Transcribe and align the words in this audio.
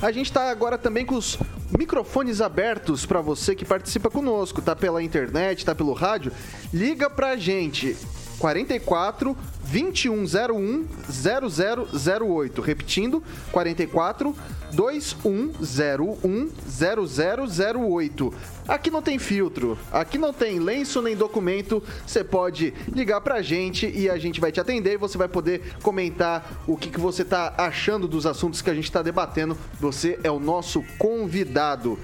A 0.00 0.12
gente 0.12 0.26
está 0.26 0.48
agora 0.48 0.78
também 0.78 1.04
com 1.04 1.16
os 1.16 1.36
microfones 1.76 2.40
abertos 2.40 3.04
para 3.04 3.20
você 3.20 3.52
que 3.56 3.64
participa 3.64 4.08
conosco, 4.08 4.62
tá 4.62 4.76
pela 4.76 5.02
internet, 5.02 5.64
tá 5.64 5.74
pelo 5.74 5.92
rádio. 5.92 6.30
Liga 6.72 7.10
pra 7.10 7.36
gente. 7.36 7.96
44 8.38 9.36
2101 9.72 10.86
0008. 11.10 12.62
Repetindo, 12.62 13.24
44 13.50 14.36
2101 14.72 16.50
0008. 16.66 18.34
Aqui 18.66 18.90
não 18.90 19.00
tem 19.00 19.18
filtro, 19.18 19.78
aqui 19.90 20.18
não 20.18 20.32
tem 20.32 20.58
lenço 20.58 21.00
nem 21.00 21.16
documento. 21.16 21.82
Você 22.06 22.22
pode 22.22 22.74
ligar 22.92 23.20
pra 23.20 23.40
gente 23.42 23.88
e 23.88 24.08
a 24.10 24.18
gente 24.18 24.40
vai 24.40 24.52
te 24.52 24.60
atender 24.60 24.94
e 24.94 24.98
você 24.98 25.16
vai 25.16 25.28
poder 25.28 25.74
comentar 25.82 26.62
o 26.66 26.76
que, 26.76 26.90
que 26.90 27.00
você 27.00 27.24
tá 27.24 27.54
achando 27.56 28.06
dos 28.06 28.26
assuntos 28.26 28.60
que 28.60 28.70
a 28.70 28.74
gente 28.74 28.92
tá 28.92 29.02
debatendo. 29.02 29.56
Você 29.80 30.18
é 30.22 30.30
o 30.30 30.38
nosso 30.38 30.84
convidado. 30.98 31.98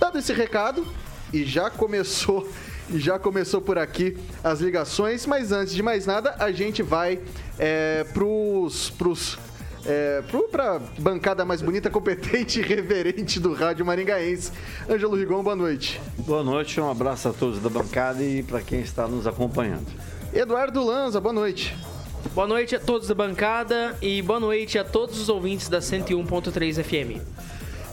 Dado 0.00 0.18
esse 0.18 0.32
recado, 0.32 0.86
e 1.32 1.44
já 1.44 1.70
começou 1.70 2.48
já 2.94 3.18
começou 3.18 3.60
por 3.60 3.76
aqui 3.78 4.16
as 4.42 4.60
ligações, 4.60 5.26
mas 5.26 5.52
antes 5.52 5.74
de 5.74 5.82
mais 5.82 6.06
nada, 6.06 6.34
a 6.38 6.50
gente 6.50 6.82
vai 6.82 7.20
é, 7.58 8.04
pros, 8.14 8.90
pros 8.90 9.38
é, 9.86 10.22
para 10.50 10.80
bancada 10.98 11.44
mais 11.44 11.62
bonita, 11.62 11.88
competente 11.90 12.60
e 12.60 12.62
reverente 12.62 13.38
do 13.38 13.52
rádio 13.52 13.84
maringaense. 13.84 14.52
Ângelo 14.88 15.16
Rigon, 15.16 15.42
boa 15.42 15.56
noite. 15.56 16.00
Boa 16.18 16.42
noite, 16.42 16.80
um 16.80 16.90
abraço 16.90 17.28
a 17.28 17.32
todos 17.32 17.60
da 17.60 17.68
bancada 17.68 18.22
e 18.22 18.42
para 18.42 18.60
quem 18.60 18.80
está 18.80 19.06
nos 19.06 19.26
acompanhando. 19.26 19.86
Eduardo 20.32 20.84
Lanza, 20.84 21.20
boa 21.20 21.32
noite. 21.32 21.76
Boa 22.34 22.46
noite 22.46 22.76
a 22.76 22.80
todos 22.80 23.08
da 23.08 23.14
bancada 23.14 23.96
e 24.02 24.20
boa 24.20 24.40
noite 24.40 24.78
a 24.78 24.84
todos 24.84 25.20
os 25.20 25.28
ouvintes 25.28 25.68
da 25.68 25.78
101.3 25.78 26.82
FM. 26.82 27.22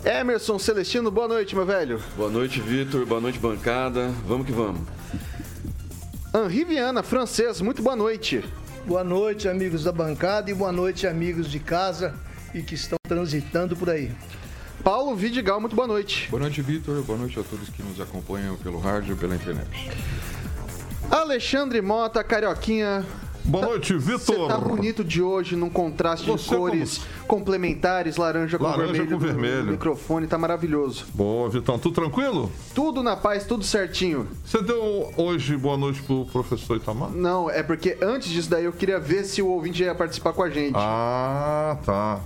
Emerson 0.06 0.60
Celestino, 0.60 1.10
boa 1.10 1.28
noite, 1.28 1.56
meu 1.56 1.66
velho. 1.66 2.00
Boa 2.16 2.30
noite, 2.30 2.60
Vitor. 2.60 3.06
Boa 3.06 3.22
noite, 3.22 3.40
bancada. 3.40 4.12
Vamos 4.28 4.46
que 4.46 4.52
vamos. 4.52 4.82
Henri 6.34 6.64
Viana, 6.66 7.02
francês, 7.02 7.62
muito 7.62 7.82
boa 7.82 7.96
noite. 7.96 8.44
Boa 8.88 9.04
noite, 9.04 9.48
amigos 9.48 9.84
da 9.84 9.92
bancada, 9.92 10.52
e 10.52 10.54
boa 10.54 10.72
noite, 10.72 11.08
amigos 11.08 11.50
de 11.50 11.60
casa 11.60 12.14
e 12.54 12.62
que 12.62 12.76
estão 12.76 13.00
transitando 13.02 13.76
por 13.76 13.90
aí. 13.90 14.12
Paulo 14.84 15.16
Vidigal, 15.16 15.60
muito 15.60 15.76
boa 15.76 15.88
noite. 15.88 16.30
Boa 16.30 16.44
noite, 16.44 16.62
Vitor. 16.62 17.02
Boa 17.02 17.18
noite 17.18 17.40
a 17.40 17.44
todos 17.44 17.68
que 17.70 17.82
nos 17.82 18.00
acompanham 18.00 18.56
pelo 18.58 18.78
rádio 18.78 19.16
e 19.16 19.18
pela 19.18 19.36
internet. 19.36 19.68
Alexandre 21.10 21.82
Mota, 21.82 22.24
Carioquinha, 22.24 23.04
Boa 23.46 23.68
noite, 23.68 23.96
Vitor. 23.96 24.20
Você 24.20 24.48
tá 24.48 24.58
bonito 24.58 25.04
de 25.04 25.22
hoje, 25.22 25.56
num 25.56 25.70
contraste 25.70 26.26
Você 26.26 26.50
de 26.50 26.56
cores 26.56 26.98
como... 26.98 27.40
complementares, 27.40 28.18
laranja, 28.18 28.58
laranja 28.60 28.88
com 28.88 28.94
vermelho. 28.94 29.10
com 29.10 29.20
vermelho. 29.20 29.68
O 29.68 29.72
microfone 29.72 30.26
tá 30.28 30.38
maravilhoso. 30.38 31.06
Boa, 31.14 31.48
Vitão. 31.50 31.78
Tudo 31.78 31.94
tranquilo? 31.94 32.52
Tudo 32.74 33.04
na 33.04 33.16
paz, 33.16 33.46
tudo 33.46 33.64
certinho. 33.64 34.28
Você 34.44 34.62
deu 34.64 35.12
hoje 35.16 35.56
boa 35.58 35.78
noite 35.78 36.02
pro 36.02 36.26
professor 36.26 36.78
Itamar? 36.78 37.12
Não, 37.12 37.50
é 37.50 37.62
porque 37.62 37.98
antes 38.02 38.30
disso 38.30 38.50
daí 38.50 38.66
eu 38.66 38.74
queria 38.74 39.00
ver 39.00 39.24
se 39.24 39.42
o 39.42 39.48
ouvinte 39.48 39.84
ia 39.84 39.94
participar 39.94 40.34
com 40.34 40.42
a 40.42 40.50
gente. 40.50 40.74
Ah, 40.76 41.78
tá. 41.86 42.20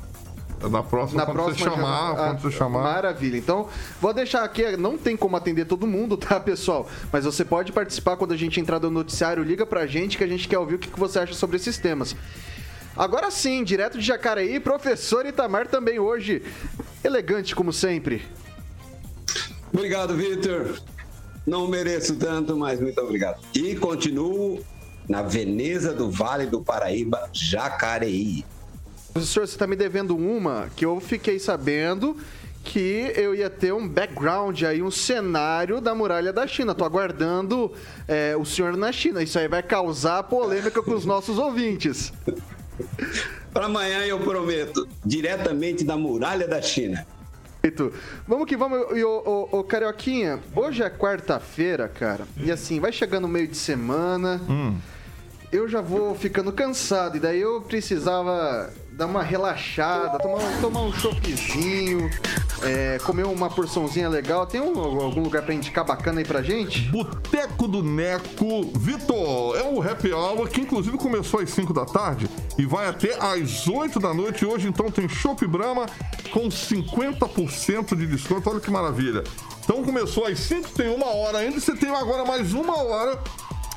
Na 0.68 0.84
próxima, 0.84 1.20
na 1.20 1.25
quando 1.25 1.36
próxima 1.36 1.70
você 1.70 1.75
chamar, 1.75 2.09
já... 2.09 2.16
quando 2.16 2.42
você 2.42 2.52
chamar. 2.52 2.84
Maravilha. 2.84 3.38
Então, 3.38 3.70
vou 4.02 4.14
deixar 4.14 4.44
aqui, 4.44 4.75
não 4.75 4.97
tem 4.97 5.16
como 5.16 5.38
atender 5.38 5.66
todo 5.66 5.88
mundo, 5.88 6.16
tá, 6.18 6.40
pessoal? 6.40 6.88
Mas 7.12 7.25
você 7.25 7.46
pode 7.46 7.72
participar 7.72 8.18
quando 8.18 8.34
a 8.34 8.38
gente 8.38 8.59
entrar 8.59 8.80
no 8.80 8.90
noticiário, 8.90 9.44
liga 9.44 9.66
pra 9.66 9.88
gente 9.88 10.18
que 10.18 10.24
a 10.24 10.28
gente 10.28 10.47
quer 10.47 10.58
ouvir 10.58 10.75
o 10.75 10.80
que 10.80 11.00
você 11.00 11.20
acha 11.20 11.34
sobre 11.34 11.58
esses 11.58 11.78
temas. 11.78 12.16
Agora 12.96 13.31
sim, 13.31 13.64
direto 13.64 13.97
de 13.97 14.06
Jacareí, 14.06 14.59
professor 14.59 15.25
Itamar 15.25 15.68
também 15.68 16.00
hoje. 16.00 16.44
Elegante 17.03 17.56
como 17.56 17.72
sempre. 17.72 18.26
Obrigado, 19.72 20.16
Vitor. 20.16 20.80
Não 21.47 21.68
mereço 21.68 22.16
tanto, 22.16 22.58
mas 22.58 22.80
muito 22.80 23.00
obrigado. 23.00 23.40
E 23.56 23.76
continuo 23.76 24.59
na 25.08 25.22
Veneza 25.22 25.94
do 25.94 26.12
Vale 26.12 26.46
do 26.46 26.62
Paraíba, 26.62 27.30
Jacareí. 27.31 28.46
Professor, 29.14 29.47
você 29.47 29.53
está 29.53 29.68
me 29.68 29.75
devendo 29.75 30.16
uma 30.16 30.70
que 30.75 30.86
eu 30.86 31.00
fiquei 31.00 31.40
sabendo 31.40 32.18
que 32.64 33.12
eu 33.16 33.34
ia 33.34 33.50
ter 33.50 33.74
um 33.74 33.88
background 33.88 34.62
aí, 34.64 34.81
um 34.81 34.92
cenário 34.92 35.81
da 35.81 35.96
muralha 35.96 36.31
da 36.31 36.46
China. 36.46 36.75
Tô 36.75 36.84
aguardando 36.84 37.72
é, 38.08 38.36
o 38.38 38.46
senhor 38.46 38.78
na 38.78 38.92
China. 38.92 39.24
Isso 39.24 39.40
aí 39.40 39.47
vai 39.47 39.64
causar 39.64 40.24
polêmica 40.24 40.81
com 40.81 40.94
os 40.94 41.06
nossos 41.06 41.38
ouvintes. 41.38 42.14
Para 43.52 43.66
amanhã 43.66 44.06
eu 44.06 44.20
prometo, 44.20 44.88
diretamente 45.03 45.84
da 45.84 45.97
muralha 45.97 46.47
da 46.47 46.62
China. 46.62 47.06
Vamos 48.28 48.46
que 48.46 48.56
vamos, 48.56 48.97
e 48.97 49.03
o, 49.03 49.47
o, 49.52 49.59
o 49.59 49.64
Carioquinha, 49.64 50.40
hoje 50.56 50.81
é 50.81 50.90
quarta-feira, 50.90 51.90
cara, 51.90 52.26
e 52.38 52.50
assim, 52.50 52.80
vai 52.80 52.91
chegando 52.91 53.26
o 53.26 53.28
meio 53.28 53.50
de 53.50 53.58
semana, 53.58 54.40
hum. 54.50 54.78
eu 55.52 55.68
já 55.68 55.81
vou 55.81 56.16
ficando 56.16 56.53
cansado, 56.53 57.18
e 57.18 57.20
daí 57.20 57.41
eu 57.41 57.62
precisava 57.62 58.72
dar 58.99 59.05
uma 59.05 59.23
relaxada, 59.23 60.19
tomar, 60.19 60.41
tomar 60.59 60.81
um 60.81 60.91
choppzinho, 60.91 62.09
é, 62.61 62.99
comer 63.05 63.25
uma 63.25 63.49
porçãozinha 63.49 64.09
legal. 64.09 64.46
Tem 64.46 64.59
um, 64.59 64.78
algum 64.78 65.22
lugar 65.22 65.41
pra 65.41 65.53
indicar 65.53 65.85
bacana 65.85 66.19
aí 66.19 66.25
pra 66.25 66.41
gente? 66.41 66.81
Boteco 66.90 67.66
do 67.66 67.81
Neco 67.81 68.63
Vitor. 68.78 69.57
É 69.57 69.63
um 69.63 69.81
happy 69.81 70.11
hour 70.11 70.49
que 70.49 70.59
inclusive 70.59 70.97
começou 70.97 71.40
às 71.40 71.49
5 71.49 71.73
da 71.73 71.85
tarde 71.85 72.29
e 72.57 72.66
vai 72.66 72.90
até 72.90 73.17
às 73.17 73.69
8 73.69 74.01
da 74.01 74.13
noite. 74.13 74.46
Hoje 74.46 74.67
então 74.67 74.91
tem 74.91 75.07
Chopp 75.07 75.47
Brahma 75.47 75.85
com 76.34 76.49
50% 76.49 77.95
de 77.95 78.05
desconto. 78.05 78.49
Olha 78.49 78.59
que 78.59 78.69
maravilha. 78.69 79.23
Então 79.63 79.81
começou 79.81 80.25
às 80.25 80.40
5, 80.40 80.72
tem 80.72 80.93
uma 80.93 81.07
hora 81.07 81.37
ainda. 81.37 81.57
Você 81.57 81.73
tem 81.73 81.90
agora 81.90 82.25
mais 82.25 82.53
uma 82.53 82.84
hora 82.84 83.17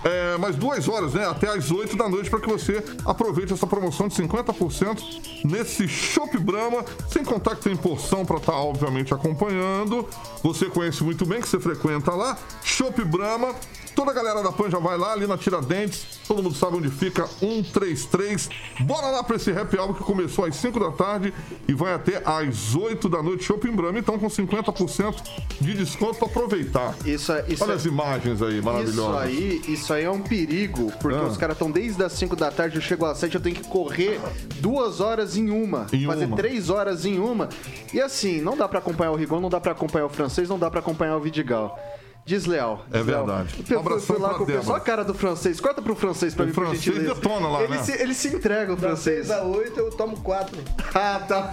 é, 0.04 0.37
mais 0.38 0.56
duas 0.56 0.88
horas, 0.88 1.14
né? 1.14 1.26
Até 1.26 1.49
às 1.49 1.70
8 1.70 1.96
da 1.96 2.08
noite, 2.08 2.28
para 2.28 2.40
que 2.40 2.49
você 2.49 2.82
aproveite 3.04 3.52
essa 3.52 3.66
promoção 3.66 4.08
de 4.08 4.14
50% 4.14 5.44
nesse 5.44 5.87
Shop 5.88 6.37
Brahma, 6.38 6.84
sem 7.08 7.25
contar 7.25 7.56
que 7.56 7.62
tem 7.62 7.76
porção 7.76 8.25
para 8.25 8.37
estar, 8.37 8.52
tá, 8.52 8.58
obviamente, 8.58 9.14
acompanhando. 9.14 10.08
Você 10.43 10.66
conhece 10.66 11.02
muito 11.04 11.25
bem, 11.25 11.40
que 11.40 11.49
você 11.49 11.60
frequenta 11.60 12.12
lá. 12.12 12.37
Shop 12.62 13.02
Brahma 13.04 13.54
Toda 13.94 14.10
a 14.10 14.14
galera 14.14 14.42
da 14.42 14.50
PAN 14.50 14.70
já 14.70 14.78
vai 14.78 14.96
lá, 14.96 15.12
ali 15.12 15.26
na 15.26 15.36
Tiradentes. 15.36 16.06
Todo 16.26 16.42
mundo 16.42 16.54
sabe 16.54 16.76
onde 16.76 16.88
fica 16.88 17.26
133. 17.26 18.48
Bora 18.80 19.08
lá 19.08 19.22
pra 19.22 19.36
esse 19.36 19.50
happy 19.50 19.76
hour 19.78 19.94
que 19.94 20.02
começou 20.02 20.44
às 20.46 20.56
5 20.56 20.80
da 20.80 20.90
tarde 20.92 21.32
e 21.68 21.74
vai 21.74 21.92
até 21.92 22.22
às 22.24 22.74
8 22.74 23.08
da 23.08 23.22
noite. 23.22 23.44
Shopping 23.44 23.72
Brahma, 23.72 23.98
então 23.98 24.18
com 24.18 24.28
50% 24.28 25.14
de 25.60 25.74
desconto 25.74 26.14
pra 26.18 26.26
aproveitar. 26.28 26.94
Isso, 27.04 27.32
é- 27.32 27.44
isso 27.48 27.62
Olha 27.64 27.72
é- 27.72 27.76
as 27.76 27.84
imagens 27.84 28.40
aí, 28.40 28.54
Isso 28.56 28.64
maravilhosas. 28.64 29.20
aí, 29.22 29.62
isso 29.68 29.92
aí 29.92 30.04
é 30.04 30.10
um 30.10 30.20
perigo, 30.22 30.90
porque 31.00 31.18
Ah. 31.18 31.24
os 31.24 31.36
caras 31.36 31.54
estão 31.56 31.70
desde 31.70 32.02
as 32.02 32.12
5 32.12 32.34
da 32.34 32.50
tarde, 32.50 32.76
eu 32.76 32.82
chego 32.82 33.04
às 33.04 33.18
7, 33.18 33.34
eu 33.34 33.40
tenho 33.40 33.56
que 33.56 33.68
correr 33.68 34.20
duas 34.60 35.00
horas 35.00 35.36
em 35.36 35.50
uma, 35.50 35.86
Em 35.92 36.06
fazer 36.06 36.24
uma. 36.26 36.36
três 36.36 36.70
horas 36.70 37.04
em 37.04 37.18
uma. 37.18 37.48
E 37.92 38.00
assim, 38.00 38.40
não 38.40 38.56
dá 38.56 38.66
pra 38.68 38.78
acompanhar 38.78 39.10
o 39.12 39.16
Rigon, 39.16 39.40
não 39.40 39.50
dá 39.50 39.60
pra 39.60 39.72
acompanhar 39.72 40.06
o 40.06 40.08
francês, 40.10 40.48
não 40.48 40.58
dá 40.58 40.70
pra 40.70 40.80
acompanhar 40.80 41.16
o 41.16 41.20
Vidigal. 41.20 41.78
Desleal. 42.24 42.84
É 42.92 42.98
desleal. 42.98 43.26
verdade. 43.26 43.64
Um 43.74 43.78
abração 43.80 44.14
fui 44.14 44.19
lá 44.19 44.34
com 44.34 44.44
o. 44.44 44.46
Débora. 44.46 44.69
Olha 44.69 44.76
a 44.76 44.80
cara 44.80 45.04
do 45.04 45.12
francês. 45.12 45.60
Corta 45.60 45.82
pro 45.82 45.94
francês 45.96 46.34
pra 46.34 46.44
O 46.44 46.46
mim, 46.46 46.52
por 46.54 46.64
francês 46.64 46.84
gentileza. 46.84 47.14
detona 47.14 47.48
lá, 47.48 47.62
ele 47.64 47.76
né? 47.76 47.82
Se, 47.82 47.92
ele 48.00 48.14
se 48.14 48.28
entrega, 48.28 48.72
o 48.72 48.76
Da 48.76 48.88
francês. 48.88 49.26
6 49.26 49.30
a 49.30 49.42
8 49.42 49.78
eu 49.80 49.90
tomo 49.90 50.16
4. 50.20 50.56
Ah, 50.94 51.20
tá. 51.26 51.52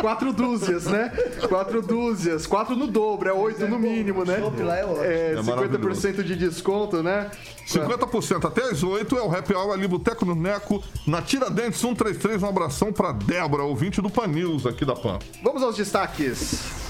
Quatro 0.00 0.32
dúzias, 0.32 0.86
né? 0.86 1.12
Quatro 1.48 1.80
dúzias. 1.80 2.44
Quatro 2.44 2.74
no 2.74 2.88
dobro, 2.88 3.28
é 3.28 3.32
oito 3.32 3.68
no 3.68 3.78
mínimo, 3.78 4.24
né? 4.24 4.40
chopp 4.40 4.60
lá 4.64 4.76
é 4.76 4.84
ótimo. 4.84 5.04
É, 5.04 5.32
É 5.34 5.36
50% 5.36 6.22
de 6.24 6.34
desconto, 6.34 7.00
né? 7.00 7.30
50% 7.68 8.44
até 8.44 8.64
às 8.64 8.82
8 8.82 9.16
é 9.16 9.22
o 9.22 9.32
happy 9.32 9.54
hour 9.54 9.72
ali, 9.72 9.86
Boteco 9.86 10.24
no 10.24 10.34
Neco, 10.34 10.82
na 11.06 11.22
Tiradentes 11.22 11.78
133. 11.80 12.42
Um 12.42 12.48
abração 12.48 12.92
pra 12.92 13.12
Débora, 13.12 13.62
ouvinte 13.62 14.02
do 14.02 14.10
Pan 14.10 14.26
News 14.26 14.66
aqui 14.66 14.84
da 14.84 14.96
PAN. 14.96 15.20
Vamos 15.42 15.62
aos 15.62 15.76
destaques. 15.76 16.87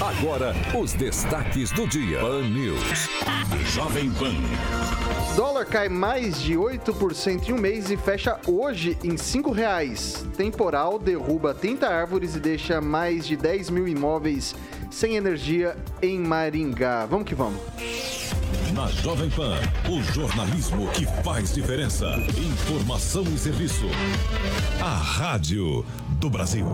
Agora, 0.00 0.54
os 0.78 0.92
destaques 0.92 1.70
do 1.70 1.86
dia. 1.86 2.20
Pan 2.20 2.42
News. 2.42 3.08
Jovem 3.74 4.10
Pan. 4.12 4.34
Dólar 5.36 5.66
cai 5.66 5.88
mais 5.88 6.40
de 6.40 6.54
8% 6.54 7.48
em 7.48 7.52
um 7.52 7.58
mês 7.58 7.90
e 7.90 7.96
fecha 7.96 8.38
hoje 8.46 8.96
em 9.04 9.16
5 9.16 9.50
reais. 9.50 10.24
Temporal 10.36 10.98
derruba 10.98 11.54
30 11.54 11.86
árvores 11.86 12.34
e 12.34 12.40
deixa 12.40 12.80
mais 12.80 13.26
de 13.26 13.36
10 13.36 13.70
mil 13.70 13.86
imóveis 13.86 14.54
sem 14.90 15.16
energia 15.16 15.76
em 16.02 16.18
Maringá. 16.18 17.06
Vamos 17.06 17.26
que 17.26 17.34
vamos. 17.34 17.60
Na 18.74 18.86
Jovem 18.88 19.30
Pan, 19.30 19.56
o 19.88 20.02
jornalismo 20.12 20.88
que 20.92 21.06
faz 21.22 21.54
diferença. 21.54 22.06
Informação 22.36 23.24
e 23.24 23.38
serviço. 23.38 23.86
A 24.80 24.94
Rádio 24.94 25.84
do 26.20 26.30
Brasil. 26.30 26.66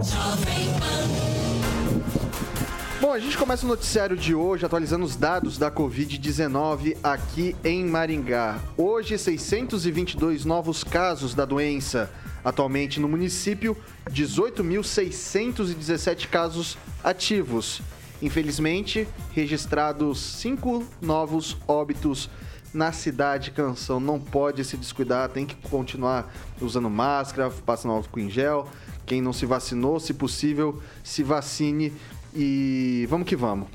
Bom, 3.05 3.13
a 3.13 3.19
gente 3.19 3.37
começa 3.37 3.67
o 3.67 3.69
noticiário 3.69 4.17
de 4.17 4.35
hoje 4.35 4.65
atualizando 4.65 5.05
os 5.05 5.15
dados 5.15 5.59
da 5.59 5.71
Covid-19 5.71 6.97
aqui 7.03 7.55
em 7.63 7.85
Maringá. 7.85 8.59
Hoje, 8.79 9.19
622 9.19 10.47
novos 10.47 10.83
casos 10.83 11.35
da 11.35 11.45
doença. 11.45 12.11
Atualmente 12.43 12.99
no 12.99 13.07
município, 13.07 13.77
18.617 14.11 16.29
casos 16.29 16.79
ativos. 17.05 17.83
Infelizmente, 18.23 19.07
registrados 19.35 20.19
cinco 20.19 20.83
novos 21.03 21.59
óbitos 21.69 22.31
na 22.73 22.91
cidade 22.91 23.51
Canção. 23.51 24.01
Não 24.01 24.19
pode 24.19 24.65
se 24.65 24.79
descuidar, 24.79 25.29
tem 25.29 25.45
que 25.45 25.57
continuar 25.69 26.35
usando 26.59 26.89
máscara, 26.89 27.51
passando 27.67 27.93
álcool 27.93 28.21
em 28.21 28.31
gel. 28.31 28.67
Quem 29.07 29.21
não 29.21 29.35
se 29.35 29.45
vacinou, 29.45 30.01
se 30.01 30.15
possível, 30.15 30.81
se 31.03 31.23
vacine 31.23 31.93
e 32.35 33.07
vamos 33.09 33.29
que 33.29 33.37
vamos. 33.37 33.69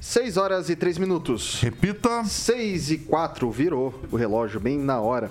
6 0.00 0.36
horas 0.36 0.70
e 0.70 0.76
3 0.76 0.98
minutos. 0.98 1.60
Repita. 1.60 2.24
6 2.24 2.90
e 2.90 2.98
4, 2.98 3.50
virou 3.50 3.94
o 4.10 4.16
relógio 4.16 4.60
bem 4.60 4.78
na 4.78 5.00
hora. 5.00 5.30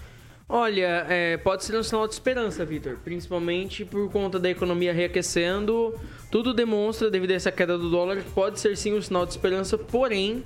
Olha, 0.47 1.07
é, 1.09 1.37
pode 1.37 1.65
ser 1.65 1.75
um 1.75 1.81
sinal 1.81 2.07
de 2.07 2.13
esperança, 2.13 2.63
Vitor. 2.63 2.99
Principalmente 3.03 3.83
por 3.83 4.11
conta 4.11 4.37
da 4.37 4.47
economia 4.47 4.93
reaquecendo. 4.93 5.99
Tudo 6.29 6.53
demonstra, 6.53 7.09
devido 7.09 7.31
a 7.31 7.33
essa 7.33 7.51
queda 7.51 7.79
do 7.79 7.89
dólar, 7.89 8.17
que 8.17 8.29
pode 8.29 8.59
ser 8.59 8.77
sim 8.77 8.93
um 8.93 9.01
sinal 9.01 9.25
de 9.25 9.31
esperança, 9.31 9.75
porém, 9.75 10.43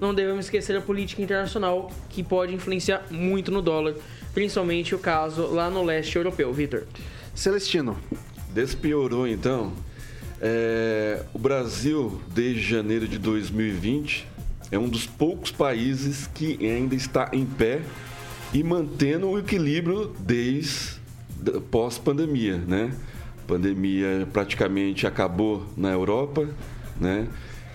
não 0.00 0.14
devemos 0.14 0.46
esquecer 0.46 0.76
a 0.76 0.80
política 0.80 1.22
internacional, 1.22 1.90
que 2.08 2.22
pode 2.22 2.54
influenciar 2.54 3.04
muito 3.10 3.50
no 3.50 3.60
dólar. 3.60 3.94
Principalmente 4.32 4.94
o 4.94 4.98
caso 4.98 5.46
lá 5.46 5.68
no 5.68 5.82
leste 5.82 6.16
europeu, 6.16 6.52
Vitor. 6.52 6.84
Celestino. 7.34 7.96
Despiorou 8.52 9.26
então. 9.26 9.72
É, 10.40 11.24
o 11.34 11.38
Brasil, 11.38 12.20
desde 12.32 12.62
janeiro 12.62 13.08
de 13.08 13.18
2020, 13.18 14.26
é 14.70 14.78
um 14.78 14.88
dos 14.88 15.06
poucos 15.06 15.50
países 15.50 16.28
que 16.34 16.58
ainda 16.64 16.94
está 16.94 17.30
em 17.32 17.44
pé 17.44 17.80
e 18.52 18.62
mantendo 18.62 19.28
o 19.28 19.38
equilíbrio 19.38 20.14
desde 20.20 20.98
pós-pandemia, 21.70 22.56
né? 22.56 22.94
A 23.44 23.48
pandemia 23.48 24.28
praticamente 24.32 25.06
acabou 25.06 25.66
na 25.76 25.90
Europa, 25.90 26.48
né? 27.00 27.28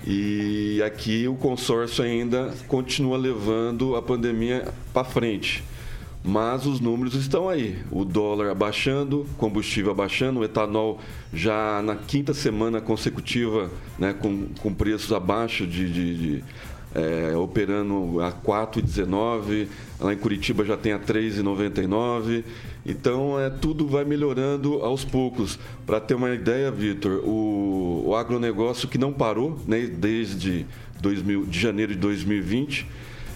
E 0.06 0.82
aqui 0.86 1.28
o 1.28 1.36
consórcio 1.36 2.04
ainda 2.04 2.54
continua 2.68 3.18
levando 3.18 3.96
a 3.96 4.02
pandemia 4.02 4.68
para 4.94 5.04
frente. 5.06 5.64
Mas 6.26 6.66
os 6.66 6.80
números 6.80 7.16
estão 7.16 7.50
aí. 7.50 7.78
O 7.92 8.06
dólar 8.06 8.50
abaixando, 8.50 9.26
combustível 9.38 9.92
abaixando, 9.92 10.40
o 10.40 10.44
etanol 10.44 11.00
já 11.34 11.82
na 11.84 11.96
quinta 11.96 12.34
semana 12.34 12.80
consecutiva, 12.80 13.70
né, 14.00 14.14
com, 14.14 14.48
com 14.62 14.74
preços 14.74 15.12
abaixo 15.12 15.68
de, 15.68 15.90
de- 15.92 16.18
de, 16.18 16.44
é, 16.96 17.36
operando 17.36 18.22
a 18.22 18.32
4,19, 18.32 19.68
lá 20.00 20.14
em 20.14 20.18
Curitiba 20.18 20.64
já 20.64 20.78
tem 20.78 20.94
a 20.94 21.00
3,99. 21.00 22.44
Então 22.86 23.40
é, 23.40 23.50
tudo 23.50 23.88
vai 23.88 24.04
melhorando 24.04 24.76
aos 24.84 25.06
poucos. 25.06 25.58
Para 25.86 26.00
ter 26.00 26.16
uma 26.16 26.34
ideia, 26.34 26.70
Vitor, 26.72 27.24
o, 27.26 28.04
o 28.08 28.16
agronegócio 28.16 28.88
que 28.88 28.98
não 28.98 29.14
parou 29.14 29.58
né, 29.68 29.82
desde 29.88 30.66
2000, 31.02 31.46
de 31.46 31.60
janeiro 31.60 31.94
de 31.94 32.00
2020 32.00 32.86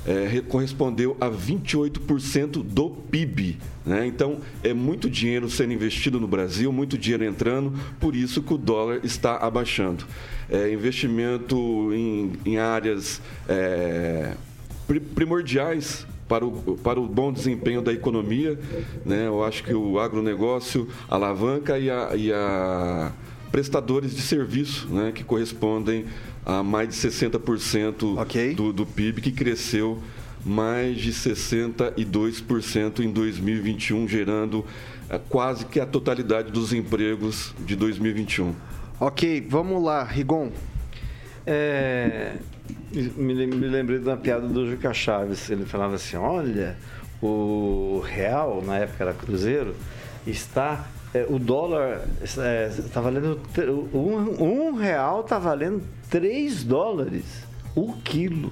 é, 0.05 0.25
re- 0.27 0.41
correspondeu 0.41 1.15
a 1.19 1.29
28% 1.29 2.63
do 2.63 2.89
PIB. 2.89 3.57
Né? 3.85 4.05
Então, 4.07 4.39
é 4.63 4.73
muito 4.73 5.09
dinheiro 5.09 5.49
sendo 5.49 5.73
investido 5.73 6.19
no 6.19 6.27
Brasil, 6.27 6.71
muito 6.71 6.97
dinheiro 6.97 7.23
entrando, 7.25 7.73
por 7.99 8.15
isso 8.15 8.41
que 8.41 8.53
o 8.53 8.57
dólar 8.57 9.01
está 9.03 9.35
abaixando. 9.37 10.05
É, 10.49 10.71
investimento 10.71 11.57
em, 11.93 12.33
em 12.45 12.57
áreas 12.57 13.21
é, 13.49 14.33
pri- 14.87 14.99
primordiais 15.01 16.05
para 16.27 16.45
o, 16.45 16.77
para 16.83 16.99
o 16.99 17.07
bom 17.07 17.31
desempenho 17.31 17.81
da 17.81 17.93
economia. 17.93 18.59
Né? 19.05 19.27
Eu 19.27 19.43
acho 19.43 19.63
que 19.63 19.73
o 19.73 19.99
agronegócio 19.99 20.87
alavanca 21.09 21.79
e 21.79 21.89
a, 21.89 22.15
e 22.15 22.31
a 22.31 23.11
prestadores 23.51 24.15
de 24.15 24.21
serviço, 24.21 24.87
né? 24.89 25.11
que 25.13 25.23
correspondem 25.23 26.05
a 26.45 26.61
mais 26.63 26.89
de 26.89 26.95
60% 26.95 28.55
do, 28.55 28.73
do 28.73 28.85
PIB, 28.85 29.21
que 29.21 29.31
cresceu 29.31 29.99
mais 30.45 30.97
de 30.97 31.11
62% 31.11 32.99
em 32.99 33.11
2021, 33.11 34.07
gerando 34.07 34.65
eh, 35.09 35.19
quase 35.27 35.65
que 35.65 35.79
a 35.79 35.85
totalidade 35.85 36.51
dos 36.51 36.71
empregos 36.71 37.53
de 37.65 37.75
2021. 37.75 38.55
Ok, 38.99 39.45
vamos 39.49 39.83
lá, 39.83 40.03
Rigon. 40.03 40.51
É, 41.45 42.37
me, 42.91 43.33
lem- 43.33 43.47
me 43.47 43.67
lembrei 43.67 43.99
de 43.99 44.05
uma 44.07 44.17
piada 44.17 44.47
do 44.47 44.69
Juca 44.69 44.93
Chaves. 44.93 45.49
Ele 45.49 45.65
falava 45.65 45.95
assim: 45.95 46.17
olha, 46.17 46.77
o 47.21 48.01
real, 48.05 48.61
na 48.65 48.77
época 48.77 49.03
era 49.03 49.13
cruzeiro, 49.13 49.75
está 50.25 50.85
é, 51.13 51.25
o 51.29 51.39
dólar 51.39 52.01
está 52.21 52.45
é, 52.45 52.69
tá 52.93 53.01
valendo 53.01 53.39
um, 53.93 54.43
um 54.43 54.75
real 54.75 55.21
está 55.21 55.39
valendo 55.39 55.81
3 56.09 56.63
dólares 56.63 57.23
o 57.75 57.93
quilo. 58.03 58.51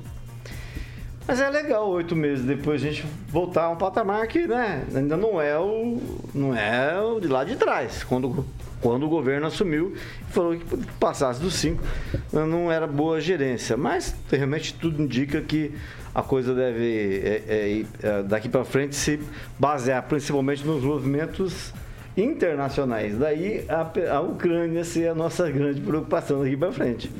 Mas 1.27 1.41
é 1.41 1.49
legal 1.49 1.89
oito 1.89 2.15
meses 2.15 2.45
depois 2.45 2.83
a 2.83 2.85
gente 2.85 3.03
voltar 3.29 3.63
a 3.63 3.69
um 3.71 3.75
patamar 3.75 4.27
que 4.27 4.45
né, 4.45 4.83
ainda 4.93 5.17
não 5.17 5.41
é 5.41 5.57
o 5.57 5.99
não 6.33 6.55
é 6.55 7.01
o 7.01 7.19
de 7.19 7.27
lá 7.27 7.43
de 7.43 7.55
trás, 7.55 8.03
quando, 8.03 8.45
quando 8.79 9.07
o 9.07 9.09
governo 9.09 9.47
assumiu 9.47 9.95
e 10.29 10.31
falou 10.31 10.55
que 10.55 10.65
passasse 10.99 11.41
dos 11.41 11.55
cinco 11.55 11.83
não 12.31 12.71
era 12.71 12.85
boa 12.85 13.19
gerência. 13.19 13.75
Mas 13.75 14.15
realmente 14.31 14.75
tudo 14.75 15.01
indica 15.01 15.41
que 15.41 15.73
a 16.13 16.21
coisa 16.21 16.53
deve 16.53 17.21
é, 17.23 17.43
é, 17.47 17.85
é 18.03 18.23
daqui 18.23 18.47
para 18.47 18.63
frente 18.63 18.95
se 18.95 19.19
basear 19.57 20.03
principalmente 20.03 20.63
nos 20.63 20.83
movimentos 20.83 21.73
internacionais. 22.15 23.17
Daí 23.17 23.65
a, 23.67 24.15
a 24.15 24.21
Ucrânia 24.21 24.83
ser 24.83 25.09
a 25.09 25.15
nossa 25.15 25.49
grande 25.49 25.81
preocupação 25.81 26.43
daqui 26.43 26.55
para 26.55 26.71
frente. 26.71 27.11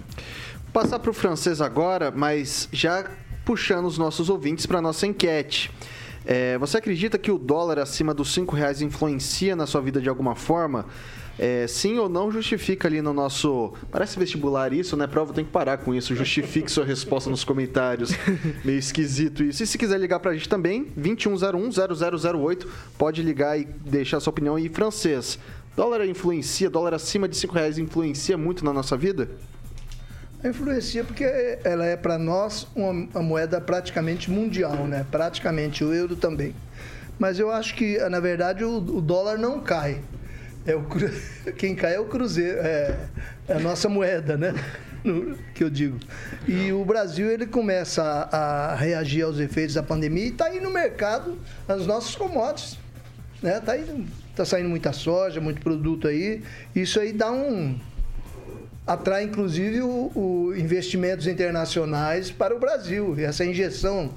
Passar 0.72 1.00
para 1.00 1.10
o 1.10 1.14
francês 1.14 1.60
agora, 1.60 2.12
mas 2.12 2.70
já 2.72 3.06
puxando 3.46 3.86
os 3.86 3.98
nossos 3.98 4.30
ouvintes 4.30 4.66
para 4.66 4.82
nossa 4.82 5.06
enquete. 5.06 5.72
É, 6.26 6.58
você 6.58 6.78
acredita 6.78 7.18
que 7.20 7.32
o 7.32 7.38
dólar 7.38 7.78
acima 7.78 8.14
dos 8.14 8.34
cinco 8.34 8.56
reais 8.56 8.82
influencia 8.82 9.56
na 9.56 9.68
sua 9.68 9.80
vida 9.80 10.02
de 10.02 10.10
alguma 10.10 10.36
forma? 10.36 10.88
É, 11.38 11.68
sim 11.68 11.98
ou 12.00 12.08
não 12.08 12.32
justifica 12.32 12.88
ali 12.88 13.02
no 13.02 13.14
nosso. 13.14 13.74
Parece 13.92 14.18
vestibular 14.18 14.74
isso, 14.74 14.96
né? 14.98 15.06
Prova 15.06 15.34
tem 15.34 15.46
que 15.46 15.52
parar 15.52 15.78
com 15.78 15.94
isso. 15.94 16.16
Justifique 16.16 16.72
sua 16.72 16.86
resposta 16.86 17.30
nos 17.30 17.44
comentários. 17.44 18.12
Meio 18.64 18.80
esquisito 18.80 19.44
isso. 19.44 19.62
E 19.62 19.68
se 19.68 19.78
quiser 19.78 20.00
ligar 20.00 20.20
pra 20.20 20.34
gente 20.34 20.50
também, 20.50 20.88
2101-0008. 20.98 22.66
Pode 22.98 23.22
ligar 23.22 23.60
e 23.60 23.66
deixar 23.66 24.20
sua 24.20 24.32
opinião. 24.32 24.58
E 24.58 24.70
francês, 24.70 25.38
dólar 25.76 26.06
influencia, 26.08 26.70
dólar 26.70 26.94
acima 26.94 27.28
de 27.28 27.36
5 27.36 27.54
reais 27.54 27.78
influencia 27.78 28.38
muito 28.38 28.64
na 28.64 28.72
nossa 28.72 28.96
vida? 28.96 29.30
Influencia 30.48 31.04
porque 31.04 31.24
ela 31.64 31.86
é 31.86 31.98
para 31.98 32.18
nós 32.18 32.68
uma, 32.76 32.92
uma, 32.92 33.22
moeda 33.22 33.60
praticamente 33.60 34.30
mundial, 34.30 34.88
né? 34.88 35.06
Praticamente 35.10 35.84
o 35.84 35.94
euro 35.94 36.16
também. 36.16 36.56
Mas 37.18 37.40
eu 37.40 37.50
acho 37.52 37.76
que, 37.76 37.98
na 38.10 38.20
verdade, 38.20 38.64
o, 38.64 38.78
o 38.78 39.02
dólar 39.02 39.38
não 39.38 39.60
cai. 39.60 40.02
É 40.66 40.76
o, 40.76 40.86
quem 41.58 41.76
cai 41.76 41.96
é 41.96 42.00
o 42.00 42.06
Cruzeiro, 42.06 42.60
é, 42.60 42.96
é 43.48 43.54
a 43.54 43.60
nossa 43.60 43.88
moeda, 43.90 44.38
né? 44.38 44.54
No, 45.04 45.38
que 45.54 45.64
eu 45.64 45.70
digo. 45.70 46.00
E 46.48 46.72
o 46.72 46.84
Brasil 46.84 47.30
ele 47.32 47.46
começa 47.46 48.04
a, 48.04 48.72
a 48.72 48.76
reagir 48.76 49.24
aos 49.24 49.40
efeitos 49.40 49.76
da 49.76 49.84
pandemia 49.84 50.26
e 50.26 50.30
está 50.30 50.46
aí 50.46 50.60
no 50.60 50.72
mercado 50.72 51.38
as 51.68 51.86
nossas 51.86 52.16
commodities. 52.16 52.80
Né? 53.42 53.60
Tá, 53.60 53.74
aí, 53.74 54.06
tá 54.36 54.44
saindo 54.44 54.70
muita 54.70 54.92
soja, 54.92 55.40
muito 55.40 55.62
produto 55.62 56.08
aí. 56.08 56.42
Isso 56.76 57.00
aí 57.00 57.14
dá 57.14 57.32
um. 57.32 57.80
Atrai 58.86 59.24
inclusive 59.24 59.82
o, 59.82 60.12
o 60.16 60.56
investimentos 60.56 61.28
internacionais 61.28 62.32
para 62.32 62.56
o 62.56 62.60
Brasil. 62.60 63.16
E 63.18 63.24
essa 63.24 63.44
injeção 63.44 64.12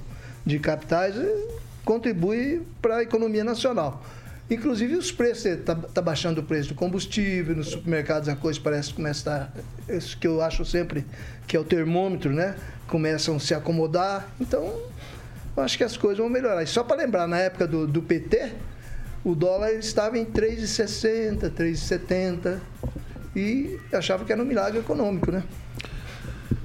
de 0.45 0.59
capitais 0.59 1.17
eh, 1.17 1.47
contribui 1.83 2.61
para 2.81 2.97
a 2.97 3.03
economia 3.03 3.43
nacional. 3.43 4.03
Inclusive 4.49 4.95
os 4.95 5.11
preços, 5.11 5.45
está 5.45 5.75
tá 5.75 6.01
baixando 6.01 6.41
o 6.41 6.43
preço 6.43 6.69
do 6.69 6.75
combustível, 6.75 7.55
nos 7.55 7.69
supermercados 7.69 8.27
a 8.29 8.35
coisa 8.35 8.59
parece 8.59 8.89
que 8.89 8.95
começa 8.95 9.31
a 9.31 9.45
estar, 9.87 9.95
isso 9.95 10.17
que 10.17 10.25
eu 10.25 10.41
acho 10.41 10.65
sempre 10.65 11.05
que 11.47 11.55
é 11.55 11.59
o 11.59 11.63
termômetro, 11.63 12.31
né? 12.31 12.55
Começam 12.87 13.35
a 13.35 13.39
se 13.39 13.53
acomodar. 13.53 14.27
Então, 14.41 14.75
eu 15.55 15.63
acho 15.63 15.77
que 15.77 15.83
as 15.83 15.95
coisas 15.95 16.17
vão 16.17 16.29
melhorar. 16.29 16.63
E 16.63 16.67
só 16.67 16.83
para 16.83 16.97
lembrar, 16.97 17.27
na 17.27 17.37
época 17.37 17.67
do, 17.67 17.85
do 17.85 18.01
PT, 18.01 18.53
o 19.23 19.35
dólar 19.35 19.73
estava 19.73 20.17
em 20.17 20.25
3,60, 20.25 21.51
3,70 21.51 22.59
e 23.39 23.79
achava 23.95 24.25
que 24.25 24.31
era 24.31 24.41
um 24.41 24.45
milagre 24.45 24.79
econômico, 24.79 25.31
né? 25.31 25.43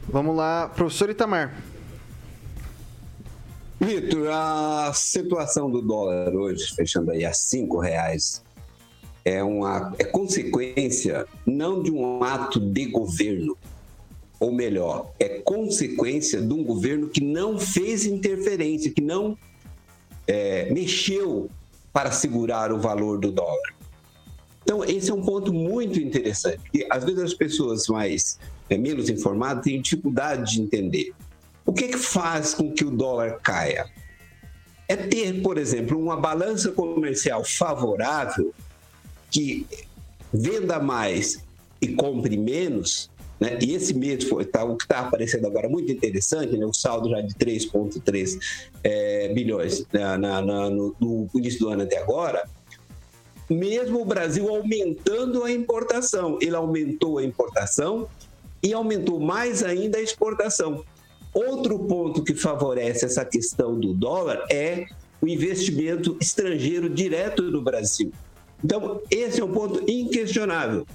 Vamos 0.08 0.36
lá, 0.36 0.68
professor 0.68 1.10
Itamar. 1.10 1.54
Vitor, 3.80 4.28
a 4.30 4.92
situação 4.94 5.70
do 5.70 5.82
dólar 5.82 6.34
hoje, 6.34 6.74
fechando 6.74 7.10
aí 7.10 7.24
a 7.24 7.32
cinco 7.32 7.78
reais, 7.78 8.42
é 9.24 9.42
uma 9.42 9.94
é 9.98 10.04
consequência 10.04 11.26
não 11.46 11.82
de 11.82 11.90
um 11.90 12.22
ato 12.22 12.58
de 12.58 12.86
governo, 12.86 13.56
ou 14.40 14.52
melhor, 14.52 15.12
é 15.18 15.28
consequência 15.40 16.40
de 16.40 16.52
um 16.52 16.64
governo 16.64 17.08
que 17.08 17.22
não 17.22 17.58
fez 17.58 18.04
interferência, 18.04 18.90
que 18.90 19.02
não 19.02 19.36
é, 20.26 20.72
mexeu 20.72 21.50
para 21.92 22.10
segurar 22.10 22.72
o 22.72 22.78
valor 22.78 23.18
do 23.18 23.30
dólar. 23.30 23.74
Então, 24.64 24.82
esse 24.82 25.10
é 25.10 25.14
um 25.14 25.22
ponto 25.22 25.52
muito 25.52 26.00
interessante, 26.00 26.58
porque 26.58 26.86
às 26.90 27.04
vezes 27.04 27.20
as 27.20 27.34
pessoas 27.34 27.86
mais 27.86 28.38
é, 28.68 28.78
menos 28.78 29.10
informadas 29.10 29.62
têm 29.62 29.80
dificuldade 29.80 30.54
de 30.54 30.62
entender. 30.62 31.12
O 31.66 31.72
que, 31.72 31.88
que 31.88 31.98
faz 31.98 32.54
com 32.54 32.72
que 32.72 32.84
o 32.84 32.90
dólar 32.90 33.38
caia? 33.42 33.86
É 34.88 34.96
ter, 34.96 35.42
por 35.42 35.58
exemplo, 35.58 35.98
uma 35.98 36.16
balança 36.16 36.72
comercial 36.72 37.44
favorável 37.44 38.54
que 39.30 39.66
venda 40.32 40.78
mais 40.78 41.42
e 41.80 41.88
compre 41.88 42.36
menos, 42.36 43.10
né? 43.38 43.58
E 43.60 43.74
esse 43.74 43.92
mês 43.94 44.24
foi 44.24 44.44
tá, 44.44 44.64
o 44.64 44.76
que 44.76 44.84
está 44.84 45.00
aparecendo 45.00 45.46
agora 45.46 45.68
muito 45.68 45.90
interessante, 45.90 46.56
né? 46.56 46.64
O 46.64 46.72
saldo 46.72 47.10
já 47.10 47.20
de 47.20 47.34
3,3 47.34 48.38
é, 48.82 49.32
bilhões 49.32 49.86
na, 49.92 50.16
na, 50.16 50.42
na, 50.42 50.70
no, 50.70 50.94
no 51.00 51.30
início 51.34 51.60
do 51.60 51.68
ano 51.68 51.82
até 51.82 51.98
agora. 51.98 52.48
Mesmo 53.48 54.00
o 54.00 54.04
Brasil 54.04 54.48
aumentando 54.48 55.44
a 55.44 55.50
importação, 55.50 56.38
ele 56.40 56.56
aumentou 56.56 57.18
a 57.18 57.24
importação 57.24 58.08
e 58.62 58.72
aumentou 58.72 59.20
mais 59.20 59.62
ainda 59.62 59.98
a 59.98 60.02
exportação. 60.02 60.82
Outro 61.32 61.78
ponto 61.80 62.22
que 62.22 62.34
favorece 62.34 63.04
essa 63.04 63.24
questão 63.24 63.78
do 63.78 63.92
dólar 63.92 64.46
é 64.50 64.86
o 65.20 65.28
investimento 65.28 66.16
estrangeiro 66.20 66.88
direto 66.88 67.42
no 67.42 67.60
Brasil. 67.60 68.12
Então, 68.62 69.02
esse 69.10 69.40
é 69.40 69.44
um 69.44 69.52
ponto 69.52 69.82
inquestionável. 69.90 70.86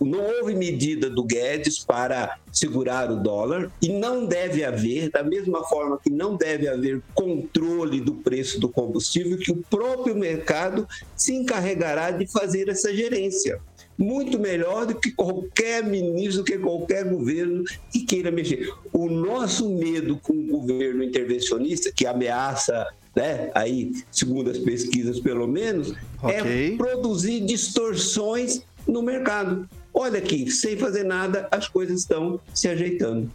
Não 0.00 0.20
houve 0.20 0.54
medida 0.54 1.10
do 1.10 1.24
Guedes 1.24 1.78
para 1.78 2.38
segurar 2.52 3.10
o 3.10 3.16
dólar 3.16 3.70
e 3.82 3.88
não 3.88 4.26
deve 4.26 4.64
haver, 4.64 5.10
da 5.10 5.22
mesma 5.22 5.64
forma 5.64 5.98
que 6.02 6.10
não 6.10 6.36
deve 6.36 6.68
haver 6.68 7.02
controle 7.14 8.00
do 8.00 8.14
preço 8.14 8.60
do 8.60 8.68
combustível, 8.68 9.38
que 9.38 9.50
o 9.50 9.62
próprio 9.68 10.14
mercado 10.14 10.86
se 11.16 11.34
encarregará 11.34 12.10
de 12.10 12.26
fazer 12.26 12.68
essa 12.68 12.94
gerência 12.94 13.60
muito 13.98 14.38
melhor 14.38 14.86
do 14.86 14.94
que 14.94 15.10
qualquer 15.10 15.82
ministro, 15.82 16.44
que 16.44 16.56
qualquer 16.56 17.04
governo 17.04 17.64
que 17.90 18.04
queira 18.04 18.30
mexer. 18.30 18.72
O 18.92 19.10
nosso 19.10 19.68
medo 19.68 20.16
com 20.22 20.32
o 20.32 20.46
governo 20.46 21.02
intervencionista, 21.02 21.90
que 21.90 22.06
ameaça 22.06 22.86
né, 23.16 23.50
aí, 23.52 23.92
segundo 24.12 24.48
as 24.48 24.58
pesquisas 24.58 25.18
pelo 25.18 25.48
menos, 25.48 25.92
é 26.22 26.40
okay. 26.40 26.74
é 26.74 26.76
produzir 26.76 27.40
distorções 27.40 28.62
no 28.86 29.02
mercado. 29.02 29.68
Olha 29.92 30.18
aqui, 30.18 30.50
sem 30.50 30.76
fazer 30.76 31.04
nada, 31.04 31.48
as 31.50 31.68
coisas 31.68 32.00
estão 32.00 32.40
se 32.54 32.68
ajeitando. 32.68 33.30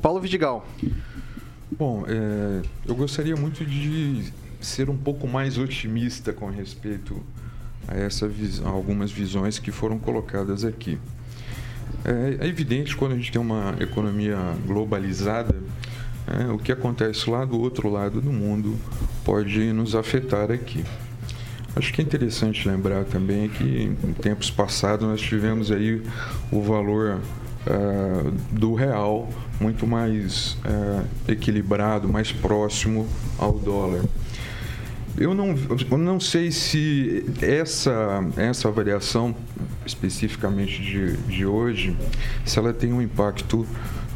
Paulo 0.00 0.20
Vidigal. 0.20 0.66
Bom, 1.70 2.04
é, 2.06 2.62
eu 2.86 2.94
gostaria 2.94 3.36
muito 3.36 3.64
de 3.64 4.32
ser 4.60 4.90
um 4.90 4.96
pouco 4.96 5.26
mais 5.26 5.56
otimista 5.56 6.32
com 6.32 6.50
respeito 6.50 7.22
a 7.86 7.96
essa 7.96 8.28
vis 8.28 8.60
algumas 8.60 9.10
visões 9.10 9.58
que 9.58 9.70
foram 9.70 9.98
colocadas 9.98 10.64
aqui. 10.64 10.98
É, 12.04 12.44
é, 12.44 12.48
evidente 12.48 12.96
quando 12.96 13.12
a 13.12 13.16
gente 13.16 13.32
tem 13.32 13.40
uma 13.40 13.76
economia 13.80 14.36
globalizada, 14.66 15.54
é, 16.26 16.50
o 16.50 16.58
que 16.58 16.72
acontece 16.72 17.28
lá 17.28 17.44
do 17.44 17.60
outro 17.60 17.88
lado 17.88 18.20
do 18.20 18.32
mundo 18.32 18.78
pode 19.24 19.72
nos 19.72 19.94
afetar 19.94 20.50
aqui. 20.50 20.84
Acho 21.76 21.92
que 21.92 22.00
é 22.00 22.04
interessante 22.04 22.68
lembrar 22.68 23.04
também 23.04 23.48
que 23.48 23.96
em 24.04 24.12
tempos 24.14 24.50
passados 24.50 25.06
nós 25.06 25.20
tivemos 25.20 25.70
aí 25.70 26.02
o 26.50 26.60
valor 26.62 27.20
uh, 27.66 28.30
do 28.50 28.74
real 28.74 29.28
muito 29.60 29.86
mais 29.86 30.56
uh, 30.64 31.04
equilibrado, 31.28 32.08
mais 32.08 32.32
próximo 32.32 33.06
ao 33.38 33.52
dólar. 33.52 34.02
Eu 35.16 35.34
não, 35.34 35.54
eu 35.90 35.98
não 35.98 36.18
sei 36.18 36.50
se 36.50 37.26
essa, 37.42 38.24
essa 38.36 38.70
variação, 38.70 39.34
especificamente 39.84 40.80
de, 40.80 41.16
de 41.16 41.44
hoje, 41.44 41.96
se 42.44 42.58
ela 42.58 42.72
tem 42.72 42.92
um 42.92 43.02
impacto 43.02 43.66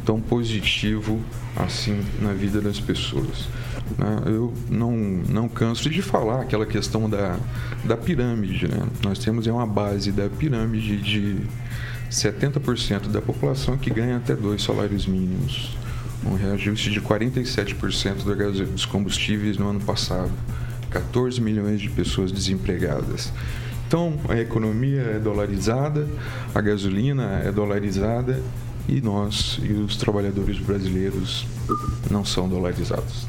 tão 0.05 0.21
positivo 0.21 1.19
assim 1.55 2.01
na 2.21 2.33
vida 2.33 2.61
das 2.61 2.79
pessoas. 2.79 3.47
Né? 3.97 4.21
Eu 4.25 4.53
não, 4.69 4.91
não 4.95 5.49
canso 5.49 5.89
de 5.89 6.01
falar 6.01 6.41
aquela 6.41 6.65
questão 6.65 7.09
da, 7.09 7.37
da 7.83 7.97
pirâmide. 7.97 8.67
Né? 8.67 8.85
Nós 9.03 9.19
temos 9.19 9.47
uma 9.47 9.65
base 9.65 10.11
da 10.11 10.29
pirâmide 10.29 10.97
de 10.97 11.37
70% 12.11 13.07
da 13.07 13.21
população 13.21 13.77
que 13.77 13.89
ganha 13.89 14.17
até 14.17 14.35
dois 14.35 14.63
salários 14.63 15.05
mínimos. 15.05 15.75
Um 16.25 16.35
reajuste 16.35 16.89
de 16.89 17.01
47% 17.01 18.23
dos 18.71 18.85
combustíveis 18.85 19.57
no 19.57 19.69
ano 19.69 19.79
passado 19.81 20.31
14 20.89 21.41
milhões 21.41 21.81
de 21.81 21.89
pessoas 21.89 22.31
desempregadas. 22.31 23.33
Então, 23.87 24.17
a 24.29 24.37
economia 24.37 25.01
é 25.01 25.19
dolarizada, 25.19 26.07
a 26.53 26.61
gasolina 26.61 27.41
é 27.43 27.51
dolarizada 27.51 28.41
e 28.87 29.01
nós 29.01 29.59
e 29.61 29.71
os 29.73 29.97
trabalhadores 29.97 30.57
brasileiros 30.59 31.45
não 32.09 32.23
são 32.23 32.47
dolarizados. 32.47 33.27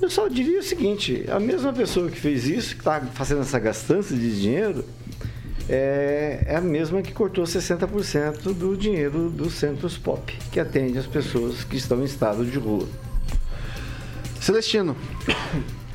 Eu 0.00 0.10
só 0.10 0.28
diria 0.28 0.60
o 0.60 0.62
seguinte: 0.62 1.24
a 1.28 1.40
mesma 1.40 1.72
pessoa 1.72 2.10
que 2.10 2.20
fez 2.20 2.46
isso, 2.46 2.74
que 2.74 2.80
está 2.80 3.00
fazendo 3.14 3.40
essa 3.40 3.58
gastança 3.58 4.14
de 4.14 4.40
dinheiro, 4.40 4.84
é, 5.68 6.44
é 6.46 6.56
a 6.56 6.60
mesma 6.60 7.00
que 7.00 7.12
cortou 7.12 7.44
60% 7.44 8.52
do 8.52 8.76
dinheiro 8.76 9.30
dos 9.30 9.54
centros 9.54 9.96
pop, 9.96 10.36
que 10.50 10.60
atende 10.60 10.98
as 10.98 11.06
pessoas 11.06 11.64
que 11.64 11.76
estão 11.76 12.02
em 12.02 12.04
estado 12.04 12.44
de 12.44 12.58
rua. 12.58 12.86
Celestino. 14.38 14.96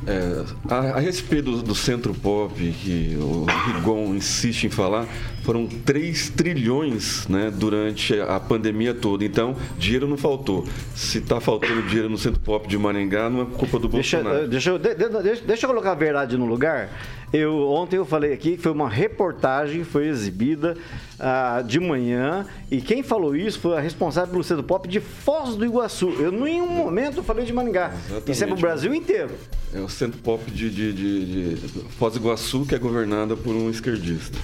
É, 0.05 0.45
a, 0.69 0.75
a, 0.75 0.99
respeito 0.99 1.51
do, 1.51 1.61
do, 1.61 1.75
centro 1.75 2.13
pop 2.13 2.53
que 2.55 3.17
o 3.19 3.45
Rigon 3.45 4.15
insiste 4.15 4.63
em 4.63 4.69
falar, 4.69 5.05
foram 5.47 5.65
3 5.65 6.31
trilhões 6.31 7.25
né, 7.29 7.49
durante 7.49 8.19
a 8.19 8.37
pandemia 8.37 8.93
toda. 8.93 9.23
Então, 9.23 9.55
dinheiro 9.77 10.05
não 10.05 10.17
faltou. 10.17 10.67
Se 10.93 11.19
está 11.19 11.39
faltando 11.39 11.83
dinheiro 11.83 12.09
no 12.09 12.17
centro 12.17 12.41
pop 12.41 12.67
de 12.67 12.77
Maringá, 12.77 13.29
não 13.29 13.43
é 13.43 13.45
culpa 13.45 13.79
do 13.79 13.87
Bolsonaro. 13.87 14.45
Deixa, 14.45 14.77
deixa, 14.77 15.21
deixa, 15.21 15.45
deixa 15.45 15.65
eu 15.65 15.69
colocar 15.69 15.93
a 15.93 15.95
verdade 15.95 16.37
no 16.37 16.45
lugar. 16.45 16.89
Eu, 17.31 17.69
ontem 17.69 17.95
eu 17.95 18.05
falei 18.05 18.33
aqui 18.33 18.57
que 18.57 18.61
foi 18.61 18.71
uma 18.73 18.89
reportagem, 18.89 19.85
foi 19.85 20.07
exibida 20.07 20.77
ah, 21.19 21.61
de 21.65 21.79
manhã, 21.79 22.45
e 22.69 22.81
quem 22.81 23.03
falou 23.03 23.35
isso 23.35 23.59
foi 23.59 23.77
a 23.77 23.79
responsável 23.79 24.31
pelo 24.31 24.43
Centro 24.43 24.63
Pop 24.63 24.87
de 24.87 24.99
Foz 24.99 25.55
do 25.55 25.65
Iguaçu. 25.65 26.09
Eu, 26.19 26.33
em 26.33 26.41
nenhum 26.41 26.67
momento, 26.67 27.23
falei 27.23 27.45
de 27.45 27.53
Maringá. 27.53 27.93
Exatamente. 27.93 28.31
Isso 28.31 28.43
é 28.43 28.47
para 28.47 28.55
o 28.55 28.59
Brasil 28.59 28.93
inteiro. 28.93 29.31
É 29.73 29.79
o 29.79 29.89
Centro 29.89 30.19
Pop 30.21 30.49
de, 30.49 30.69
de, 30.69 30.93
de, 30.93 31.55
de 31.55 31.67
Foz 31.97 32.13
do 32.13 32.19
Iguaçu, 32.19 32.65
que 32.65 32.75
é 32.75 32.77
governada 32.77 33.35
por 33.35 33.53
um 33.53 33.69
esquerdista. 33.69 34.37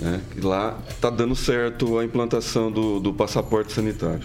Né? 0.00 0.20
E 0.34 0.40
lá 0.40 0.49
está 0.88 1.10
dando 1.10 1.34
certo 1.34 1.98
a 1.98 2.04
implantação 2.04 2.70
do, 2.70 3.00
do 3.00 3.12
passaporte 3.12 3.72
sanitário. 3.72 4.22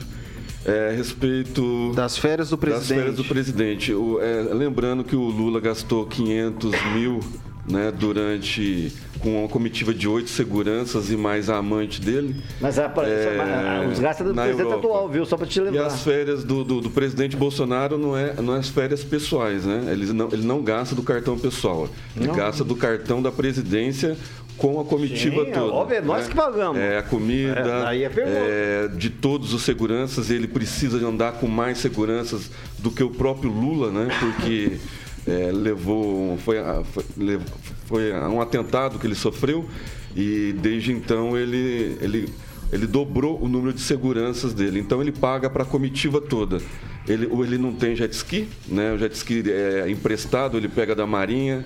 É, 0.66 0.90
a 0.90 0.96
respeito 0.96 1.92
das 1.94 2.18
férias 2.18 2.50
do 2.50 2.58
presidente. 2.58 2.88
Das 2.88 2.98
férias 2.98 3.16
do 3.16 3.24
presidente. 3.24 3.94
O, 3.94 4.20
é, 4.20 4.42
lembrando 4.52 5.04
que 5.04 5.16
o 5.16 5.22
Lula 5.22 5.60
gastou 5.60 6.08
500 6.08 6.72
mil 6.96 7.20
né, 7.68 7.92
durante 7.92 8.92
com 9.20 9.40
uma 9.40 9.48
comitiva 9.48 9.94
de 9.94 10.08
oito 10.08 10.30
seguranças 10.30 11.10
e 11.10 11.18
mais 11.18 11.50
a 11.50 11.58
amante 11.58 12.00
dele. 12.02 12.36
Mas 12.60 12.78
a, 12.78 12.84
é, 12.84 13.88
os 13.92 14.00
gastos 14.00 14.28
do 14.28 14.34
presidente 14.34 14.62
Europa. 14.62 14.88
atual, 14.88 15.10
viu? 15.10 15.26
Só 15.26 15.38
para 15.38 15.48
te 15.48 15.60
lembrar. 15.60 15.84
E 15.84 15.86
as 15.86 16.04
férias 16.04 16.44
do, 16.44 16.64
do, 16.64 16.82
do, 16.82 16.90
presidente 16.90 17.36
Bolsonaro 17.36 17.98
não 17.98 18.16
é, 18.16 18.34
não 18.42 18.56
é 18.56 18.60
as 18.60 18.70
férias 18.70 19.04
pessoais, 19.04 19.66
né? 19.66 19.88
Ele 19.92 20.14
não, 20.14 20.30
ele 20.32 20.46
não 20.46 20.62
gasta 20.62 20.94
do 20.94 21.02
cartão 21.02 21.38
pessoal. 21.38 21.90
Ele 22.16 22.28
não. 22.28 22.36
gasta 22.36 22.64
do 22.64 22.76
cartão 22.76 23.22
da 23.22 23.32
presidência 23.32 24.16
com 24.58 24.80
a 24.80 24.86
comitiva 24.86 25.46
Sim, 25.46 25.52
toda. 25.52 25.74
Óbvio, 25.74 25.98
é 25.98 26.02
nós 26.02 26.24
né? 26.24 26.30
que 26.30 26.36
pagamos. 26.36 26.78
É, 26.78 26.98
a 26.98 27.04
comida, 27.04 27.94
é, 27.94 28.86
é, 28.86 28.88
de 28.88 29.10
todos 29.10 29.54
os 29.54 29.64
seguranças, 29.64 30.30
ele 30.30 30.48
precisa 30.48 30.98
de 30.98 31.06
andar 31.06 31.34
com 31.34 31.48
mais 31.48 31.78
seguranças 31.78 32.50
do 32.80 32.92
que 32.92 33.04
o 33.04 33.10
próprio 33.10 33.52
Lula, 33.52 33.92
né? 33.92 34.08
Porque 34.20 34.78
é, 35.28 35.52
levou, 35.52 36.38
foi, 36.38 36.58
foi, 36.86 37.40
foi 37.86 38.14
um 38.14 38.42
atentado 38.42 39.00
que 39.00 39.08
ele 39.08 39.16
sofreu 39.16 39.68
e 40.16 40.56
desde 40.62 40.94
então 40.94 41.38
ele, 41.38 41.98
ele, 42.00 42.30
ele 42.72 42.88
dobrou 42.88 43.42
o 43.44 43.48
número 43.48 43.74
de 43.74 43.82
seguranças 43.82 44.54
dele. 44.54 44.80
Então 44.80 45.02
ele 45.02 45.12
paga 45.12 45.50
para 45.50 45.64
a 45.64 45.66
comitiva 45.66 46.22
toda. 46.22 46.62
Ele, 47.08 47.28
ele 47.44 47.58
não 47.58 47.74
tem 47.74 47.96
jet 47.96 48.12
ski, 48.14 48.48
né? 48.68 48.94
O 48.94 48.98
jet 48.98 49.14
ski 49.14 49.44
é 49.48 49.90
emprestado, 49.90 50.58
ele 50.58 50.68
pega 50.68 50.96
da 50.96 51.06
Marinha. 51.06 51.66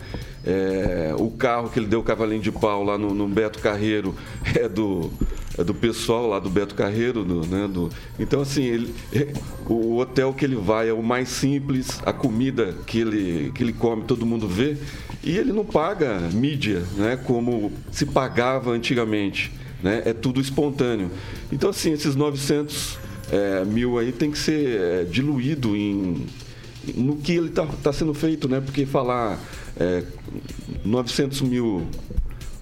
É, 0.51 1.13
o 1.15 1.29
carro 1.29 1.69
que 1.69 1.77
ele 1.77 1.85
deu 1.85 1.99
o 1.99 2.03
cavalinho 2.03 2.41
de 2.41 2.51
pau 2.51 2.83
lá 2.83 2.97
no, 2.97 3.13
no 3.13 3.27
Beto 3.27 3.59
Carreiro 3.59 4.15
é 4.55 4.67
do, 4.67 5.11
é 5.55 5.63
do 5.63 5.75
pessoal 5.75 6.27
lá 6.27 6.39
do 6.39 6.49
Beto 6.49 6.73
Carreiro, 6.73 7.23
do, 7.23 7.45
né, 7.45 7.67
do, 7.67 7.87
então 8.17 8.41
assim, 8.41 8.63
ele, 8.63 8.95
o 9.69 9.97
hotel 9.97 10.33
que 10.33 10.43
ele 10.43 10.55
vai 10.55 10.89
é 10.89 10.93
o 10.93 11.03
mais 11.03 11.29
simples, 11.29 12.01
a 12.03 12.11
comida 12.11 12.73
que 12.87 12.99
ele, 12.99 13.51
que 13.53 13.61
ele 13.61 13.73
come 13.73 14.05
todo 14.05 14.25
mundo 14.25 14.47
vê, 14.47 14.75
e 15.23 15.37
ele 15.37 15.53
não 15.53 15.63
paga 15.63 16.17
mídia, 16.33 16.81
né, 16.97 17.15
como 17.15 17.71
se 17.91 18.07
pagava 18.07 18.71
antigamente, 18.71 19.51
né, 19.83 20.01
é 20.03 20.13
tudo 20.13 20.41
espontâneo. 20.41 21.11
Então 21.51 21.69
assim, 21.69 21.91
esses 21.91 22.15
900 22.15 22.97
é, 23.31 23.63
mil 23.65 23.99
aí 23.99 24.11
tem 24.11 24.31
que 24.31 24.39
ser 24.39 24.79
é, 24.79 25.03
diluído 25.03 25.75
em, 25.75 26.25
no 26.95 27.17
que 27.17 27.33
ele 27.33 27.47
está 27.47 27.65
tá 27.65 27.93
sendo 27.93 28.13
feito, 28.13 28.47
né, 28.47 28.61
porque 28.61 28.85
falar 28.85 29.39
é, 29.79 30.03
900 30.83 31.41
mil 31.41 31.87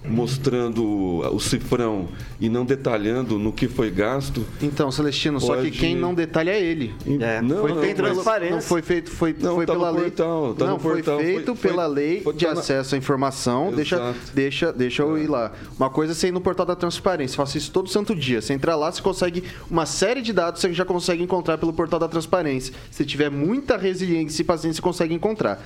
mostrando 0.08 0.84
o 1.32 1.40
cifrão 1.40 2.08
e 2.40 2.48
não 2.48 2.64
detalhando 2.64 3.38
no 3.38 3.52
que 3.52 3.68
foi 3.68 3.90
gasto. 3.90 4.44
Então, 4.60 4.90
Celestino, 4.90 5.40
pode... 5.40 5.46
só 5.46 5.62
que 5.62 5.70
quem 5.70 5.96
não 5.96 6.14
detalha 6.14 6.50
é 6.50 6.60
ele. 6.60 6.94
É, 7.20 7.40
não, 7.40 7.60
foi 7.60 7.72
não, 7.72 7.80
feito 7.80 7.96
transparência. 7.96 8.54
Não 8.54 8.62
foi 8.62 8.82
feito, 8.82 9.10
foi, 9.10 9.36
não, 9.38 9.56
foi 9.56 9.66
tá 9.66 9.72
pela 9.72 9.90
lei. 9.90 10.02
Portal, 10.02 10.54
tá 10.54 10.66
não, 10.66 10.78
foi 10.78 11.02
portal, 11.02 11.18
feito 11.18 11.54
foi, 11.54 11.70
pela 11.70 11.84
foi, 11.86 11.94
lei 11.94 12.24
de 12.34 12.46
tá 12.46 12.52
acesso 12.52 12.94
à 12.94 12.98
informação. 12.98 13.72
Deixa, 13.72 14.14
deixa, 14.34 14.72
deixa 14.72 15.02
eu 15.02 15.18
ir 15.18 15.28
lá. 15.28 15.52
Uma 15.76 15.90
coisa 15.90 16.12
é 16.12 16.14
você 16.14 16.28
ir 16.28 16.32
no 16.32 16.40
portal 16.40 16.66
da 16.66 16.76
transparência. 16.76 17.36
Faço 17.36 17.58
isso 17.58 17.70
todo 17.70 17.88
santo 17.88 18.14
dia. 18.14 18.40
Você 18.40 18.52
entra 18.52 18.74
lá, 18.76 18.90
você 18.90 19.02
consegue 19.02 19.44
uma 19.70 19.86
série 19.86 20.22
de 20.22 20.32
dados 20.32 20.60
você 20.60 20.72
já 20.72 20.84
consegue 20.84 21.22
encontrar 21.22 21.58
pelo 21.58 21.72
portal 21.72 21.98
da 21.98 22.08
transparência. 22.08 22.74
Se 22.90 23.04
tiver 23.04 23.30
muita 23.30 23.76
resiliência 23.76 24.42
e 24.42 24.44
paciência, 24.44 24.76
você 24.76 24.82
consegue 24.82 25.14
encontrar 25.14 25.62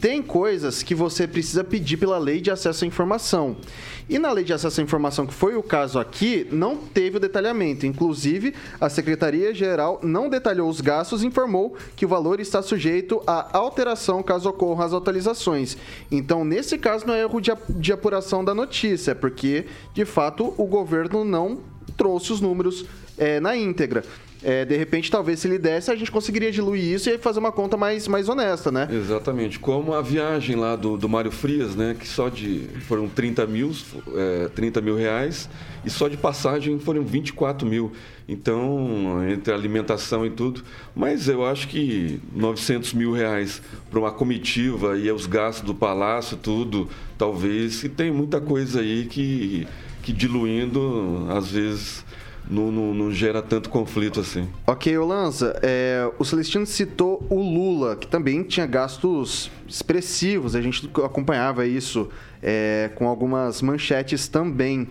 tem 0.00 0.22
coisas 0.22 0.82
que 0.82 0.94
você 0.94 1.26
precisa 1.26 1.64
pedir 1.64 1.96
pela 1.96 2.18
lei 2.18 2.40
de 2.40 2.50
acesso 2.50 2.84
à 2.84 2.86
informação. 2.86 3.56
E 4.08 4.18
na 4.18 4.30
lei 4.30 4.44
de 4.44 4.52
acesso 4.52 4.80
à 4.80 4.84
informação, 4.84 5.26
que 5.26 5.34
foi 5.34 5.56
o 5.56 5.62
caso 5.62 5.98
aqui, 5.98 6.46
não 6.52 6.76
teve 6.76 7.16
o 7.16 7.20
detalhamento. 7.20 7.86
Inclusive, 7.86 8.54
a 8.80 8.88
Secretaria-Geral 8.88 9.98
não 10.02 10.28
detalhou 10.28 10.68
os 10.68 10.80
gastos 10.80 11.22
e 11.22 11.26
informou 11.26 11.76
que 11.96 12.06
o 12.06 12.08
valor 12.08 12.38
está 12.38 12.62
sujeito 12.62 13.20
a 13.26 13.56
alteração 13.56 14.22
caso 14.22 14.48
ocorram 14.48 14.84
as 14.84 14.92
atualizações. 14.92 15.76
Então, 16.10 16.44
nesse 16.44 16.78
caso, 16.78 17.06
não 17.06 17.14
é 17.14 17.22
erro 17.22 17.40
de, 17.40 17.50
de 17.68 17.92
apuração 17.92 18.44
da 18.44 18.54
notícia, 18.54 19.14
porque, 19.14 19.66
de 19.92 20.04
fato, 20.04 20.54
o 20.56 20.66
governo 20.66 21.24
não 21.24 21.58
trouxe 21.96 22.32
os 22.32 22.40
números 22.40 22.84
é, 23.18 23.40
na 23.40 23.56
íntegra. 23.56 24.04
É, 24.46 24.64
de 24.64 24.76
repente, 24.76 25.10
talvez 25.10 25.40
se 25.40 25.48
ele 25.48 25.58
desse, 25.58 25.90
a 25.90 25.96
gente 25.96 26.08
conseguiria 26.08 26.52
diluir 26.52 26.94
isso 26.94 27.10
e 27.10 27.18
fazer 27.18 27.40
uma 27.40 27.50
conta 27.50 27.76
mais, 27.76 28.06
mais 28.06 28.28
honesta, 28.28 28.70
né? 28.70 28.86
Exatamente. 28.92 29.58
Como 29.58 29.92
a 29.92 30.00
viagem 30.00 30.54
lá 30.54 30.76
do, 30.76 30.96
do 30.96 31.08
Mário 31.08 31.32
Frias, 31.32 31.74
né? 31.74 31.96
Que 31.98 32.06
só 32.06 32.28
de. 32.28 32.68
foram 32.86 33.08
30 33.08 33.44
mil, 33.48 33.72
é, 34.14 34.48
30 34.54 34.80
mil 34.80 34.94
reais 34.94 35.48
e 35.84 35.90
só 35.90 36.06
de 36.06 36.16
passagem 36.16 36.78
foram 36.78 37.02
24 37.02 37.66
mil. 37.66 37.90
Então, 38.28 39.28
entre 39.28 39.52
alimentação 39.52 40.24
e 40.24 40.30
tudo. 40.30 40.62
Mas 40.94 41.26
eu 41.26 41.44
acho 41.44 41.66
que 41.66 42.20
900 42.32 42.94
mil 42.94 43.10
reais 43.10 43.60
para 43.90 43.98
uma 43.98 44.12
comitiva 44.12 44.96
e 44.96 45.10
os 45.10 45.26
gastos 45.26 45.64
do 45.64 45.74
palácio, 45.74 46.36
tudo, 46.36 46.88
talvez. 47.18 47.82
E 47.82 47.88
tem 47.88 48.12
muita 48.12 48.40
coisa 48.40 48.78
aí 48.78 49.06
que, 49.06 49.66
que 50.04 50.12
diluindo, 50.12 51.26
às 51.30 51.50
vezes 51.50 52.04
não, 52.48 52.70
não, 52.70 52.94
não, 52.94 53.10
gera 53.10 53.42
tanto 53.42 53.68
conflito 53.68 54.20
assim. 54.20 54.48
Ok, 54.66 54.96
Olanza, 54.96 55.58
é, 55.62 56.08
o 56.18 56.24
Celestino 56.24 56.64
citou 56.64 57.26
o 57.28 57.40
Lula, 57.40 57.96
que 57.96 58.06
também 58.06 58.42
tinha 58.42 58.66
gastos 58.66 59.50
expressivos, 59.66 60.54
a 60.54 60.60
gente 60.60 60.88
acompanhava 61.04 61.66
isso 61.66 62.08
é, 62.42 62.90
com 62.94 63.08
algumas 63.08 63.60
manchetes 63.60 64.28
também. 64.28 64.88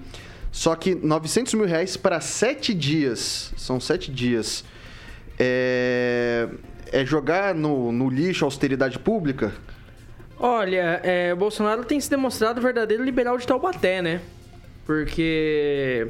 Só 0.52 0.76
que 0.76 0.96
900 0.96 1.54
mil 1.54 1.66
reais 1.66 1.98
para 1.98 2.20
sete 2.22 2.74
dias, 2.74 3.54
são 3.58 3.80
sete 3.80 4.12
dias, 4.12 4.64
é, 5.38 6.48
é 6.92 7.06
jogar 7.06 7.54
no, 7.54 7.92
no, 7.92 8.10
lixo 8.10 8.46
a 8.46 8.48
austeridade 8.48 8.98
pública? 9.00 9.54
Olha, 10.40 11.02
é, 11.04 11.34
Bolsonaro 11.36 11.84
tem 11.84 12.00
se 12.00 12.10
demonstrado 12.10 12.62
verdadeiro 12.62 13.04
liberal 13.04 13.38
de 13.38 13.46
Taubaté, 13.46 14.02
né? 14.02 14.22
Porque 14.86 16.08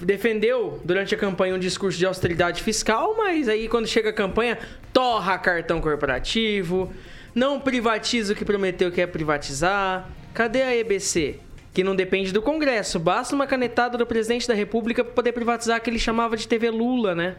defendeu 0.00 0.80
durante 0.84 1.14
a 1.14 1.18
campanha 1.18 1.54
um 1.54 1.58
discurso 1.58 1.98
de 1.98 2.06
austeridade 2.06 2.62
fiscal, 2.62 3.14
mas 3.16 3.48
aí 3.48 3.68
quando 3.68 3.86
chega 3.86 4.10
a 4.10 4.12
campanha, 4.12 4.58
torra 4.92 5.38
cartão 5.38 5.80
corporativo, 5.80 6.92
não 7.34 7.60
privatiza 7.60 8.32
o 8.32 8.36
que 8.36 8.44
prometeu 8.44 8.90
que 8.90 9.00
é 9.00 9.06
privatizar. 9.06 10.08
Cadê 10.34 10.62
a 10.62 10.74
EBC? 10.74 11.40
Que 11.72 11.84
não 11.84 11.94
depende 11.94 12.32
do 12.32 12.42
Congresso, 12.42 12.98
basta 12.98 13.34
uma 13.34 13.46
canetada 13.46 13.96
do 13.96 14.06
presidente 14.06 14.48
da 14.48 14.54
República 14.54 15.04
para 15.04 15.12
poder 15.12 15.32
privatizar 15.32 15.80
que 15.80 15.90
ele 15.90 15.98
chamava 15.98 16.36
de 16.36 16.48
TV 16.48 16.70
Lula, 16.70 17.14
né? 17.14 17.36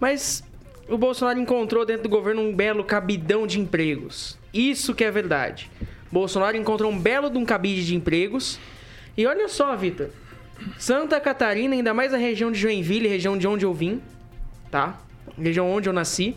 Mas 0.00 0.42
o 0.88 0.98
Bolsonaro 0.98 1.38
encontrou 1.38 1.84
dentro 1.84 2.04
do 2.04 2.08
governo 2.08 2.42
um 2.42 2.54
belo 2.54 2.82
cabidão 2.82 3.46
de 3.46 3.60
empregos. 3.60 4.36
Isso 4.52 4.94
que 4.94 5.04
é 5.04 5.10
verdade. 5.10 5.70
Bolsonaro 6.10 6.56
encontrou 6.56 6.90
um 6.90 6.98
belo 6.98 7.30
de 7.30 7.38
um 7.38 7.44
cabide 7.44 7.86
de 7.86 7.94
empregos. 7.94 8.58
E 9.16 9.24
olha 9.26 9.48
só, 9.48 9.76
Vitor, 9.76 10.10
Santa 10.78 11.20
Catarina, 11.20 11.74
ainda 11.74 11.94
mais 11.94 12.12
a 12.12 12.16
região 12.16 12.50
de 12.50 12.58
Joinville, 12.58 13.08
região 13.08 13.36
de 13.36 13.46
onde 13.46 13.64
eu 13.64 13.72
vim, 13.72 14.00
tá? 14.70 14.98
Região 15.38 15.70
onde 15.70 15.88
eu 15.88 15.92
nasci. 15.92 16.36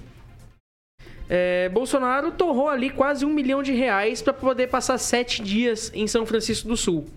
É, 1.29 1.69
Bolsonaro 1.69 2.31
torrou 2.31 2.69
ali 2.69 2.89
quase 2.89 3.25
um 3.25 3.33
milhão 3.33 3.63
de 3.63 3.71
reais 3.71 4.21
para 4.21 4.33
poder 4.33 4.67
passar 4.67 4.97
sete 4.97 5.41
dias 5.41 5.91
em 5.93 6.05
São 6.07 6.25
Francisco 6.25 6.67
do 6.67 6.77
Sul. 6.77 7.07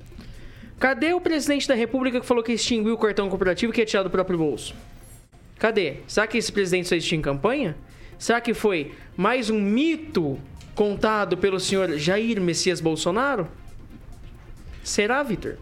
Cadê 0.79 1.13
o 1.13 1.21
presidente 1.21 1.67
da 1.67 1.75
República 1.75 2.21
que 2.21 2.27
falou 2.27 2.43
que 2.43 2.53
extinguiu 2.53 2.95
o 2.95 2.99
cartão 2.99 3.29
corporativo 3.29 3.73
que 3.73 3.81
ia 3.81 3.87
tirar 3.87 4.03
do 4.03 4.11
próprio 4.11 4.39
bolso? 4.39 4.75
Cadê? 5.59 5.99
Será 6.07 6.27
que 6.27 6.37
esse 6.37 6.53
presidente 6.53 6.89
só 6.89 6.95
existiu 6.95 7.19
em 7.19 7.23
campanha? 7.23 7.77
Será 8.19 8.41
que 8.41 8.53
foi 8.55 8.95
mais 9.17 9.51
um 9.51 9.61
mito 9.61 10.39
contado 10.75 11.37
pelo 11.37 11.59
senhor 11.59 11.97
Jair 11.97 12.41
Messias 12.41 12.81
Bolsonaro? 12.81 13.49
Será, 14.85 15.23
Vitor? 15.23 15.57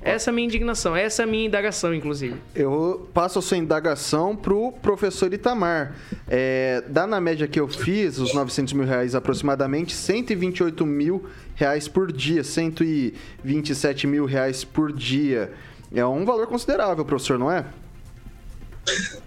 Essa 0.00 0.30
é 0.30 0.32
a 0.32 0.34
minha 0.34 0.46
indignação, 0.46 0.94
essa 0.94 1.22
é 1.22 1.24
a 1.24 1.26
minha 1.26 1.46
indagação, 1.46 1.92
inclusive. 1.92 2.36
Eu 2.54 3.08
passo 3.12 3.40
a 3.40 3.42
sua 3.42 3.56
indagação 3.56 4.36
pro 4.36 4.72
professor 4.80 5.32
Itamar. 5.32 5.94
É, 6.28 6.82
dá 6.88 7.06
na 7.06 7.20
média 7.20 7.48
que 7.48 7.58
eu 7.58 7.66
fiz, 7.66 8.18
os 8.18 8.32
900 8.32 8.72
mil 8.74 8.86
reais 8.86 9.14
aproximadamente, 9.14 9.94
128 9.94 10.86
mil 10.86 11.26
reais 11.54 11.88
por 11.88 12.12
dia, 12.12 12.44
127 12.44 14.06
mil 14.06 14.24
reais 14.24 14.62
por 14.62 14.92
dia. 14.92 15.52
É 15.92 16.04
um 16.06 16.24
valor 16.24 16.46
considerável, 16.46 17.04
professor, 17.04 17.38
não 17.38 17.50
é? 17.50 17.64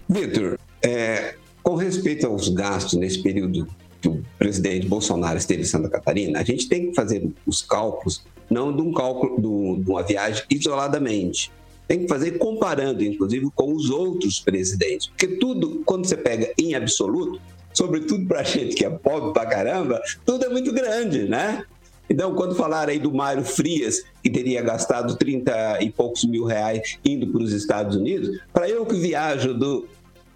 Vitor, 0.08 0.58
é, 0.82 1.34
com 1.62 1.76
respeito 1.76 2.26
aos 2.26 2.48
gastos 2.48 2.98
nesse 2.98 3.22
período 3.22 3.68
que 4.02 4.08
o 4.08 4.22
presidente 4.36 4.86
Bolsonaro 4.86 5.38
esteve 5.38 5.62
em 5.62 5.64
Santa 5.64 5.88
Catarina, 5.88 6.40
a 6.40 6.44
gente 6.44 6.68
tem 6.68 6.88
que 6.88 6.94
fazer 6.94 7.30
os 7.46 7.62
cálculos 7.62 8.24
não 8.50 8.74
de 8.74 8.82
um 8.82 8.92
cálculo 8.92 9.40
de 9.80 9.90
uma 9.90 10.02
viagem 10.02 10.44
isoladamente. 10.50 11.50
Tem 11.88 12.00
que 12.00 12.08
fazer 12.08 12.32
comparando, 12.32 13.02
inclusive, 13.02 13.48
com 13.54 13.72
os 13.72 13.88
outros 13.88 14.40
presidentes. 14.40 15.06
Porque 15.06 15.26
tudo, 15.26 15.82
quando 15.84 16.06
você 16.06 16.16
pega 16.16 16.52
em 16.58 16.74
absoluto, 16.74 17.40
sobretudo 17.72 18.26
para 18.26 18.40
a 18.40 18.44
gente 18.44 18.74
que 18.74 18.84
é 18.84 18.90
pobre 18.90 19.32
pra 19.32 19.46
caramba, 19.46 20.00
tudo 20.24 20.44
é 20.44 20.48
muito 20.48 20.72
grande, 20.72 21.28
né? 21.28 21.64
Então, 22.10 22.34
quando 22.34 22.54
falaram 22.54 22.92
aí 22.92 22.98
do 22.98 23.12
Mário 23.12 23.44
Frias, 23.44 24.02
que 24.22 24.28
teria 24.28 24.60
gastado 24.60 25.16
30 25.16 25.82
e 25.82 25.90
poucos 25.90 26.24
mil 26.24 26.44
reais 26.44 26.98
indo 27.04 27.26
para 27.28 27.42
os 27.42 27.52
Estados 27.52 27.96
Unidos, 27.96 28.38
para 28.52 28.68
eu 28.68 28.84
que 28.84 28.96
viajo 28.96 29.54
do 29.54 29.86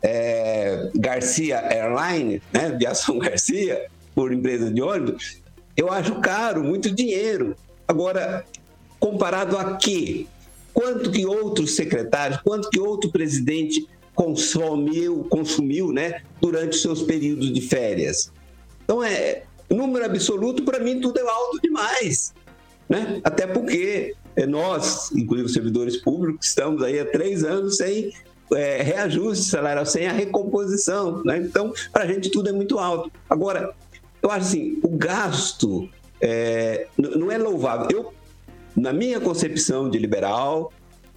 é, 0.06 0.88
Garcia 0.94 1.58
Airline, 1.58 2.40
né, 2.52 2.78
Garcia, 3.18 3.86
por 4.14 4.32
empresa 4.32 4.70
de 4.70 4.80
ônibus, 4.80 5.42
eu 5.76 5.90
acho 5.90 6.14
caro, 6.20 6.62
muito 6.62 6.94
dinheiro. 6.94 7.56
Agora, 7.88 8.44
comparado 9.00 9.58
a 9.58 9.76
quê? 9.76 10.26
Quanto 10.72 11.10
que 11.10 11.26
outros 11.26 11.74
secretários, 11.74 12.40
quanto 12.42 12.70
que 12.70 12.78
outro 12.78 13.10
presidente 13.10 13.88
consumiu, 14.14 15.26
consumiu 15.28 15.92
né, 15.92 16.22
durante 16.40 16.76
seus 16.76 17.02
períodos 17.02 17.52
de 17.52 17.60
férias? 17.60 18.30
Então, 18.84 19.02
é 19.02 19.42
número 19.68 20.04
absoluto, 20.04 20.62
para 20.62 20.78
mim, 20.78 21.00
tudo 21.00 21.18
é 21.18 21.28
alto 21.28 21.60
demais. 21.60 22.32
Né? 22.88 23.20
Até 23.24 23.46
porque 23.46 24.14
é, 24.36 24.46
nós, 24.46 25.10
inclusive 25.10 25.48
servidores 25.48 25.96
públicos, 25.96 26.46
estamos 26.46 26.80
aí 26.82 27.00
há 27.00 27.04
três 27.04 27.42
anos 27.42 27.78
sem 27.78 28.12
é, 28.54 28.82
reajuste 28.82 29.46
salarial, 29.46 29.86
sem 29.86 30.06
a 30.06 30.12
recomposição. 30.12 31.22
Né? 31.24 31.38
Então, 31.38 31.72
para 31.92 32.04
a 32.04 32.06
gente 32.06 32.30
tudo 32.30 32.48
é 32.48 32.52
muito 32.52 32.78
alto. 32.78 33.10
Agora, 33.28 33.74
eu 34.22 34.30
acho 34.30 34.46
assim, 34.46 34.78
o 34.82 34.88
gasto 34.88 35.88
é, 36.20 36.86
não 36.96 37.30
é 37.30 37.38
louvável. 37.38 37.88
Eu, 37.90 38.12
na 38.74 38.92
minha 38.92 39.20
concepção 39.20 39.88
de 39.88 39.98
liberal, 39.98 40.72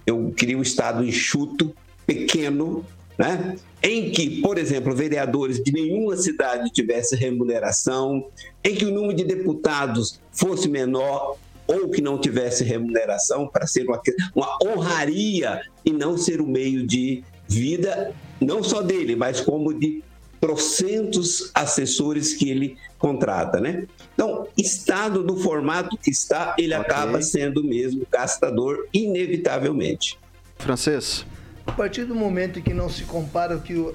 eu 0.06 0.32
queria 0.36 0.56
um 0.56 0.62
Estado 0.62 1.04
enxuto, 1.04 1.74
pequeno, 2.06 2.84
né? 3.18 3.56
em 3.82 4.10
que, 4.10 4.40
por 4.40 4.58
exemplo, 4.58 4.94
vereadores 4.94 5.62
de 5.62 5.72
nenhuma 5.72 6.16
cidade 6.16 6.70
tivesse 6.70 7.16
remuneração, 7.16 8.26
em 8.64 8.74
que 8.74 8.84
o 8.84 8.90
número 8.90 9.14
de 9.14 9.24
deputados 9.24 10.20
fosse 10.32 10.68
menor 10.68 11.36
ou 11.70 11.88
que 11.88 12.02
não 12.02 12.18
tivesse 12.18 12.64
remuneração 12.64 13.46
para 13.46 13.66
ser 13.66 13.86
uma, 13.86 14.00
uma 14.34 14.58
honraria 14.64 15.62
e 15.84 15.92
não 15.92 16.18
ser 16.18 16.40
o 16.40 16.46
meio 16.46 16.86
de 16.86 17.22
vida, 17.48 18.12
não 18.40 18.62
só 18.62 18.82
dele, 18.82 19.14
mas 19.14 19.40
como 19.40 19.72
de 19.72 20.02
trocentos 20.40 21.50
assessores 21.54 22.32
que 22.34 22.50
ele 22.50 22.76
contrata, 22.98 23.60
né? 23.60 23.86
Então, 24.14 24.48
Estado 24.56 25.22
do 25.22 25.36
formato 25.36 25.96
que 25.96 26.10
está, 26.10 26.54
ele 26.58 26.74
okay. 26.74 26.86
acaba 26.86 27.20
sendo 27.22 27.62
mesmo 27.62 28.06
gastador, 28.10 28.88
inevitavelmente. 28.92 30.18
Francês? 30.58 31.26
A 31.66 31.72
partir 31.72 32.04
do 32.04 32.14
momento 32.14 32.58
em 32.58 32.62
que 32.62 32.72
não 32.72 32.88
se 32.88 33.04
compara 33.04 33.56
o 33.56 33.60
que 33.60 33.74
o, 33.74 33.94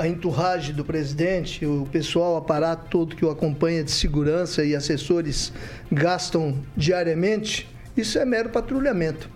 a 0.00 0.08
enturragem 0.08 0.74
do 0.74 0.82
presidente, 0.82 1.66
o 1.66 1.86
pessoal, 1.92 2.32
o 2.32 2.36
aparato 2.38 2.86
todo 2.88 3.14
que 3.14 3.24
o 3.24 3.30
acompanha 3.30 3.84
de 3.84 3.90
segurança 3.90 4.64
e 4.64 4.74
assessores 4.74 5.52
gastam 5.92 6.56
diariamente, 6.74 7.68
isso 7.94 8.18
é 8.18 8.24
mero 8.24 8.48
patrulhamento 8.48 9.28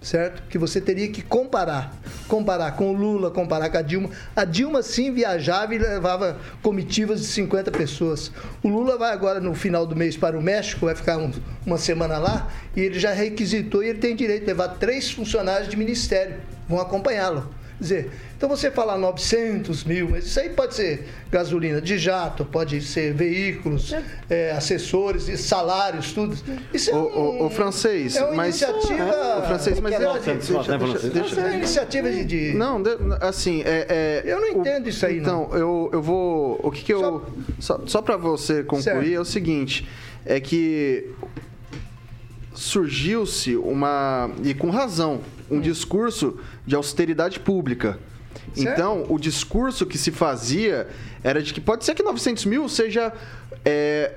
certo? 0.00 0.44
Que 0.48 0.56
você 0.56 0.80
teria 0.80 1.08
que 1.08 1.20
comparar. 1.20 1.92
Comparar 2.28 2.72
com 2.72 2.90
o 2.90 2.92
Lula, 2.92 3.28
comparar 3.28 3.68
com 3.68 3.78
a 3.78 3.82
Dilma. 3.82 4.10
A 4.36 4.44
Dilma 4.44 4.80
sim 4.80 5.12
viajava 5.12 5.74
e 5.74 5.78
levava 5.78 6.38
comitivas 6.62 7.20
de 7.20 7.26
50 7.26 7.72
pessoas. 7.72 8.30
O 8.62 8.68
Lula 8.68 8.96
vai 8.96 9.12
agora 9.12 9.40
no 9.40 9.52
final 9.52 9.84
do 9.84 9.96
mês 9.96 10.16
para 10.16 10.38
o 10.38 10.42
México, 10.42 10.86
vai 10.86 10.94
ficar 10.94 11.18
um, 11.18 11.32
uma 11.64 11.76
semana 11.76 12.18
lá, 12.18 12.48
e 12.76 12.82
ele 12.82 13.00
já 13.00 13.12
requisitou 13.12 13.82
e 13.82 13.88
ele 13.88 13.98
tem 13.98 14.14
direito 14.14 14.42
de 14.42 14.46
levar 14.46 14.68
três 14.68 15.10
funcionários 15.10 15.68
de 15.68 15.76
ministério. 15.76 16.36
Vão 16.68 16.80
acompanhá-lo 16.80 17.52
dizer, 17.78 18.10
então 18.36 18.48
você 18.48 18.70
fala 18.70 18.96
900 18.96 19.84
mil, 19.84 20.08
mas 20.10 20.26
isso 20.26 20.40
aí 20.40 20.48
pode 20.50 20.74
ser 20.74 21.06
gasolina 21.30 21.80
de 21.80 21.98
jato, 21.98 22.44
pode 22.44 22.80
ser 22.80 23.12
veículos, 23.12 23.94
é, 24.30 24.52
assessores, 24.52 25.40
salários, 25.40 26.12
tudo. 26.12 26.36
Isso 26.72 26.90
é 26.90 26.94
o, 26.94 26.98
um, 26.98 27.42
o, 27.42 27.46
o 27.46 27.50
francês, 27.50 28.16
é 28.16 28.24
uma 28.24 28.34
mas 28.34 28.60
iniciativa. 28.60 29.02
É, 29.02 29.38
o 29.38 29.42
francês, 29.42 29.80
mas 29.80 29.92
é, 29.92 29.98
deixa, 29.98 30.14
deixa, 30.14 30.68
deixa, 30.74 31.08
deixa, 31.08 31.40
é 31.40 31.44
uma 31.44 31.54
iniciativa 31.54 32.10
de, 32.10 32.24
de. 32.24 32.54
Não, 32.54 32.82
de, 32.82 32.90
assim, 33.20 33.62
é, 33.64 34.22
Eu 34.24 34.40
não 34.40 34.48
entendo 34.48 34.86
o, 34.86 34.88
isso 34.88 35.04
aí. 35.04 35.18
Então, 35.18 35.48
não. 35.50 35.58
eu, 35.58 35.90
eu 35.92 36.02
vou. 36.02 36.60
O 36.62 36.70
que, 36.70 36.82
que 36.82 36.94
eu. 36.94 37.24
Só, 37.58 37.80
só 37.86 38.00
para 38.00 38.16
você 38.16 38.62
concluir 38.62 38.82
certo. 38.82 39.14
é 39.14 39.20
o 39.20 39.24
seguinte: 39.24 39.88
é 40.24 40.40
que 40.40 41.10
surgiu-se 42.54 43.56
uma. 43.56 44.30
E 44.42 44.54
com 44.54 44.70
razão 44.70 45.20
um 45.50 45.60
discurso 45.60 46.38
de 46.66 46.74
austeridade 46.74 47.40
pública. 47.40 47.98
Certo. 48.54 48.68
Então, 48.70 49.06
o 49.08 49.18
discurso 49.18 49.84
que 49.86 49.98
se 49.98 50.10
fazia 50.10 50.86
era 51.22 51.42
de 51.42 51.52
que 51.52 51.60
pode 51.60 51.84
ser 51.84 51.94
que 51.94 52.02
900 52.02 52.44
mil 52.44 52.68
seja 52.68 53.12
é, 53.64 54.12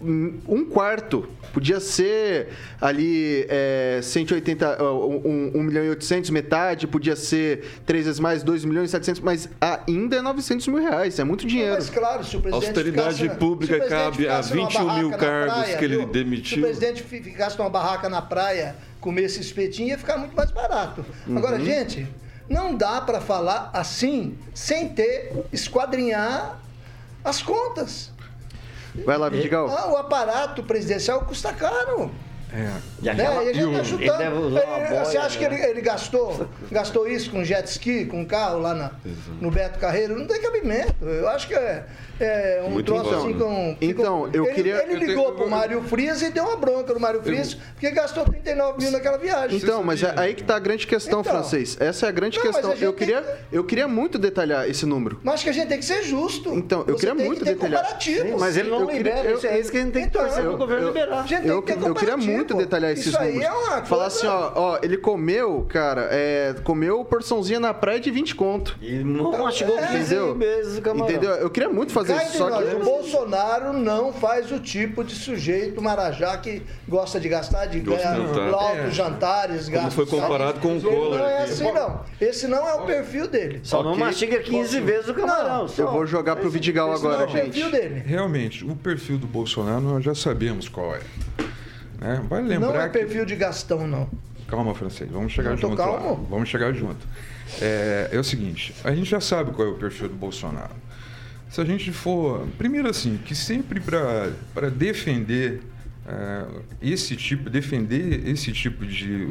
um 0.00 0.64
quarto. 0.64 1.26
Podia 1.52 1.80
ser 1.80 2.48
ali 2.78 3.46
é, 3.48 4.00
180, 4.02 4.76
ó, 4.84 5.06
um, 5.06 5.52
1 5.54 5.62
milhão 5.62 5.84
e 5.84 5.88
800, 5.88 6.28
metade. 6.30 6.86
Podia 6.86 7.16
ser 7.16 7.64
três 7.86 8.04
vezes 8.04 8.20
mais, 8.20 8.42
2 8.42 8.64
milhões 8.66 8.90
e 8.90 8.92
700, 8.92 9.22
mas 9.22 9.48
ainda 9.88 10.16
é 10.16 10.22
900 10.22 10.68
mil 10.68 10.82
reais. 10.82 11.18
É 11.18 11.24
muito 11.24 11.46
dinheiro. 11.46 11.72
Mas 11.74 11.88
claro, 11.88 12.22
se 12.24 12.36
o 12.36 12.40
presidente 12.42 12.66
Austeridade 12.68 13.16
ficasse- 13.22 13.38
pública 13.38 13.72
se 13.74 13.80
o 13.80 13.84
presidente 13.86 14.04
cabe 14.10 14.28
a 14.28 14.42
ficasse 14.42 14.54
numa 14.54 14.68
21 14.68 14.98
mil 14.98 15.10
cargos 15.18 15.54
praia, 15.56 15.76
que 15.78 15.84
ele 15.84 15.96
viu? 15.96 16.06
demitiu. 16.06 16.54
Se 16.56 16.58
o 16.58 16.62
presidente 16.62 17.02
fi- 17.02 17.22
ficasse 17.22 17.58
numa 17.58 17.70
barraca 17.70 18.08
na 18.10 18.20
praia, 18.20 18.76
comesse 19.00 19.40
espetinho, 19.40 19.88
ia 19.90 19.98
ficar 19.98 20.16
muito 20.16 20.34
mais 20.36 20.50
barato. 20.50 21.04
Agora, 21.34 21.58
gente, 21.60 22.06
não 22.48 22.74
dá 22.74 23.00
para 23.00 23.20
falar 23.20 23.70
assim, 23.72 24.36
sem 24.54 24.88
ter, 24.88 25.44
esquadrinhar 25.52 26.58
as 27.24 27.42
contas. 27.42 28.10
Vai 29.04 29.18
lá, 29.18 29.28
Vidigal. 29.28 29.68
Ah, 29.68 29.92
o 29.92 29.96
aparato 29.96 30.62
presidencial 30.62 31.20
custa 31.22 31.52
caro. 31.52 32.10
É. 32.52 32.70
E 33.02 33.04
Né? 33.04 33.10
aquela- 33.12 33.42
E 33.44 33.48
a 33.48 33.52
gente 33.52 33.60
e 33.60 33.64
o- 34.08 34.12
tá 34.16 34.24
ele 34.24 34.34
usar 34.38 34.60
uma 34.64 34.78
Ele- 34.78 34.88
boia, 34.88 35.04
Você 35.04 35.18
acha 35.18 35.36
que 35.38 35.48
né? 35.48 35.54
ele, 35.60 35.70
ele 35.70 35.80
gastou, 35.82 36.48
gastou 36.70 37.06
isso 37.08 37.30
com 37.30 37.44
jet 37.44 37.66
ski, 37.68 38.06
com 38.06 38.24
carro 38.24 38.60
lá 38.60 38.72
na- 38.72 38.92
no 39.40 39.50
Beto 39.50 39.78
Carreiro? 39.78 40.16
Não 40.16 40.26
tem 40.26 40.40
cabimento. 40.40 41.04
Eu 41.04 41.28
acho 41.28 41.48
que 41.48 41.54
é, 41.54 41.84
é 42.20 42.62
um 42.66 42.70
Muito 42.70 42.86
troço 42.92 43.14
assim 43.14 43.32
com. 43.34 43.76
Então, 43.80 44.28
eu 44.32 44.44
ele, 44.46 44.54
queria- 44.54 44.82
Ele 44.82 44.94
eu 44.94 44.98
tenho- 44.98 45.10
ligou 45.10 45.28
eu- 45.28 45.34
pro 45.34 45.48
Mário 45.50 45.82
Frias 45.82 46.22
e 46.22 46.30
deu 46.30 46.44
uma 46.44 46.56
bronca 46.56 46.92
no 46.94 47.00
Mário 47.00 47.22
Frias, 47.22 47.54
porque 47.54 47.90
gastou 47.90 48.24
39 48.24 48.78
mil 48.82 48.90
naquela 48.90 49.18
viagem. 49.18 49.56
Então, 49.58 49.82
mas 49.82 50.02
é 50.02 50.12
aí 50.16 50.34
que 50.34 50.42
tá 50.44 50.56
a 50.56 50.58
grande 50.58 50.86
questão, 50.86 51.20
Então. 51.20 51.32
francês. 51.32 51.76
Essa 51.80 52.06
é 52.06 52.08
a 52.08 52.12
grande 52.12 52.38
Não, 52.38 52.44
questão. 52.44 52.70
a 52.72 52.76
Eu 52.76 52.92
queria, 52.92 53.24
eu 53.52 53.64
queria 53.64 53.88
muito 53.88 54.18
detalhar 54.18 54.68
esse 54.68 54.86
número. 54.86 55.18
Mas 55.22 55.34
acho 55.34 55.44
que 55.44 55.50
a 55.50 55.52
gente 55.52 55.68
tem 55.68 55.78
que 55.78 55.84
ser 55.84 56.02
justo. 56.02 56.54
Então, 56.54 56.80
eu 56.86 56.94
Você 56.94 57.00
queria 57.06 57.14
tem 57.14 57.26
muito 57.26 57.38
que 57.44 57.44
detalhar. 57.52 57.80
comparativo. 57.82 58.38
Mas 58.38 58.56
ele 58.56 58.70
não 58.70 58.80
Eu 58.80 58.86
queria- 58.86 58.98
libera, 59.14 59.30
eu- 59.30 59.36
isso 59.38 59.46
é 59.46 59.58
isso 59.60 59.70
que 59.70 59.78
a 59.78 59.80
gente 59.80 59.92
tem 59.92 60.02
que 60.02 60.08
Então, 60.08 60.22
torcer 60.22 60.44
eu- 60.44 60.50
pro 60.50 60.58
governo 60.58 60.82
eu- 60.84 60.88
liberar. 60.88 61.20
A 61.20 61.26
gente 61.26 61.42
tem 61.42 61.50
Eu, 61.50 61.62
que 61.62 61.72
ter 61.72 61.86
eu 61.86 61.94
queria 61.94 62.16
muito 62.16 62.54
detalhar 62.54 62.90
esses 62.92 63.06
Isso 63.06 63.18
aí 63.18 63.34
números. 63.34 63.48
é 63.48 63.52
uma 63.52 63.84
Falar 63.84 63.84
coisa- 63.84 64.04
assim, 64.06 64.26
ó, 64.26 64.52
ó, 64.54 64.78
ele 64.82 64.96
comeu, 64.96 65.66
cara, 65.68 66.08
é, 66.10 66.54
comeu 66.64 67.04
porçãozinha 67.04 67.60
na 67.60 67.74
praia 67.74 68.00
de 68.00 68.10
20 68.10 68.34
conto. 68.34 68.76
E 68.80 68.92
não 69.04 69.32
mastigou 69.38 69.76
15 69.76 69.96
Entendeu? 70.14 70.34
vezes 70.34 70.78
o 70.78 70.82
camarão. 70.82 71.08
Entendeu? 71.10 71.30
Eu 71.36 71.50
queria 71.50 71.68
muito 71.68 71.92
fazer 71.92 72.05
Cá 72.06 72.24
isso, 72.24 72.38
só 72.38 72.48
nós, 72.50 72.68
que. 72.68 72.74
o 72.74 72.84
Bolsonaro 72.84 73.72
não 73.72 74.12
faz 74.12 74.50
o 74.52 74.58
tipo 74.60 75.02
de 75.04 75.14
sujeito 75.14 75.80
marajá 75.82 76.36
que 76.38 76.62
gosta 76.88 77.18
de 77.20 77.28
gastar, 77.28 77.66
de 77.66 77.80
De 77.80 77.90
ganhar 77.90 78.16
altos 78.18 78.78
É. 78.86 78.90
jantares, 78.90 79.64
Como 79.68 79.76
gastos. 79.76 79.94
foi 79.94 80.06
comparado 80.06 80.60
com 80.60 80.68
o 80.68 80.76
Ele 80.76 80.80
Collor 80.82 81.18
Não 81.18 81.26
é 81.26 81.42
assim, 81.44 81.72
não. 81.72 82.00
Esse 82.20 82.46
não 82.46 82.68
é 82.68 82.74
o 82.74 82.86
perfil 82.86 83.26
dele. 83.28 83.60
Só 83.62 83.82
não 83.82 83.92
Ok. 83.92 84.04
mastiga 84.04 84.38
15 84.40 84.80
vezes 84.80 85.08
o 85.08 85.14
camarão. 85.14 85.58
Não, 85.62 85.68
só. 85.68 85.82
Eu 85.82 85.92
vou 85.92 86.06
jogar 86.06 86.36
pro 86.36 86.48
Vidigal 86.50 86.92
Esse 86.94 87.02
não 87.04 87.10
agora, 87.10 87.28
é 87.28 87.30
o 87.30 87.32
perfil 87.32 87.70
gente. 87.70 87.72
dele. 87.72 88.02
Realmente, 88.06 88.64
o 88.64 88.74
perfil 88.76 89.18
do 89.18 89.26
Bolsonaro 89.26 89.80
nós 89.80 90.04
já 90.04 90.14
sabemos 90.14 90.68
qual 90.68 90.94
é. 90.94 91.00
Né? 91.98 92.22
Vai 92.28 92.42
lembrar 92.42 92.72
Não 92.72 92.80
é 92.80 92.88
que- 92.88 92.98
perfil 92.98 93.24
de 93.24 93.34
Gastão, 93.36 93.86
não. 93.86 94.08
Calma, 94.48 94.74
francês, 94.74 95.10
vamos 95.10 95.32
chegar 95.32 95.50
Eu 95.50 95.56
tô 95.56 95.68
junto 95.70 95.78
lá. 95.80 95.86
calmo. 95.86 96.26
Vamos 96.30 96.48
chegar 96.48 96.72
junto. 96.72 97.04
É, 97.60 98.10
é 98.12 98.18
o 98.18 98.24
seguinte, 98.24 98.74
a 98.84 98.92
gente 98.92 99.08
já 99.10 99.20
sabe 99.20 99.50
qual 99.52 99.66
é 99.66 99.70
o 99.70 99.74
perfil 99.74 100.08
do 100.08 100.14
Bolsonaro. 100.14 100.70
Se 101.48 101.60
a 101.60 101.64
gente 101.64 101.92
for. 101.92 102.46
Primeiro 102.58 102.88
assim, 102.88 103.18
que 103.24 103.34
sempre 103.34 103.80
para 103.80 104.70
defender 104.70 105.62
é, 106.06 106.44
esse 106.82 107.16
tipo, 107.16 107.48
defender 107.48 108.28
esse 108.28 108.52
tipo 108.52 108.84
de. 108.84 109.28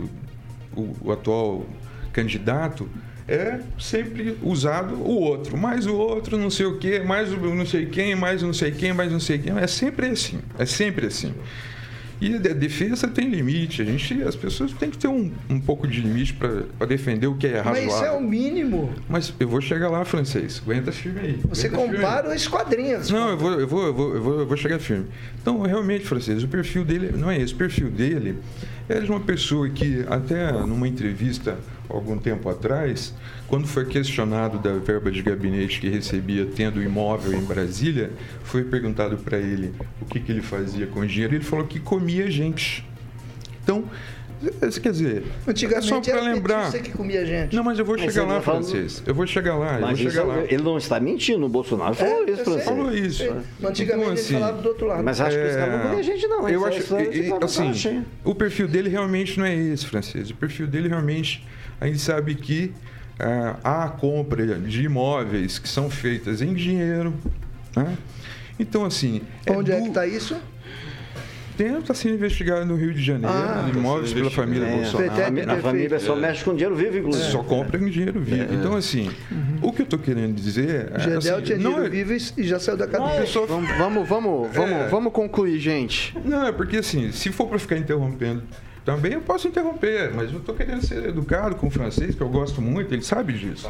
o, 0.76 0.96
o 1.02 1.12
atual 1.12 1.66
candidato 2.12 2.90
é 3.28 3.60
sempre 3.80 4.38
usado 4.44 4.96
o 4.96 5.20
outro, 5.20 5.58
mais 5.58 5.88
o 5.88 5.96
outro, 5.96 6.38
não 6.38 6.50
sei 6.50 6.66
o 6.68 6.78
quê, 6.78 7.00
mais 7.00 7.34
o 7.34 7.38
não 7.38 7.66
sei 7.66 7.86
quem, 7.88 8.16
mais 8.16 8.42
não 8.42 8.54
sei 8.54 8.72
quem, 8.72 8.94
mais 8.94 9.12
não 9.12 9.20
sei 9.20 9.40
quem. 9.40 9.58
É 9.58 9.68
sempre 9.68 10.08
assim. 10.08 10.40
É 10.60 10.66
sempre 10.66 11.08
assim. 11.08 11.34
E 12.22 12.36
a 12.36 12.54
defesa 12.54 13.08
tem 13.08 13.30
limite. 13.30 13.82
A 13.82 13.86
gente, 13.86 14.24
as 14.24 14.36
pessoas 14.36 14.72
têm 14.74 14.90
que 14.90 14.98
ter 14.98 15.08
um, 15.08 15.32
um 15.50 15.60
pouco 15.60 15.88
de 15.88 16.02
limite 16.02 16.34
para 16.34 16.86
defender 16.86 17.28
o 17.28 17.36
que 17.36 17.48
é 17.48 17.64
Mas 17.64 17.66
razoável. 17.66 17.88
isso 17.90 18.06
é 18.06 18.12
o 18.12 18.22
mínimo. 18.22 18.94
Mas 19.10 19.34
eu 19.40 19.48
vou 19.48 19.62
chegar 19.62 19.90
lá, 19.90 20.04
francês. 20.06 20.62
Aguenta 20.66 20.92
firme 20.92 21.20
aí. 21.20 21.40
Você 21.50 21.70
compara 21.70 22.34
os 22.34 22.48
quadrinhos. 22.48 23.10
Não, 23.10 23.30
eu 23.30 23.38
vou, 23.38 23.52
eu, 23.52 23.68
vou, 23.68 23.86
eu, 23.86 23.94
vou, 23.94 24.16
eu, 24.16 24.22
vou, 24.22 24.40
eu 24.40 24.48
vou 24.48 24.58
chegar 24.58 24.80
firme. 24.80 25.08
Então, 25.42 25.62
realmente, 25.62 26.06
francês, 26.06 26.44
o 26.44 26.48
perfil 26.48 26.86
dele 26.86 27.12
não 27.18 27.30
é 27.30 27.40
esse. 27.40 27.54
O 27.54 27.58
perfil 27.58 27.90
dele 27.90 28.38
é 28.88 29.00
de 29.00 29.10
uma 29.10 29.20
pessoa 29.20 29.70
que, 29.70 30.06
até 30.08 30.52
numa 30.52 30.88
entrevista 30.88 31.58
algum 31.90 32.18
tempo 32.18 32.50
atrás, 32.50 33.14
quando 33.48 33.68
foi 33.68 33.86
questionado 33.86 34.58
da 34.60 34.74
verba 34.74 35.12
de 35.12 35.22
gabinete 35.22 35.80
que 35.80 35.90
recebia 35.90 36.46
tendo 36.46 36.82
imóvel 36.82 37.34
em 37.34 37.44
Brasília, 37.44 38.12
foi 38.44 38.64
perguntado 38.64 39.18
para 39.18 39.38
ele 39.38 39.74
o 40.02 40.06
que, 40.06 40.20
que 40.20 40.32
ele 40.32 40.42
fazia 40.42 40.88
com 40.88 41.02
o 41.02 41.08
dinheiro. 41.08 41.36
Ele 41.36 41.44
falou 41.44 41.66
que 41.66 41.80
comia 41.80 42.30
gente. 42.30 42.86
Então, 43.64 43.86
quer 44.82 44.92
dizer, 44.92 45.24
é 45.24 45.82
só 45.82 45.98
Antigamente 45.98 46.12
para 46.12 46.22
lembrar. 46.22 46.58
petista 46.72 46.80
que 46.80 46.92
comia 46.98 47.26
gente. 47.26 47.56
Não, 47.56 47.64
mas 47.64 47.80
eu 47.80 47.86
vou 47.86 47.96
Mas 47.98 48.14
chegar 48.14 48.26
você 48.28 48.34
lá, 48.34 48.42
falando- 48.42 48.64
francês. 48.66 49.04
Eu 49.06 49.14
vou 49.16 49.28
chegar 49.28 49.56
lá, 49.56 49.76
eu 49.76 49.82
Mas 49.82 50.00
vou 50.02 50.10
chegar 50.12 50.24
lá. 50.24 50.38
ele 50.44 50.64
não 50.64 50.78
está 50.78 51.00
mentindo, 51.00 51.46
o 51.46 51.50
Bolsonaro 51.50 51.94
falou 51.96 52.24
É, 52.28 52.32
isso 52.32 52.44
você. 52.46 52.62
Falou 52.62 52.94
isso. 52.94 53.24
É, 53.24 53.28
Antigamente 53.68 53.84
Então, 53.84 54.02
ele 54.04 54.12
assim, 54.20 54.34
falava 54.34 54.62
do 54.62 54.70
outro 54.70 54.88
lado. 54.88 55.04
Mas 55.04 55.22
acho 55.22 55.38
que 55.38 55.44
esse 55.44 55.58
cara 55.58 55.78
não 55.78 55.90
comia 55.90 56.04
gente, 56.04 56.28
não. 56.28 56.50
Eu 56.50 56.66
é 56.66 56.70
acho 56.70 56.80
história 56.80 57.10
de 57.10 57.22
que, 57.22 57.30
cara 57.30 57.46
assim, 57.46 58.06
o 58.24 58.36
perfil 58.36 58.68
dele 58.68 58.90
realmente 58.90 59.38
não 59.40 59.46
é 59.46 59.56
esse, 59.56 59.86
francês. 59.86 60.30
O 60.30 60.36
perfil 60.36 60.68
dele 60.68 60.88
realmente, 60.88 61.46
a 61.80 61.88
gente 61.88 62.00
sabe 62.00 62.36
que 62.36 62.72
ah, 63.20 63.56
há 63.64 63.88
compra 63.90 64.46
de 64.60 64.84
imóveis 64.84 65.58
que 65.58 65.70
são 65.70 65.90
feitas 65.90 66.42
em 66.42 66.54
dinheiro, 66.54 67.14
né? 67.76 67.98
Então, 68.60 68.86
assim... 68.86 69.22
Onde 69.50 69.72
é 69.72 69.76
du- 69.78 69.82
que 69.84 69.88
está 69.90 70.06
isso? 70.08 70.36
Tem, 71.58 71.78
está 71.78 71.94
sendo 71.94 72.16
investigado 72.16 72.66
no 72.66 72.76
Rio 72.76 72.94
de 72.94 73.02
Janeiro, 73.02 73.28
Ah, 73.34 73.70
imóveis 73.74 74.12
pela 74.14 74.30
família 74.30 74.66
É, 74.68 74.76
Bolsonaro. 74.76 75.12
Petete 75.16 75.50
a, 75.50 75.54
a 75.54 75.58
família 75.60 76.00
só 76.00 76.16
mexe 76.16 76.44
com 76.44 76.54
dinheiro 76.54 76.76
vivo, 76.76 76.98
inclusive. 76.98 77.32
Só 77.32 77.44
compra 77.44 77.80
em 77.82 77.90
dinheiro 77.90 78.20
vivo. 78.20 78.54
Então, 78.54 78.76
assim, 78.76 79.10
o 79.62 79.72
que 79.72 79.82
eu 79.82 79.86
estou 79.86 80.00
querendo 80.00 80.36
dizer... 80.36 80.92
é, 80.94 81.00
Gedel 81.00 81.36
assim, 81.38 81.44
tinha 81.46 81.58
não 81.58 81.72
dinheiro 81.76 81.86
é- 81.86 82.04
vivo 82.04 82.14
e 82.38 82.44
já 82.44 82.60
saiu 82.60 82.78
da 82.78 82.88
cadeia. 82.88 83.26
Vamos, 83.26 83.78
vamos, 83.78 84.08
vamos, 84.10 84.50
vamos, 84.54 84.72
É. 84.72 84.88
vamos 84.90 85.14
concluir, 85.14 85.60
gente. 85.60 86.16
Não, 86.26 86.46
é 86.48 86.52
porque 86.52 86.78
assim, 86.78 87.12
se 87.12 87.32
for 87.32 87.48
para 87.48 87.58
ficar 87.60 87.78
interrompendo 87.78 88.44
também, 88.84 89.14
eu 89.14 89.22
posso 89.22 89.48
interromper, 89.48 90.12
mas 90.14 90.32
eu 90.32 90.40
tô 90.42 90.54
querendo 90.54 90.86
ser 90.86 91.06
educado 91.08 91.56
com 91.56 91.68
o 91.68 91.72
francês, 91.72 92.14
que 92.14 92.22
eu 92.22 92.30
gosto 92.30 92.62
muito, 92.62 92.94
ele 92.94 93.02
sabe 93.02 93.34
disso. 93.34 93.68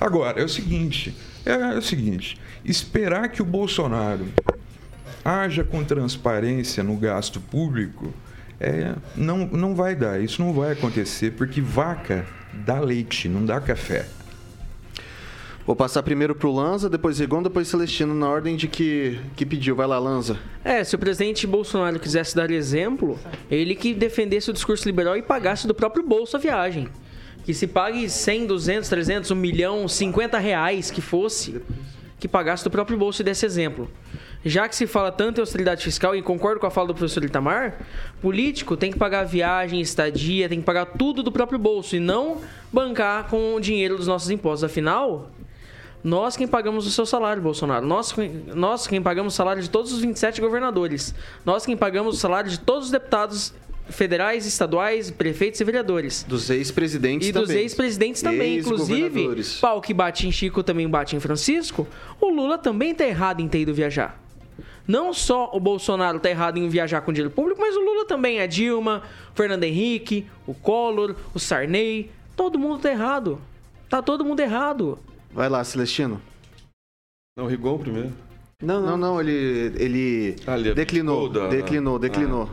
Agora, 0.00 0.40
é 0.40 0.44
o 0.44 0.48
seguinte, 0.48 1.14
é 1.46 1.76
o 1.78 1.82
seguinte, 1.82 2.36
esperar 2.64 3.28
que 3.28 3.40
o 3.40 3.44
Bolsonaro 3.44 4.26
haja 5.24 5.64
com 5.64 5.82
transparência 5.82 6.84
no 6.84 6.96
gasto 6.96 7.40
público, 7.40 8.12
é, 8.60 8.94
não, 9.16 9.46
não 9.46 9.74
vai 9.74 9.94
dar, 9.94 10.20
isso 10.20 10.42
não 10.42 10.52
vai 10.52 10.72
acontecer, 10.72 11.32
porque 11.32 11.60
vaca 11.60 12.26
dá 12.52 12.78
leite, 12.78 13.28
não 13.28 13.44
dá 13.44 13.60
café. 13.60 14.06
Vou 15.66 15.74
passar 15.74 16.02
primeiro 16.02 16.34
pro 16.34 16.52
Lanza, 16.52 16.90
depois 16.90 17.18
Rigon, 17.18 17.42
depois 17.42 17.68
Celestino, 17.68 18.14
na 18.14 18.28
ordem 18.28 18.54
de 18.54 18.68
que, 18.68 19.18
que 19.34 19.46
pediu. 19.46 19.74
Vai 19.74 19.86
lá, 19.86 19.98
Lanza. 19.98 20.38
É, 20.62 20.84
se 20.84 20.94
o 20.94 20.98
presidente 20.98 21.46
Bolsonaro 21.46 21.98
quisesse 21.98 22.36
dar 22.36 22.50
exemplo, 22.50 23.18
ele 23.50 23.74
que 23.74 23.94
defendesse 23.94 24.50
o 24.50 24.52
discurso 24.52 24.84
liberal 24.84 25.16
e 25.16 25.22
pagasse 25.22 25.66
do 25.66 25.74
próprio 25.74 26.06
bolso 26.06 26.36
a 26.36 26.38
viagem. 26.38 26.86
Que 27.46 27.54
se 27.54 27.66
pague 27.66 28.10
100, 28.10 28.46
200, 28.46 28.88
300, 28.90 29.30
1 29.30 29.34
milhão, 29.34 29.88
50 29.88 30.38
reais 30.38 30.90
que 30.90 31.00
fosse, 31.00 31.62
que 32.20 32.28
pagasse 32.28 32.62
do 32.62 32.70
próprio 32.70 32.98
bolso 32.98 33.22
e 33.22 33.24
desse 33.24 33.46
exemplo. 33.46 33.90
Já 34.44 34.68
que 34.68 34.76
se 34.76 34.86
fala 34.86 35.10
tanto 35.10 35.38
em 35.38 35.40
austeridade 35.40 35.82
fiscal, 35.82 36.14
e 36.14 36.20
concordo 36.20 36.60
com 36.60 36.66
a 36.66 36.70
fala 36.70 36.88
do 36.88 36.94
professor 36.94 37.24
Itamar, 37.24 37.78
político 38.20 38.76
tem 38.76 38.92
que 38.92 38.98
pagar 38.98 39.24
viagem, 39.24 39.80
estadia, 39.80 40.48
tem 40.48 40.58
que 40.60 40.64
pagar 40.66 40.84
tudo 40.84 41.22
do 41.22 41.32
próprio 41.32 41.58
bolso 41.58 41.96
e 41.96 42.00
não 42.00 42.42
bancar 42.72 43.28
com 43.28 43.54
o 43.54 43.60
dinheiro 43.60 43.96
dos 43.96 44.06
nossos 44.06 44.28
impostos. 44.30 44.64
Afinal, 44.64 45.30
nós 46.02 46.36
quem 46.36 46.46
pagamos 46.46 46.86
o 46.86 46.90
seu 46.90 47.06
salário, 47.06 47.42
Bolsonaro. 47.42 47.86
Nós, 47.86 48.14
nós 48.54 48.86
quem 48.86 49.00
pagamos 49.00 49.32
o 49.32 49.36
salário 49.36 49.62
de 49.62 49.70
todos 49.70 49.92
os 49.92 50.00
27 50.00 50.42
governadores. 50.42 51.14
Nós 51.44 51.64
quem 51.64 51.74
pagamos 51.76 52.16
o 52.16 52.18
salário 52.18 52.50
de 52.50 52.60
todos 52.60 52.86
os 52.86 52.90
deputados 52.90 53.54
federais, 53.88 54.44
estaduais, 54.46 55.10
prefeitos 55.10 55.60
e 55.60 55.64
vereadores. 55.64 56.22
Dos 56.22 56.50
ex-presidentes 56.50 57.28
E 57.28 57.32
também. 57.32 57.46
dos 57.46 57.56
ex-presidentes 57.56 58.20
também. 58.20 58.58
Inclusive, 58.58 59.00
Ex-governadores. 59.02 59.58
pau 59.60 59.80
que 59.80 59.94
bate 59.94 60.26
em 60.26 60.32
Chico 60.32 60.62
também 60.62 60.86
bate 60.88 61.16
em 61.16 61.20
Francisco. 61.20 61.86
O 62.20 62.28
Lula 62.28 62.58
também 62.58 62.94
tá 62.94 63.06
errado 63.06 63.40
em 63.40 63.48
ter 63.48 63.60
ido 63.60 63.72
viajar. 63.72 64.23
Não 64.86 65.14
só 65.14 65.50
o 65.54 65.58
Bolsonaro 65.60 66.20
tá 66.20 66.28
errado 66.28 66.58
em 66.58 66.68
viajar 66.68 67.00
com 67.00 67.12
dinheiro 67.12 67.34
público, 67.34 67.60
mas 67.60 67.74
o 67.76 67.80
Lula 67.80 68.04
também. 68.06 68.40
A 68.40 68.46
Dilma, 68.46 69.02
o 69.32 69.36
Fernando 69.36 69.64
Henrique, 69.64 70.26
o 70.46 70.52
Collor, 70.54 71.14
o 71.32 71.38
Sarney. 71.38 72.10
Todo 72.36 72.58
mundo 72.58 72.80
tá 72.80 72.90
errado. 72.90 73.40
Tá 73.88 74.02
todo 74.02 74.24
mundo 74.24 74.40
errado. 74.40 74.98
Vai 75.32 75.48
lá, 75.48 75.62
Celestino. 75.64 76.20
Não, 77.36 77.46
Rigon 77.46 77.78
primeiro. 77.78 78.12
Não, 78.62 78.80
Não, 78.80 78.96
não, 78.96 79.20
ele, 79.20 79.72
ele 79.76 80.36
Ah, 80.46 80.56
ele 80.58 80.72
declinou, 80.74 81.28
da- 81.28 81.48
declinou, 81.48 81.98
declinou. 81.98 82.48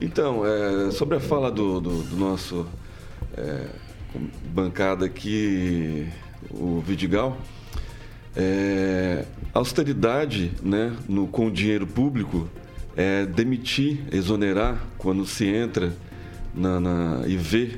Então, 0.00 0.44
é, 0.44 0.90
sobre 0.90 1.16
a 1.16 1.20
fala 1.20 1.50
do, 1.50 1.80
do- 1.80 2.02
do 2.02 2.16
nosso 2.16 2.66
é, 3.36 3.66
bancada 4.46 5.06
aqui, 5.06 6.08
o 6.50 6.80
Vidigal, 6.80 7.36
é, 8.36 9.24
austeridade 9.54 10.52
né, 10.62 10.92
no, 11.08 11.26
com 11.26 11.46
o 11.46 11.50
dinheiro 11.50 11.86
público 11.86 12.48
é 12.96 13.26
demitir, 13.26 14.04
exonerar 14.12 14.78
quando 14.98 15.26
se 15.26 15.46
entra 15.46 15.92
na, 16.54 16.80
na, 16.80 17.22
e 17.26 17.36
vê 17.36 17.72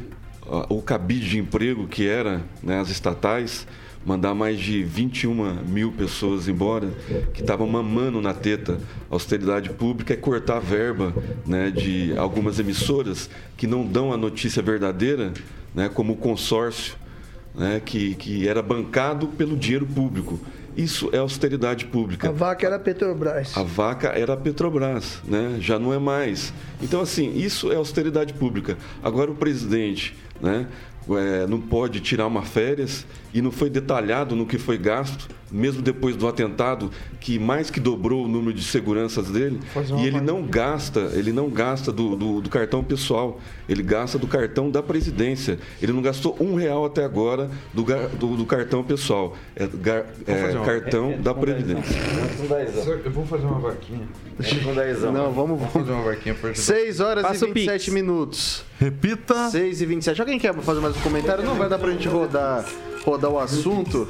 o 0.68 0.80
cabide 0.80 1.28
de 1.28 1.38
emprego 1.38 1.86
que 1.86 2.06
era 2.06 2.42
né, 2.62 2.80
as 2.80 2.88
estatais, 2.88 3.66
mandar 4.04 4.34
mais 4.34 4.58
de 4.58 4.82
21 4.82 5.64
mil 5.64 5.92
pessoas 5.92 6.48
embora, 6.48 6.88
que 7.34 7.42
estavam 7.42 7.66
mamando 7.66 8.20
na 8.22 8.32
teta. 8.32 8.78
austeridade 9.10 9.70
pública 9.70 10.14
é 10.14 10.16
cortar 10.16 10.56
a 10.56 10.60
verba 10.60 11.12
né, 11.46 11.70
de 11.70 12.16
algumas 12.16 12.58
emissoras 12.58 13.28
que 13.56 13.66
não 13.66 13.84
dão 13.84 14.12
a 14.12 14.16
notícia 14.16 14.62
verdadeira, 14.62 15.32
né, 15.74 15.88
como 15.88 16.14
o 16.14 16.16
consórcio, 16.16 16.96
né, 17.54 17.80
que, 17.84 18.14
que 18.14 18.48
era 18.48 18.62
bancado 18.62 19.28
pelo 19.28 19.56
dinheiro 19.56 19.86
público. 19.86 20.40
Isso 20.76 21.10
é 21.12 21.18
austeridade 21.18 21.86
pública. 21.86 22.28
A 22.28 22.32
vaca 22.32 22.64
era 22.64 22.76
a 22.76 22.78
Petrobras. 22.78 23.56
A 23.56 23.64
vaca 23.64 24.08
era 24.10 24.34
a 24.34 24.36
Petrobras, 24.36 25.20
né? 25.24 25.56
já 25.58 25.76
não 25.76 25.92
é 25.92 25.98
mais. 25.98 26.52
Então, 26.80 27.00
assim, 27.00 27.36
isso 27.36 27.72
é 27.72 27.74
austeridade 27.74 28.32
pública. 28.32 28.78
Agora, 29.02 29.28
o 29.28 29.34
presidente 29.34 30.16
né, 30.40 30.66
é, 31.10 31.46
não 31.46 31.60
pode 31.60 32.00
tirar 32.00 32.26
uma 32.26 32.42
férias 32.42 33.06
e 33.32 33.40
não 33.40 33.50
foi 33.50 33.70
detalhado 33.70 34.36
no 34.36 34.46
que 34.46 34.58
foi 34.58 34.76
gasto 34.76 35.28
mesmo 35.50 35.82
depois 35.82 36.16
do 36.16 36.26
atentado, 36.28 36.90
que 37.20 37.38
mais 37.38 37.70
que 37.70 37.80
dobrou 37.80 38.24
o 38.24 38.28
número 38.28 38.52
de 38.52 38.62
seguranças 38.62 39.28
dele, 39.30 39.60
e 39.98 40.06
ele 40.06 40.20
não 40.20 40.42
gasta, 40.42 41.10
ele 41.14 41.32
não 41.32 41.48
gasta 41.48 41.90
do, 41.92 42.16
do, 42.16 42.40
do, 42.40 42.50
cartão 42.50 42.82
pessoal, 42.84 43.40
ele 43.68 43.82
gasta 43.82 44.18
do 44.18 44.26
cartão 44.26 44.70
da 44.70 44.82
presidência. 44.82 45.58
Ele 45.80 45.92
não 45.92 46.02
gastou 46.02 46.36
um 46.40 46.54
real 46.54 46.84
até 46.84 47.04
agora 47.04 47.50
do, 47.72 47.82
do, 47.82 48.36
do 48.36 48.46
cartão 48.46 48.82
pessoal. 48.82 49.36
É, 49.56 49.66
gar, 49.66 50.06
é 50.26 50.64
cartão 50.64 51.10
é, 51.10 51.14
é, 51.14 51.18
da 51.18 51.34
Previdência. 51.34 51.96
Eu 53.04 53.10
vou 53.10 53.26
fazer 53.26 53.46
uma 53.46 53.60
vaquinha. 53.60 54.08
Não, 55.12 55.32
vamos, 55.32 55.58
vamos 55.58 55.72
fazer 55.72 55.92
uma 55.92 56.04
vaquinha. 56.04 56.36
6 56.54 57.00
horas 57.00 57.24
Passa 57.24 57.46
e 57.46 57.52
27 57.52 57.90
minutos. 57.90 58.64
Repita. 58.78 59.50
6 59.50 59.82
e 59.82 59.86
27. 59.86 60.22
Alguém 60.28 60.38
quer 60.38 60.52
fazer 60.56 60.80
mais 60.80 60.94
um 60.94 61.00
comentário? 61.00 61.42
Não 61.42 61.54
vai 61.54 61.70
dar 61.70 61.78
pra 61.78 61.90
gente 61.90 62.06
rodar 62.06 62.62
rodar 63.04 63.30
o 63.30 63.38
assunto. 63.38 64.08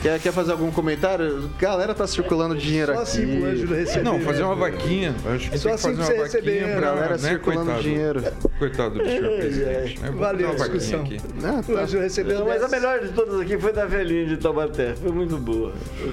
Quer, 0.00 0.20
quer 0.20 0.32
fazer 0.32 0.52
algum 0.52 0.70
comentário? 0.70 1.48
Galera 1.58 1.94
tá 1.94 2.06
circulando 2.06 2.54
dinheiro 2.56 2.92
Só 2.94 3.00
assim 3.00 3.22
aqui. 3.22 3.46
Assim 3.46 3.74
receber, 3.74 4.04
não, 4.04 4.20
fazer 4.20 4.42
uma 4.42 4.54
vaquinha. 4.54 5.14
Acho 5.34 5.50
que 5.50 5.58
Só 5.58 5.64
tem 5.64 5.74
assim 5.74 5.90
que 5.90 5.96
fazer 5.96 6.14
uma 6.14 6.28
vaquinha 6.28 6.68
pra, 6.76 6.80
galera 6.80 7.10
né, 7.10 7.18
circulando 7.18 7.64
coitado, 7.64 7.82
dinheiro. 7.82 8.24
Coitado 8.58 8.98
do 8.98 9.04
senhor 9.04 9.36
presidente. 9.38 10.00
Né? 10.00 10.10
Valeu 10.10 10.50
a 10.50 10.54
discussão. 10.54 11.00
Aqui. 11.02 11.20
Não, 11.40 11.62
tá. 11.62 11.84
receber 11.84 12.34
não, 12.34 12.46
mas 12.46 12.62
a 12.62 12.68
melhor 12.68 13.00
de 13.00 13.08
todas 13.12 13.40
aqui 13.40 13.58
foi 13.58 13.72
da 13.72 13.86
velhinha 13.86 14.26
de 14.26 14.36
Taubaté. 14.36 14.94
Foi 14.94 15.12
muito 15.12 15.36
boa. 15.38 15.72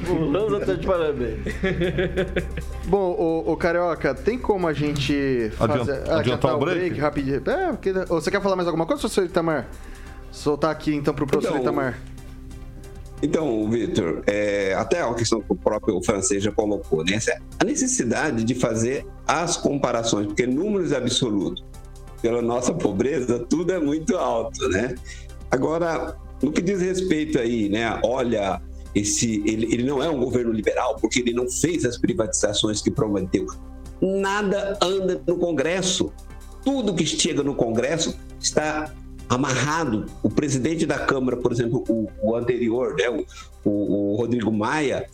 O 0.10 0.26
Lanza 0.26 0.66
tá 0.66 0.74
de 0.74 0.88
parabéns. 0.88 1.40
Bom, 2.86 3.12
o, 3.12 3.52
o, 3.52 3.58
Carioca, 3.58 4.14
tem 4.14 4.38
como 4.38 4.68
a 4.68 4.74
gente 4.74 5.52
fazer, 5.56 5.82
Adianta, 5.82 6.16
adiantar 6.16 6.56
o 6.56 6.60
break? 6.60 6.80
break 6.80 7.00
rapidinho? 7.00 7.42
É, 7.46 7.72
porque, 7.72 7.92
você 7.92 8.32
quer 8.32 8.42
falar 8.42 8.56
mais 8.56 8.68
alguma 8.68 8.86
coisa, 8.86 9.02
professor 9.02 9.26
Itamar? 9.26 9.68
Soltar 10.32 10.72
aqui 10.72 10.96
então 10.96 11.14
pro 11.14 11.28
professor 11.28 11.58
então, 11.58 11.62
Itamar. 11.62 12.00
Então, 13.24 13.70
Vitor, 13.70 14.24
é, 14.26 14.74
até 14.74 15.02
a 15.02 15.14
questão 15.14 15.42
que 15.42 15.52
o 15.52 15.56
próprio 15.56 16.02
francês 16.04 16.44
já 16.44 16.52
colocou, 16.52 17.04
né? 17.04 17.20
a 17.60 17.64
necessidade 17.64 18.44
de 18.44 18.56
fazer 18.56 19.06
as 19.28 19.58
comparações, 19.58 20.26
porque 20.26 20.48
números 20.48 20.92
absolutos, 20.92 21.64
pela 22.22 22.42
nossa 22.42 22.74
pobreza, 22.74 23.40
tudo 23.48 23.72
é 23.74 23.80
muito 23.80 24.18
alto, 24.18 24.68
né? 24.70 24.96
Agora, 25.52 26.18
no 26.42 26.52
que 26.52 26.62
diz 26.62 26.82
respeito 26.82 27.38
aí, 27.38 27.70
né? 27.70 28.00
Olha, 28.04 28.62
esse, 28.96 29.44
ele, 29.46 29.72
ele 29.74 29.84
não 29.84 30.02
é 30.02 30.10
um 30.10 30.20
governo 30.20 30.52
liberal 30.52 30.98
porque 31.00 31.20
ele 31.20 31.34
não 31.34 31.50
fez 31.50 31.86
as 31.86 31.98
privatizações 31.98 32.82
que 32.82 32.90
prometeu. 32.90 33.46
Nada 34.02 34.78
anda 34.82 35.22
no 35.28 35.38
Congresso. 35.38 36.12
Tudo 36.64 36.94
que 36.94 37.06
chega 37.06 37.44
no 37.44 37.56
Congresso 37.56 38.18
está 38.40 38.92
amarrado. 39.32 40.06
O 40.22 40.30
presidente 40.30 40.86
da 40.86 41.00
Câmara, 41.00 41.38
por 41.38 41.52
exemplo, 41.52 41.84
o, 41.88 42.08
o 42.22 42.36
anterior, 42.36 42.96
né, 42.96 43.10
o, 43.10 43.26
o, 43.64 44.12
o 44.12 44.16
Rodrigo 44.16 44.52
Maia, 44.52 45.08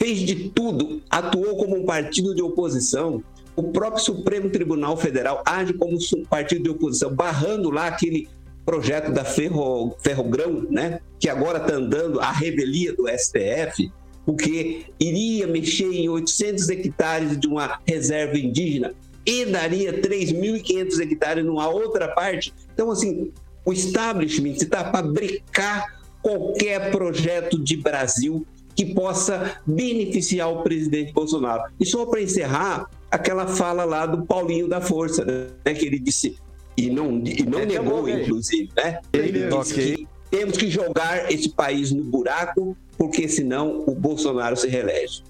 fez 0.00 0.20
de 0.20 0.50
tudo, 0.50 1.00
atuou 1.08 1.56
como 1.56 1.76
um 1.76 1.84
partido 1.84 2.34
de 2.34 2.42
oposição. 2.42 3.22
O 3.56 3.62
próprio 3.64 4.02
Supremo 4.02 4.50
Tribunal 4.50 4.96
Federal 4.96 5.42
age 5.46 5.72
como 5.72 5.96
partido 6.28 6.64
de 6.64 6.70
oposição, 6.70 7.14
barrando 7.14 7.70
lá 7.70 7.86
aquele 7.86 8.28
projeto 8.66 9.12
da 9.12 9.24
Ferro, 9.24 9.94
Ferrogrão, 10.02 10.66
né, 10.70 11.00
que 11.18 11.28
agora 11.28 11.58
está 11.58 11.74
andando 11.74 12.20
a 12.20 12.30
revelia 12.30 12.94
do 12.94 13.06
STF, 13.08 13.90
porque 14.26 14.86
iria 14.98 15.46
mexer 15.46 15.92
em 15.92 16.08
800 16.08 16.68
hectares 16.70 17.38
de 17.38 17.46
uma 17.46 17.78
reserva 17.86 18.38
indígena 18.38 18.94
e 19.26 19.44
daria 19.46 20.00
3.500 20.00 21.00
hectares 21.00 21.44
numa 21.44 21.68
outra 21.68 22.08
parte. 22.08 22.52
Então, 22.72 22.90
assim, 22.90 23.32
o 23.64 23.72
establishment 23.72 24.54
está 24.54 24.84
para 24.84 25.06
brecar 25.06 26.00
qualquer 26.22 26.90
projeto 26.90 27.58
de 27.58 27.76
Brasil 27.76 28.46
que 28.74 28.94
possa 28.94 29.60
beneficiar 29.66 30.50
o 30.50 30.62
presidente 30.62 31.12
Bolsonaro. 31.12 31.62
E 31.78 31.86
só 31.86 32.06
para 32.06 32.20
encerrar, 32.20 32.90
aquela 33.10 33.46
fala 33.46 33.84
lá 33.84 34.04
do 34.04 34.26
Paulinho 34.26 34.68
da 34.68 34.80
Força, 34.80 35.24
né, 35.64 35.74
que 35.74 35.86
ele 35.86 35.98
disse, 35.98 36.36
e 36.76 36.90
não, 36.90 37.22
e 37.24 37.44
não 37.44 37.60
é 37.60 37.66
negou, 37.66 38.08
inclusive, 38.08 38.68
né? 38.76 39.00
Ele 39.12 39.48
disse 39.48 39.74
que 39.74 40.08
temos 40.30 40.56
que 40.56 40.68
jogar 40.68 41.30
esse 41.30 41.48
país 41.50 41.92
no 41.92 42.02
buraco, 42.02 42.76
porque 42.98 43.28
senão 43.28 43.84
o 43.86 43.94
Bolsonaro 43.94 44.56
se 44.56 44.66
reelege. 44.66 45.22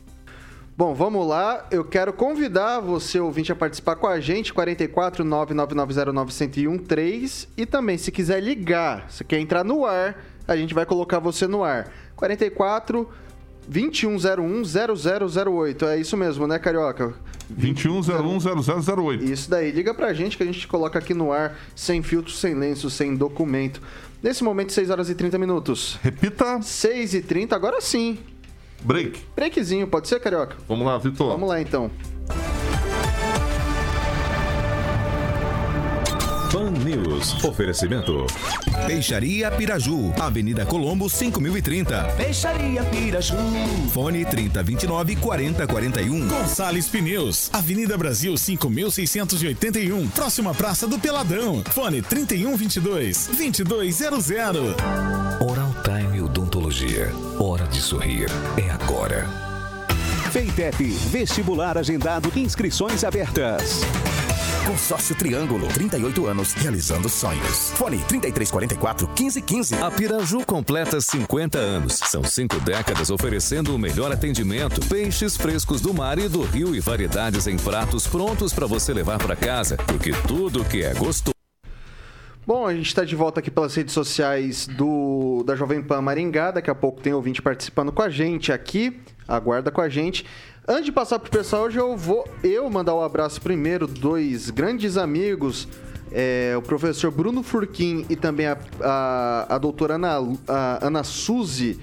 Bom, 0.76 0.92
vamos 0.92 1.24
lá. 1.24 1.68
Eu 1.70 1.84
quero 1.84 2.12
convidar 2.12 2.80
você, 2.80 3.20
ouvinte, 3.20 3.52
a 3.52 3.54
participar 3.54 3.94
com 3.94 4.08
a 4.08 4.18
gente, 4.18 4.52
44 4.52 5.24
99909-1013. 5.24 7.46
E 7.56 7.64
também, 7.64 7.96
se 7.96 8.10
quiser 8.10 8.42
ligar, 8.42 9.06
se 9.08 9.22
quer 9.22 9.38
entrar 9.38 9.62
no 9.62 9.86
ar, 9.86 10.20
a 10.48 10.56
gente 10.56 10.74
vai 10.74 10.84
colocar 10.84 11.20
você 11.20 11.46
no 11.46 11.62
ar. 11.62 11.92
44 12.16 13.08
2101-0008. 13.70 15.86
É 15.86 15.96
isso 15.96 16.16
mesmo, 16.16 16.44
né, 16.48 16.58
Carioca? 16.58 17.14
2101-0008. 17.56 19.22
Isso 19.22 19.48
daí. 19.48 19.70
Liga 19.70 19.94
pra 19.94 20.12
gente 20.12 20.36
que 20.36 20.42
a 20.42 20.46
gente 20.46 20.66
coloca 20.66 20.98
aqui 20.98 21.14
no 21.14 21.30
ar, 21.30 21.56
sem 21.76 22.02
filtro, 22.02 22.32
sem 22.32 22.52
lenço, 22.52 22.90
sem 22.90 23.14
documento. 23.14 23.80
Nesse 24.20 24.42
momento, 24.42 24.72
6 24.72 24.90
horas 24.90 25.08
e 25.08 25.14
30 25.14 25.38
minutos. 25.38 26.00
Repita. 26.02 26.60
6 26.60 27.14
e 27.14 27.22
30, 27.22 27.54
agora 27.54 27.80
sim. 27.80 28.18
Break. 28.84 29.20
Breakzinho, 29.34 29.86
pode 29.86 30.08
ser, 30.08 30.20
Carioca? 30.20 30.56
Vamos 30.68 30.86
lá, 30.86 30.98
Vitor. 30.98 31.32
Vamos 31.32 31.48
lá, 31.48 31.60
então. 31.60 31.90
Pan 36.54 36.70
News. 36.70 37.42
Oferecimento. 37.42 38.28
Peixaria 38.86 39.50
Piraju. 39.50 40.14
Avenida 40.20 40.64
Colombo, 40.64 41.10
5030. 41.10 42.04
Peixaria 42.16 42.84
Piraju. 42.84 43.34
Fone 43.92 44.24
3029 44.24 45.16
4041. 45.16 46.28
Gonçalves 46.28 46.86
Pneus. 46.86 47.50
Avenida 47.52 47.98
Brasil, 47.98 48.36
5681. 48.36 50.06
Próxima 50.10 50.54
Praça 50.54 50.86
do 50.86 50.96
Peladão. 50.96 51.60
Fone 51.72 52.00
3122 52.00 53.30
2200. 53.36 54.76
Oral 55.40 55.74
Time 55.82 56.20
Odontologia. 56.94 57.12
Hora 57.38 57.66
de 57.66 57.80
sorrir. 57.80 58.28
É 58.56 58.70
agora. 58.70 59.26
Feitep. 60.30 60.84
Vestibular 61.10 61.76
agendado. 61.76 62.30
Inscrições 62.38 63.04
abertas. 63.04 63.80
Consórcio 64.66 65.14
Triângulo, 65.14 65.68
38 65.68 66.26
anos, 66.26 66.54
realizando 66.54 67.06
sonhos. 67.08 67.70
Fone 67.72 67.98
3344 68.08 69.06
1515. 69.08 69.74
A 69.74 69.90
Piraju 69.90 70.46
completa 70.46 71.00
50 71.00 71.58
anos. 71.58 72.00
São 72.06 72.24
cinco 72.24 72.58
décadas 72.60 73.10
oferecendo 73.10 73.74
o 73.74 73.78
melhor 73.78 74.10
atendimento, 74.10 74.80
peixes 74.86 75.36
frescos 75.36 75.82
do 75.82 75.92
mar 75.92 76.18
e 76.18 76.28
do 76.28 76.42
rio 76.42 76.74
e 76.74 76.80
variedades 76.80 77.46
em 77.46 77.56
pratos 77.56 78.06
prontos 78.06 78.54
para 78.54 78.66
você 78.66 78.94
levar 78.94 79.18
para 79.18 79.36
casa, 79.36 79.76
porque 79.76 80.12
tudo 80.26 80.64
que 80.64 80.82
é 80.82 80.94
gostoso 80.94 81.33
Bom, 82.46 82.66
a 82.66 82.74
gente 82.74 82.88
está 82.88 83.04
de 83.04 83.16
volta 83.16 83.40
aqui 83.40 83.50
pelas 83.50 83.74
redes 83.74 83.94
sociais 83.94 84.66
do 84.66 85.42
da 85.46 85.56
Jovem 85.56 85.82
Pan 85.82 86.02
Maringá. 86.02 86.50
Daqui 86.50 86.70
a 86.70 86.74
pouco 86.74 87.00
tem 87.00 87.14
ouvinte 87.14 87.40
participando 87.40 87.90
com 87.90 88.02
a 88.02 88.10
gente 88.10 88.52
aqui. 88.52 89.00
Aguarda 89.26 89.70
com 89.70 89.80
a 89.80 89.88
gente. 89.88 90.26
Antes 90.68 90.84
de 90.84 90.92
passar 90.92 91.18
pro 91.18 91.30
pessoal, 91.30 91.62
hoje 91.62 91.78
eu 91.78 91.96
vou 91.96 92.28
eu 92.42 92.68
mandar 92.68 92.94
um 92.94 93.00
abraço 93.00 93.40
primeiro, 93.40 93.86
dois 93.86 94.50
grandes 94.50 94.98
amigos, 94.98 95.66
é, 96.12 96.54
o 96.54 96.60
professor 96.60 97.10
Bruno 97.10 97.42
Furquim 97.42 98.04
e 98.10 98.16
também 98.16 98.44
a, 98.44 98.58
a, 98.82 99.54
a 99.54 99.58
doutora 99.58 99.94
Ana, 99.94 100.18
a 100.46 100.86
Ana 100.86 101.02
Suzy. 101.02 101.80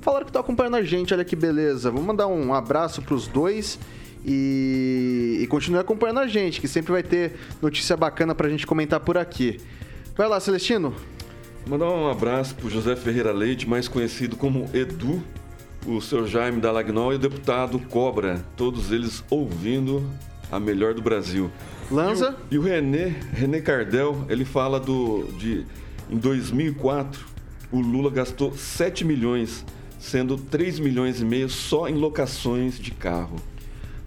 Falaram 0.00 0.24
que 0.24 0.30
estão 0.30 0.40
acompanhando 0.40 0.76
a 0.76 0.82
gente, 0.82 1.12
olha 1.12 1.26
que 1.26 1.36
beleza. 1.36 1.90
Vamos 1.90 2.06
mandar 2.06 2.26
um 2.26 2.54
abraço 2.54 3.02
para 3.02 3.14
os 3.14 3.26
dois 3.26 3.78
e, 4.24 5.38
e 5.42 5.46
continue 5.46 5.80
acompanhando 5.80 6.20
a 6.20 6.26
gente, 6.26 6.60
que 6.60 6.68
sempre 6.68 6.92
vai 6.92 7.02
ter 7.02 7.34
notícia 7.62 7.96
bacana 7.96 8.34
para 8.34 8.46
a 8.46 8.50
gente 8.50 8.66
comentar 8.66 9.00
por 9.00 9.16
aqui. 9.16 9.60
Vai 10.16 10.28
lá, 10.28 10.40
Celestino. 10.40 10.94
Mandar 11.66 11.90
um 11.90 12.08
abraço 12.08 12.54
pro 12.54 12.70
José 12.70 12.96
Ferreira 12.96 13.32
Leite, 13.32 13.68
mais 13.68 13.88
conhecido 13.88 14.36
como 14.36 14.68
Edu, 14.72 15.22
o 15.86 16.00
seu 16.00 16.26
Jaime 16.26 16.60
da 16.60 16.72
Lagnol 16.72 17.12
e 17.12 17.16
o 17.16 17.18
deputado 17.18 17.78
Cobra, 17.78 18.44
todos 18.56 18.90
eles 18.90 19.22
ouvindo 19.30 20.04
a 20.50 20.58
melhor 20.58 20.94
do 20.94 21.02
Brasil. 21.02 21.50
Lanza? 21.90 22.36
E 22.50 22.56
o, 22.56 22.56
e 22.56 22.58
o 22.58 22.62
René, 22.62 23.14
René 23.32 23.60
Cardel, 23.60 24.24
ele 24.28 24.44
fala 24.44 24.80
do 24.80 25.24
de 25.38 25.64
em 26.10 26.16
2004, 26.16 27.20
o 27.70 27.80
Lula 27.80 28.10
gastou 28.10 28.54
7 28.54 29.04
milhões, 29.04 29.64
sendo 29.98 30.38
3 30.38 30.78
milhões 30.78 31.20
e 31.20 31.24
meio 31.24 31.50
só 31.50 31.86
em 31.86 31.94
locações 31.94 32.78
de 32.78 32.90
carro. 32.92 33.36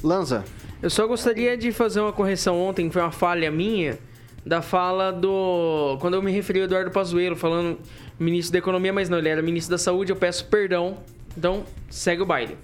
Lanza? 0.04 0.44
Eu 0.82 0.90
só 0.90 1.06
gostaria 1.08 1.56
de 1.58 1.72
fazer 1.72 2.00
uma 2.00 2.12
correção 2.12 2.60
ontem, 2.60 2.90
foi 2.90 3.02
uma 3.02 3.12
falha 3.12 3.52
minha, 3.52 3.98
da 4.46 4.62
fala 4.62 5.12
do. 5.12 5.98
Quando 6.02 6.16
eu 6.16 6.22
me 6.22 6.32
referi 6.32 6.60
ao 6.60 6.66
Eduardo 6.66 6.90
Pazuello, 6.92 7.36
falando 7.36 7.78
ministro 8.20 8.54
da 8.54 8.60
Economia, 8.60 8.92
mas 8.92 9.08
não, 9.10 9.18
ele 9.20 9.30
era 9.30 9.42
ministro 9.42 9.72
da 9.72 9.78
Saúde, 9.78 10.12
eu 10.12 10.16
peço 10.16 10.46
perdão. 10.46 10.98
Então, 11.38 11.64
segue 11.90 12.22
o 12.22 12.26
baile. 12.26 12.58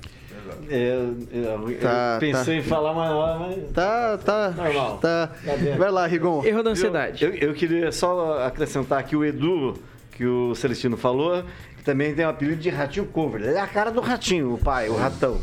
Eu, 0.69 1.15
eu- 1.31 1.77
Tá, 1.79 2.13
eu 2.15 2.19
pensei 2.19 2.55
tá. 2.55 2.59
em 2.59 2.63
falar, 2.63 2.93
mas, 2.93 3.39
mas 3.57 3.71
Tá, 3.71 4.17
tá. 4.17 4.49
Normal. 4.51 4.97
Tá. 4.97 5.29
dentro. 5.59 5.77
Vai 5.77 5.91
lá, 5.91 6.07
Rigon. 6.07 6.43
Erro 6.43 6.63
da 6.63 6.71
ansiedade. 6.71 7.23
Eu, 7.23 7.33
eu 7.33 7.53
queria 7.53 7.91
só 7.91 8.43
acrescentar 8.45 9.03
que 9.03 9.15
o 9.15 9.23
Edu, 9.23 9.75
que 10.11 10.25
o 10.25 10.55
Celestino 10.55 10.97
falou, 10.97 11.43
que 11.77 11.83
também 11.83 12.13
tem 12.13 12.25
o 12.25 12.29
apelido 12.29 12.61
de 12.61 12.69
Ratinho 12.69 13.05
Cover. 13.05 13.41
Ele 13.41 13.57
é 13.57 13.61
a 13.61 13.67
cara 13.67 13.91
do 13.91 14.01
Ratinho, 14.01 14.53
o 14.53 14.57
pai, 14.57 14.89
o 14.89 14.95
ratão. 14.95 15.39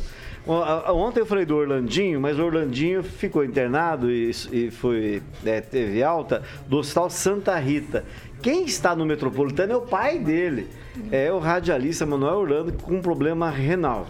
Ontem 0.47 1.20
eu 1.20 1.26
falei 1.26 1.47
do 1.47 1.57
Orlandinho, 1.57 2.20
mas 2.20 2.38
o 2.38 2.45
Orlandinho 2.45 3.03
ficou 3.03 3.42
internado 3.42 4.11
e, 4.11 4.30
e 4.53 4.70
foi, 4.70 5.22
é, 5.45 5.61
teve 5.62 6.03
alta 6.03 6.42
do 6.68 6.78
Hospital 6.78 7.09
Santa 7.09 7.59
Rita. 7.59 8.05
Quem 8.42 8.64
está 8.64 8.95
no 8.95 9.07
metropolitano 9.07 9.72
é 9.72 9.76
o 9.76 9.80
pai 9.80 10.18
dele, 10.18 10.68
é 11.11 11.32
o 11.32 11.38
radialista 11.38 12.05
Manuel 12.05 12.40
Orlando 12.40 12.72
com 12.74 13.01
problema 13.01 13.49
renal. 13.49 14.07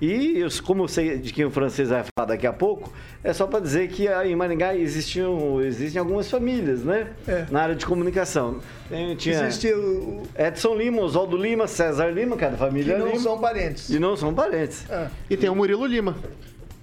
E 0.00 0.38
eu, 0.38 0.48
como 0.64 0.84
eu 0.84 0.88
sei 0.88 1.18
de 1.18 1.32
quem 1.32 1.44
o 1.44 1.50
francês 1.50 1.88
vai 1.88 2.04
falar 2.16 2.28
daqui 2.28 2.46
a 2.46 2.52
pouco, 2.52 2.92
é 3.24 3.32
só 3.32 3.46
para 3.48 3.58
dizer 3.58 3.88
que 3.88 4.06
aí 4.06 4.30
em 4.30 4.36
Maringá 4.36 4.74
existiam, 4.76 5.60
existem 5.60 5.98
algumas 5.98 6.30
famílias, 6.30 6.84
né? 6.84 7.08
Na 7.50 7.62
área 7.62 7.74
de 7.74 7.84
comunicação. 7.84 8.60
Tinha 9.18 9.42
Existe 9.46 9.72
o, 9.72 10.22
Edson 10.38 10.76
Lima, 10.76 11.02
Oswaldo 11.02 11.36
Lima, 11.36 11.66
César 11.66 12.10
Lima, 12.10 12.36
cada 12.36 12.52
que 12.52 12.58
família 12.58 12.96
não 12.96 13.06
Lima. 13.08 13.18
são 13.18 13.38
parentes. 13.40 13.90
E 13.90 13.98
não 13.98 14.16
são 14.16 14.32
parentes. 14.32 14.84
E 15.28 15.36
tem 15.36 15.50
o 15.50 15.54
Murilo 15.56 15.84
Lima, 15.84 16.16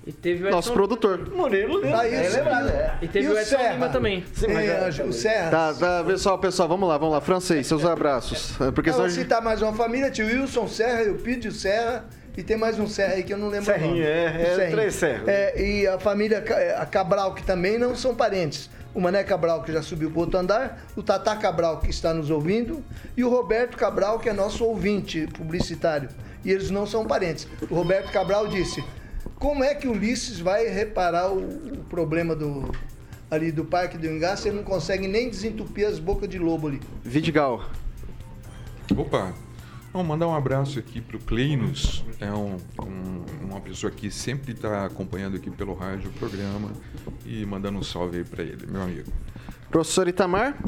E 0.05 0.11
teve 0.11 0.47
o 0.47 0.51
nosso 0.51 0.67
Edson- 0.69 0.73
produtor. 0.73 1.31
Murilo 1.33 1.79
Lima. 1.81 1.97
Tá 1.97 2.07
isso. 2.09 2.15
é 2.35 2.39
lembrado, 2.39 2.67
é. 2.69 2.97
E 3.01 3.07
teve 3.07 3.27
E 3.27 3.29
o 3.29 3.33
o 3.33 3.39
Edson 3.39 3.57
Serra? 3.57 3.73
Lima 3.75 3.89
também. 3.89 4.23
Sim, 4.33 4.47
mas 4.53 4.69
é- 4.69 4.87
Anjo, 4.87 5.03
o 5.03 5.13
Serra. 5.13 5.49
Tá, 5.49 5.73
tá, 5.73 6.03
pessoal, 6.05 6.37
pessoal, 6.37 6.67
vamos 6.67 6.89
lá, 6.89 6.97
vamos 6.97 7.13
lá. 7.13 7.21
Francês, 7.21 7.65
seus 7.65 7.85
abraços. 7.85 8.57
Porque 8.75 8.89
Eu 8.89 8.93
vou 8.93 9.09
citar 9.09 9.41
mais 9.41 9.61
uma 9.61 9.71
família, 9.73 10.11
tio 10.11 10.25
Wilson 10.27 10.67
Serra, 10.67 11.01
Eupídio 11.03 11.51
Serra, 11.51 12.05
e 12.37 12.43
tem 12.43 12.57
mais 12.57 12.79
um 12.79 12.87
Serra 12.87 13.13
aí 13.13 13.23
que 13.23 13.33
eu 13.33 13.37
não 13.37 13.47
lembro 13.47 13.63
o 13.69 13.73
Serrinha, 13.73 13.89
nome. 13.89 14.01
é, 14.01 14.23
é, 14.25 14.51
O 14.51 14.55
Serrinha. 14.55 14.71
três 14.77 14.95
Serras. 14.95 15.27
É, 15.27 15.61
e 15.61 15.87
a 15.87 15.99
família 15.99 16.43
é, 16.47 16.75
a 16.75 16.85
Cabral, 16.85 17.33
que 17.33 17.43
também 17.43 17.77
não 17.77 17.95
são 17.95 18.15
parentes. 18.15 18.69
O 18.93 19.01
Mané 19.01 19.23
Cabral, 19.23 19.61
que 19.63 19.73
já 19.73 19.81
subiu 19.81 20.09
para 20.09 20.19
outro 20.21 20.39
andar, 20.39 20.85
o 20.95 21.03
Tatá 21.03 21.35
Cabral, 21.35 21.79
que 21.79 21.89
está 21.89 22.13
nos 22.13 22.29
ouvindo, 22.29 22.83
e 23.17 23.23
o 23.23 23.29
Roberto 23.29 23.75
Cabral, 23.75 24.19
que 24.19 24.29
é 24.29 24.33
nosso 24.33 24.63
ouvinte 24.63 25.27
publicitário. 25.27 26.09
E 26.45 26.51
eles 26.51 26.69
não 26.69 26.85
são 26.85 27.05
parentes. 27.05 27.47
O 27.69 27.75
Roberto 27.75 28.11
Cabral 28.11 28.47
disse: 28.47 28.81
como 29.37 29.63
é 29.63 29.75
que 29.75 29.87
o 29.87 29.91
Ulisses 29.91 30.39
vai 30.39 30.67
reparar 30.67 31.29
o, 31.29 31.39
o 31.39 31.83
problema 31.89 32.35
do 32.35 32.71
ali 33.29 33.51
do 33.51 33.65
Parque 33.65 33.97
do 33.97 34.07
se 34.37 34.47
ele 34.47 34.57
não 34.57 34.63
consegue 34.63 35.07
nem 35.07 35.29
desentupir 35.29 35.87
as 35.87 35.99
bocas 35.99 36.29
de 36.29 36.39
lobo 36.39 36.67
ali? 36.67 36.81
Vidigal. 37.03 37.65
Opa! 38.95 39.33
Vamos 39.95 40.09
mandar 40.09 40.27
um 40.27 40.35
abraço 40.35 40.77
aqui 40.77 40.99
para 40.99 41.15
o 41.15 41.19
Kleinos, 41.21 42.03
é 42.19 42.29
um, 42.29 42.57
um- 42.83 43.23
uma 43.45 43.61
pessoa 43.61 43.89
que 43.89 44.11
sempre 44.11 44.51
está 44.51 44.85
acompanhando 44.87 45.37
aqui 45.37 45.49
pelo 45.49 45.73
rádio 45.73 46.09
o 46.09 46.13
programa 46.19 46.69
e 47.25 47.45
mandando 47.45 47.79
um 47.79 47.81
salve 47.81 48.17
aí 48.17 48.23
para 48.25 48.43
ele, 48.43 48.67
meu 48.67 48.81
amigo. 48.81 49.09
Professor 49.71 50.05
Itamar? 50.09 50.61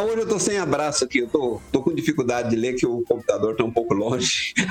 Hoje 0.00 0.18
eu 0.20 0.28
tô 0.28 0.38
sem 0.38 0.58
abraço 0.58 1.04
aqui, 1.04 1.18
eu 1.18 1.26
tô, 1.28 1.60
tô 1.72 1.82
com 1.82 1.92
dificuldade 1.92 2.50
de 2.50 2.54
ler 2.56 2.74
que 2.74 2.86
o 2.86 3.02
computador 3.02 3.56
tá 3.56 3.64
um 3.64 3.72
pouco 3.72 3.94
longe. 3.94 4.54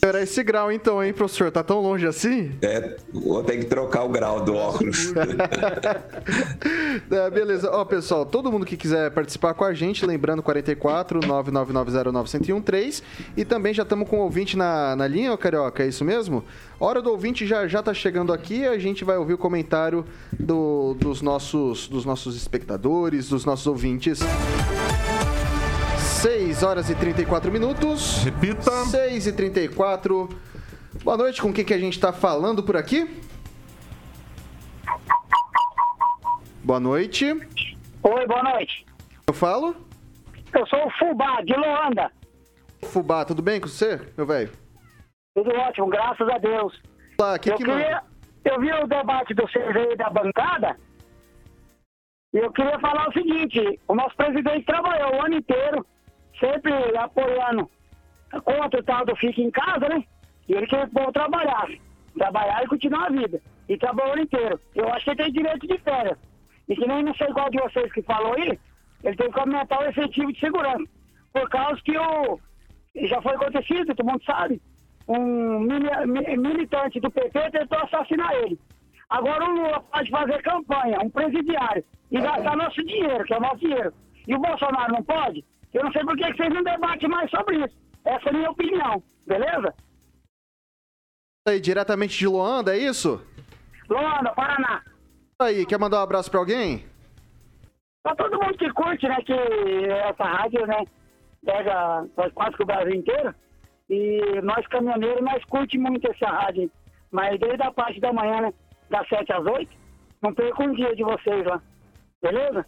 Era 0.00 0.22
esse 0.22 0.44
grau 0.44 0.70
então, 0.70 1.02
hein, 1.02 1.12
professor? 1.12 1.50
Tá 1.50 1.62
tão 1.62 1.80
longe 1.80 2.06
assim? 2.06 2.52
É, 2.62 2.96
vou 3.12 3.42
ter 3.42 3.56
que 3.58 3.64
trocar 3.64 4.04
o 4.04 4.08
grau 4.08 4.40
do 4.44 4.54
óculos. 4.54 5.12
É, 7.10 7.30
beleza. 7.30 7.70
Ó, 7.72 7.84
pessoal, 7.84 8.26
todo 8.26 8.50
mundo 8.50 8.66
que 8.66 8.76
quiser 8.76 9.10
participar 9.12 9.54
com 9.54 9.64
a 9.64 9.72
gente, 9.72 10.04
lembrando 10.04 10.42
44 10.42 11.20
99909-1013. 11.20 13.02
E 13.36 13.44
também 13.44 13.72
já 13.72 13.82
estamos 13.84 14.08
com 14.08 14.18
o 14.18 14.22
ouvinte 14.22 14.56
na, 14.56 14.96
na 14.96 15.06
linha, 15.06 15.32
ô 15.32 15.38
Carioca, 15.38 15.82
é 15.84 15.86
isso 15.88 16.04
mesmo? 16.04 16.44
Hora 16.78 17.00
do 17.00 17.10
ouvinte 17.10 17.46
já, 17.46 17.66
já 17.68 17.82
tá 17.82 17.94
chegando 17.94 18.32
aqui 18.32 18.66
a 18.66 18.78
gente 18.78 19.04
vai 19.04 19.16
ouvir 19.16 19.34
o 19.34 19.38
comentário 19.38 20.04
do- 20.38 20.94
dos, 20.98 21.22
nossos, 21.22 21.88
dos 21.88 22.04
nossos 22.04 22.36
espectadores, 22.36 23.28
dos 23.28 23.44
nossos 23.44 23.66
ouvintes. 23.66 24.20
6 26.18 26.64
horas 26.64 26.90
e 26.90 26.96
34 26.96 27.52
minutos. 27.52 28.24
Repita. 28.24 28.72
6 28.86 29.28
e 29.28 29.32
34. 29.32 30.28
Boa 31.04 31.16
noite, 31.16 31.40
com 31.40 31.52
quem 31.52 31.64
que 31.64 31.72
a 31.72 31.78
gente 31.78 32.00
tá 32.00 32.12
falando 32.12 32.60
por 32.60 32.76
aqui? 32.76 33.08
Boa 36.64 36.80
noite. 36.80 37.26
Oi, 38.02 38.26
boa 38.26 38.42
noite. 38.42 38.84
Eu 39.28 39.32
falo? 39.32 39.76
Eu 40.52 40.66
sou 40.66 40.88
o 40.88 40.90
Fubá, 40.98 41.40
de 41.42 41.54
Luanda. 41.54 42.10
Fubá, 42.82 43.24
tudo 43.24 43.40
bem 43.40 43.60
com 43.60 43.68
você, 43.68 44.00
meu 44.16 44.26
velho? 44.26 44.50
Tudo 45.36 45.54
ótimo, 45.54 45.86
graças 45.86 46.28
a 46.28 46.38
Deus. 46.38 46.82
Lá, 47.20 47.38
que 47.38 47.50
eu 47.50 47.56
que 47.56 47.64
queria, 47.64 48.02
eu 48.44 48.60
vi 48.60 48.72
o 48.72 48.88
debate 48.88 49.34
do 49.34 49.46
CVI 49.46 49.96
da 49.96 50.10
bancada 50.10 50.76
e 52.34 52.38
eu 52.38 52.50
queria 52.50 52.78
falar 52.80 53.08
o 53.08 53.12
seguinte: 53.12 53.80
o 53.86 53.94
nosso 53.94 54.16
presidente 54.16 54.66
trabalhou 54.66 55.14
o 55.14 55.24
ano 55.24 55.36
inteiro, 55.36 55.86
sempre 56.38 56.72
apoiando 56.96 57.68
contra 58.44 58.80
o 58.80 58.82
tal 58.82 59.04
do 59.06 59.16
fica 59.16 59.40
em 59.40 59.50
casa, 59.50 59.88
né? 59.88 60.04
E 60.48 60.54
ele 60.54 60.66
queria 60.66 60.86
que 60.88 61.00
o 61.00 61.12
trabalhar 61.12 62.62
e 62.62 62.66
continuar 62.68 63.06
a 63.06 63.10
vida. 63.10 63.40
E 63.68 63.76
trabalhou 63.76 64.16
o 64.16 64.20
inteiro. 64.20 64.58
Eu 64.74 64.88
acho 64.92 65.04
que 65.04 65.10
ele 65.10 65.22
tem 65.24 65.32
direito 65.32 65.66
de 65.66 65.78
férias. 65.78 66.18
E 66.68 66.74
que 66.74 66.86
nem 66.86 67.02
não 67.02 67.14
sei 67.14 67.26
qual 67.28 67.50
de 67.50 67.58
vocês 67.60 67.92
que 67.92 68.02
falou 68.02 68.34
aí, 68.34 68.58
ele 69.04 69.16
tem 69.16 69.30
que 69.30 69.38
aumentar 69.40 69.80
o 69.80 69.84
efetivo 69.88 70.32
de 70.32 70.40
segurança. 70.40 70.84
Por 71.32 71.48
causa 71.50 71.80
que 71.82 71.96
o. 71.96 72.38
Já 73.08 73.20
foi 73.22 73.34
acontecido, 73.34 73.94
todo 73.94 74.06
mundo 74.06 74.24
sabe. 74.24 74.60
Um 75.06 75.60
mili- 75.60 76.06
mi- 76.06 76.36
militante 76.36 76.98
do 77.00 77.10
PP 77.10 77.50
tentou 77.50 77.78
assassinar 77.78 78.32
ele. 78.34 78.58
Agora 79.08 79.44
o 79.44 79.52
Lula 79.54 79.80
pode 79.80 80.10
fazer 80.10 80.42
campanha, 80.42 80.98
um 81.02 81.08
presidiário, 81.08 81.82
e 82.10 82.20
gastar 82.20 82.56
nosso 82.56 82.82
dinheiro, 82.84 83.24
que 83.24 83.32
é 83.32 83.40
nosso 83.40 83.58
dinheiro. 83.58 83.92
E 84.26 84.34
o 84.34 84.38
Bolsonaro 84.38 84.92
não 84.92 85.02
pode? 85.02 85.42
Eu 85.72 85.84
não 85.84 85.92
sei 85.92 86.02
por 86.02 86.16
que 86.16 86.34
vocês 86.34 86.54
não 86.54 86.62
debatem 86.62 87.08
mais 87.08 87.30
sobre 87.30 87.56
isso. 87.64 87.76
Essa 88.04 88.28
é 88.28 88.30
a 88.30 88.32
minha 88.32 88.50
opinião, 88.50 89.02
beleza? 89.26 89.74
Aí, 91.46 91.60
diretamente 91.60 92.18
de 92.18 92.26
Luanda, 92.26 92.76
é 92.76 92.78
isso? 92.78 93.24
Luanda, 93.88 94.32
Paraná. 94.32 94.82
Aí, 95.40 95.64
quer 95.66 95.78
mandar 95.78 96.00
um 96.00 96.02
abraço 96.02 96.30
pra 96.30 96.40
alguém? 96.40 96.84
Pra 98.02 98.14
todo 98.16 98.38
mundo 98.38 98.56
que 98.58 98.70
curte, 98.72 99.06
né, 99.06 99.16
que 99.24 99.32
essa 99.32 100.24
rádio, 100.24 100.66
né, 100.66 100.84
pega 101.44 102.06
quase 102.34 102.56
que 102.56 102.62
o 102.62 102.66
Brasil 102.66 102.94
inteiro. 102.94 103.34
E 103.90 104.40
nós 104.42 104.66
caminhoneiros, 104.68 105.22
nós 105.22 105.44
curte 105.46 105.78
muito 105.78 106.10
essa 106.10 106.26
rádio. 106.26 106.70
Mas 107.10 107.38
desde 107.40 107.62
a 107.62 107.72
parte 107.72 108.00
da 108.00 108.12
manhã, 108.12 108.40
né, 108.42 108.54
das 108.90 109.08
7 109.08 109.32
às 109.32 109.44
8, 109.44 109.70
não 110.22 110.34
perca 110.34 110.62
um 110.62 110.72
dia 110.72 110.94
de 110.94 111.02
vocês 111.02 111.46
lá. 111.46 111.62
Beleza? 112.22 112.66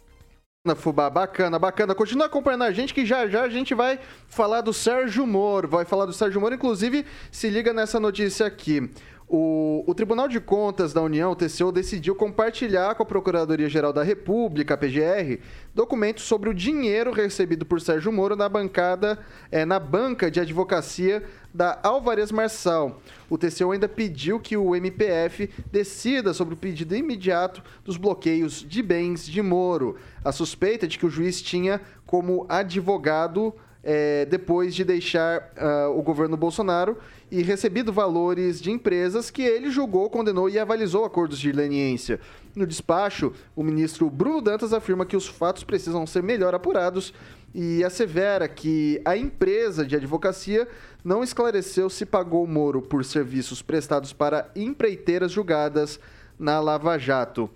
Fubá, 0.75 1.09
bacana, 1.09 1.57
bacana. 1.57 1.95
Continua 1.95 2.27
acompanhando 2.27 2.65
a 2.65 2.71
gente 2.71 2.93
que 2.93 3.03
já 3.03 3.25
já 3.25 3.41
a 3.41 3.49
gente 3.49 3.73
vai 3.73 3.99
falar 4.27 4.61
do 4.61 4.71
Sérgio 4.71 5.25
Moro. 5.25 5.67
Vai 5.67 5.85
falar 5.85 6.05
do 6.05 6.13
Sérgio 6.13 6.39
Moro, 6.39 6.53
inclusive, 6.53 7.03
se 7.31 7.49
liga 7.49 7.73
nessa 7.73 7.99
notícia 7.99 8.45
aqui. 8.45 8.87
O, 9.33 9.85
o 9.87 9.95
Tribunal 9.95 10.27
de 10.27 10.41
Contas 10.41 10.91
da 10.91 11.01
União, 11.01 11.31
o 11.31 11.35
TCU, 11.37 11.71
decidiu 11.71 12.13
compartilhar 12.13 12.95
com 12.95 13.03
a 13.03 13.05
Procuradoria-Geral 13.05 13.93
da 13.93 14.03
República, 14.03 14.75
PGR, 14.75 15.39
documentos 15.73 16.25
sobre 16.25 16.49
o 16.49 16.53
dinheiro 16.53 17.13
recebido 17.13 17.65
por 17.65 17.79
Sérgio 17.79 18.11
Moro 18.11 18.35
na 18.35 18.49
bancada, 18.49 19.17
eh, 19.49 19.63
na 19.63 19.79
banca 19.79 20.29
de 20.29 20.41
advocacia 20.41 21.23
da 21.53 21.79
Alvarez 21.81 22.29
Marçal. 22.29 23.01
O 23.29 23.37
TCU 23.37 23.71
ainda 23.71 23.87
pediu 23.87 24.37
que 24.37 24.57
o 24.57 24.75
MPF 24.75 25.49
decida 25.71 26.33
sobre 26.33 26.55
o 26.55 26.57
pedido 26.57 26.93
imediato 26.93 27.63
dos 27.85 27.95
bloqueios 27.95 28.65
de 28.67 28.83
bens 28.83 29.25
de 29.25 29.41
Moro. 29.41 29.95
A 30.25 30.33
suspeita 30.33 30.85
de 30.85 30.99
que 30.99 31.05
o 31.05 31.09
juiz 31.09 31.41
tinha 31.41 31.79
como 32.05 32.45
advogado 32.49 33.55
é, 33.83 34.25
depois 34.25 34.75
de 34.75 34.83
deixar 34.83 35.51
uh, 35.57 35.97
o 35.97 36.01
governo 36.03 36.37
Bolsonaro 36.37 36.97
e 37.31 37.41
recebido 37.41 37.93
valores 37.93 38.61
de 38.61 38.69
empresas 38.69 39.31
que 39.31 39.41
ele 39.41 39.71
julgou, 39.71 40.09
condenou 40.09 40.49
e 40.49 40.59
avalizou 40.59 41.05
acordos 41.05 41.39
de 41.39 41.51
leniência. 41.51 42.19
No 42.53 42.67
despacho, 42.67 43.31
o 43.55 43.63
ministro 43.63 44.09
Bruno 44.09 44.41
Dantas 44.41 44.73
afirma 44.73 45.05
que 45.05 45.15
os 45.15 45.25
fatos 45.25 45.63
precisam 45.63 46.05
ser 46.05 46.21
melhor 46.21 46.53
apurados 46.53 47.13
e 47.55 47.83
assevera 47.83 48.49
que 48.49 49.01
a 49.05 49.15
empresa 49.15 49.85
de 49.85 49.95
advocacia 49.95 50.67
não 51.03 51.23
esclareceu 51.23 51.89
se 51.89 52.05
pagou 52.05 52.45
Moro 52.45 52.81
por 52.81 53.05
serviços 53.05 53.61
prestados 53.61 54.11
para 54.11 54.51
empreiteiras 54.53 55.31
julgadas 55.31 55.99
na 56.37 56.59
Lava 56.59 56.97
Jato. 56.97 57.49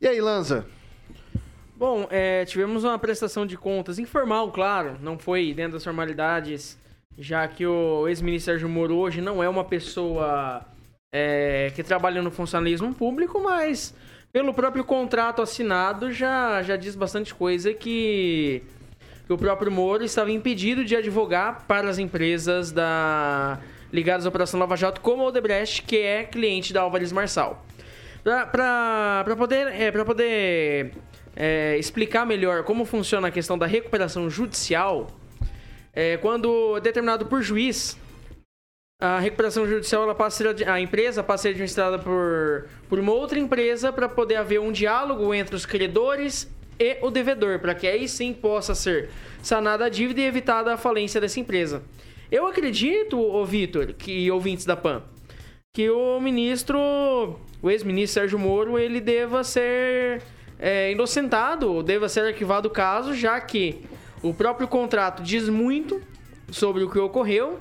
E 0.00 0.06
aí, 0.06 0.20
Lanza? 0.20 0.66
Bom, 1.76 2.06
é, 2.10 2.44
tivemos 2.44 2.84
uma 2.84 2.98
prestação 2.98 3.46
de 3.46 3.56
contas 3.56 3.98
informal, 3.98 4.52
claro, 4.52 4.98
não 5.00 5.18
foi 5.18 5.52
dentro 5.54 5.72
das 5.72 5.84
formalidades, 5.84 6.78
já 7.18 7.46
que 7.46 7.66
o 7.66 8.08
ex-ministro 8.08 8.52
Sérgio 8.52 8.68
Moro 8.68 8.96
hoje 8.96 9.20
não 9.20 9.42
é 9.42 9.48
uma 9.48 9.64
pessoa 9.64 10.64
é, 11.12 11.70
que 11.74 11.82
trabalha 11.82 12.22
no 12.22 12.30
funcionalismo 12.30 12.94
público, 12.94 13.40
mas 13.40 13.94
pelo 14.32 14.54
próprio 14.54 14.84
contrato 14.84 15.42
assinado 15.42 16.10
já, 16.10 16.62
já 16.62 16.76
diz 16.76 16.94
bastante 16.94 17.34
coisa 17.34 17.74
que, 17.74 18.62
que 19.26 19.32
o 19.32 19.36
próprio 19.36 19.70
Moro 19.70 20.02
estava 20.02 20.30
impedido 20.30 20.84
de 20.84 20.96
advogar 20.96 21.66
para 21.66 21.88
as 21.90 21.98
empresas 21.98 22.72
da 22.72 23.60
ligadas 23.92 24.24
à 24.24 24.28
Operação 24.30 24.58
Lava 24.58 24.74
Jato, 24.74 25.02
como 25.02 25.22
a 25.22 25.26
Odebrecht, 25.26 25.82
que 25.82 25.98
é 25.98 26.24
cliente 26.24 26.72
da 26.72 26.80
Álvares 26.80 27.12
Marçal. 27.12 27.62
Para 28.24 29.36
poder, 29.36 29.66
é, 29.66 29.90
poder 29.90 30.92
é, 31.36 31.76
explicar 31.76 32.24
melhor 32.24 32.62
como 32.62 32.84
funciona 32.84 33.28
a 33.28 33.30
questão 33.30 33.58
da 33.58 33.66
recuperação 33.66 34.30
judicial, 34.30 35.08
é, 35.92 36.16
quando 36.16 36.80
determinado 36.80 37.26
por 37.26 37.42
juiz, 37.42 37.98
a 39.00 39.18
recuperação 39.18 39.66
judicial 39.66 40.04
ela 40.04 40.14
passa 40.14 40.48
a, 40.48 40.56
ser, 40.56 40.68
a 40.68 40.80
empresa 40.80 41.22
passa 41.22 41.40
a 41.40 41.42
ser 41.42 41.48
administrada 41.50 41.98
por, 41.98 42.68
por 42.88 42.98
uma 42.98 43.12
outra 43.12 43.38
empresa 43.38 43.92
para 43.92 44.08
poder 44.08 44.36
haver 44.36 44.60
um 44.60 44.70
diálogo 44.70 45.34
entre 45.34 45.56
os 45.56 45.66
credores 45.66 46.48
e 46.78 46.98
o 47.02 47.10
devedor, 47.10 47.58
para 47.58 47.74
que 47.74 47.86
aí 47.86 48.08
sim 48.08 48.32
possa 48.32 48.74
ser 48.74 49.10
sanada 49.42 49.86
a 49.86 49.88
dívida 49.88 50.20
e 50.20 50.24
evitada 50.24 50.72
a 50.72 50.76
falência 50.76 51.20
dessa 51.20 51.40
empresa. 51.40 51.82
Eu 52.30 52.46
acredito, 52.46 53.20
ô 53.20 53.44
Vitor, 53.44 53.92
que 53.92 54.30
ouvintes 54.30 54.64
da 54.64 54.76
PAN, 54.76 55.02
que 55.74 55.90
o 55.90 56.20
ministro, 56.20 56.78
o 57.60 57.70
ex-ministro 57.70 58.20
Sérgio 58.20 58.38
Moro, 58.38 58.78
ele 58.78 59.00
deva 59.00 59.42
ser 59.42 60.22
é, 60.58 60.92
inocentado, 60.92 61.82
deva 61.82 62.08
ser 62.08 62.20
arquivado 62.20 62.68
o 62.68 62.70
caso, 62.70 63.14
já 63.14 63.40
que 63.40 63.82
o 64.22 64.32
próprio 64.32 64.68
contrato 64.68 65.22
diz 65.22 65.48
muito 65.48 66.00
sobre 66.50 66.84
o 66.84 66.90
que 66.90 66.98
ocorreu 66.98 67.60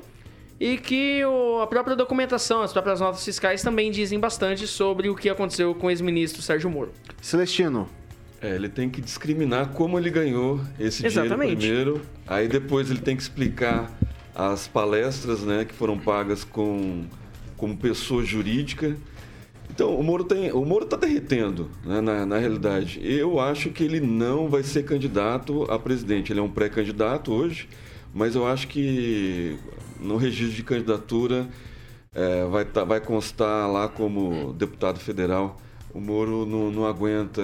e 0.59 0.78
que 0.78 1.26
o, 1.26 1.59
a 1.62 1.68
própria 1.68 1.95
documentação, 1.95 2.62
as 2.62 2.72
próprias 2.72 2.99
notas 2.99 3.26
fiscais 3.26 3.64
também 3.64 3.89
dizem 3.89 4.20
bastante 4.20 4.68
sobre 4.68 5.09
o 5.09 5.16
que 5.16 5.28
aconteceu 5.28 5.74
com 5.74 5.88
o 5.88 5.89
ex-ministro 5.89 6.41
Sérgio 6.41 6.70
Moro. 6.70 6.91
Celestino. 7.22 7.89
É, 8.39 8.55
ele 8.55 8.70
tem 8.70 8.89
que 8.89 9.01
discriminar 9.01 9.70
como 9.70 9.97
ele 9.97 10.09
ganhou 10.09 10.59
esse 10.80 11.05
Exatamente. 11.05 11.55
dinheiro 11.55 11.93
primeiro, 11.93 12.09
aí 12.28 12.47
depois 12.47 12.89
ele 12.89 12.99
tem 12.99 13.16
que 13.16 13.22
explicar 13.22 13.91
as 14.36 14.68
palestras 14.68 15.41
né, 15.41 15.66
que 15.66 15.74
foram 15.74 15.97
pagas 15.97 16.43
com, 16.43 17.05
como 17.57 17.78
pessoa 17.78 18.24
jurídica 18.24 18.95
então, 19.82 19.96
o 19.96 20.04
Moro 20.04 20.24
tem, 20.24 20.52
o 20.52 20.64
Moro 20.64 20.84
está 20.84 20.96
derretendo, 20.96 21.68
né, 21.84 22.00
na, 22.02 22.24
na 22.24 22.38
realidade. 22.38 23.00
Eu 23.04 23.40
acho 23.40 23.72
que 23.72 23.84
ele 23.84 24.00
não 24.00 24.48
vai 24.48 24.62
ser 24.62 24.84
candidato 24.84 25.64
a 25.72 25.80
presidente. 25.80 26.32
Ele 26.32 26.40
é 26.40 26.44
um 26.44 26.52
pré-candidato 26.52 27.34
hoje, 27.34 27.68
mas 28.14 28.36
eu 28.36 28.46
acho 28.46 28.68
que 28.68 29.58
no 30.00 30.18
registro 30.18 30.56
de 30.56 30.62
candidatura 30.62 31.50
é, 32.14 32.46
vai, 32.46 32.64
tá, 32.64 32.84
vai 32.84 33.00
constar 33.00 33.72
lá 33.72 33.88
como 33.88 34.54
deputado 34.54 35.00
federal. 35.00 35.60
O 35.92 36.00
Moro 36.00 36.46
não, 36.46 36.70
não 36.70 36.86
aguenta 36.86 37.42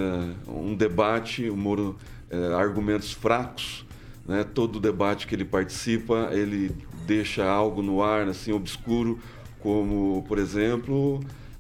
um 0.48 0.76
debate, 0.76 1.50
o 1.50 1.58
Moro 1.58 1.96
é, 2.30 2.54
argumentos 2.54 3.12
fracos, 3.14 3.84
né? 4.28 4.44
Todo 4.44 4.80
debate 4.80 5.26
que 5.26 5.34
ele 5.34 5.46
participa, 5.46 6.30
ele 6.32 6.70
deixa 7.08 7.44
algo 7.44 7.82
no 7.82 8.04
ar, 8.04 8.28
assim, 8.28 8.52
obscuro, 8.52 9.18
como, 9.60 10.24
por 10.28 10.38
exemplo, 10.38 11.20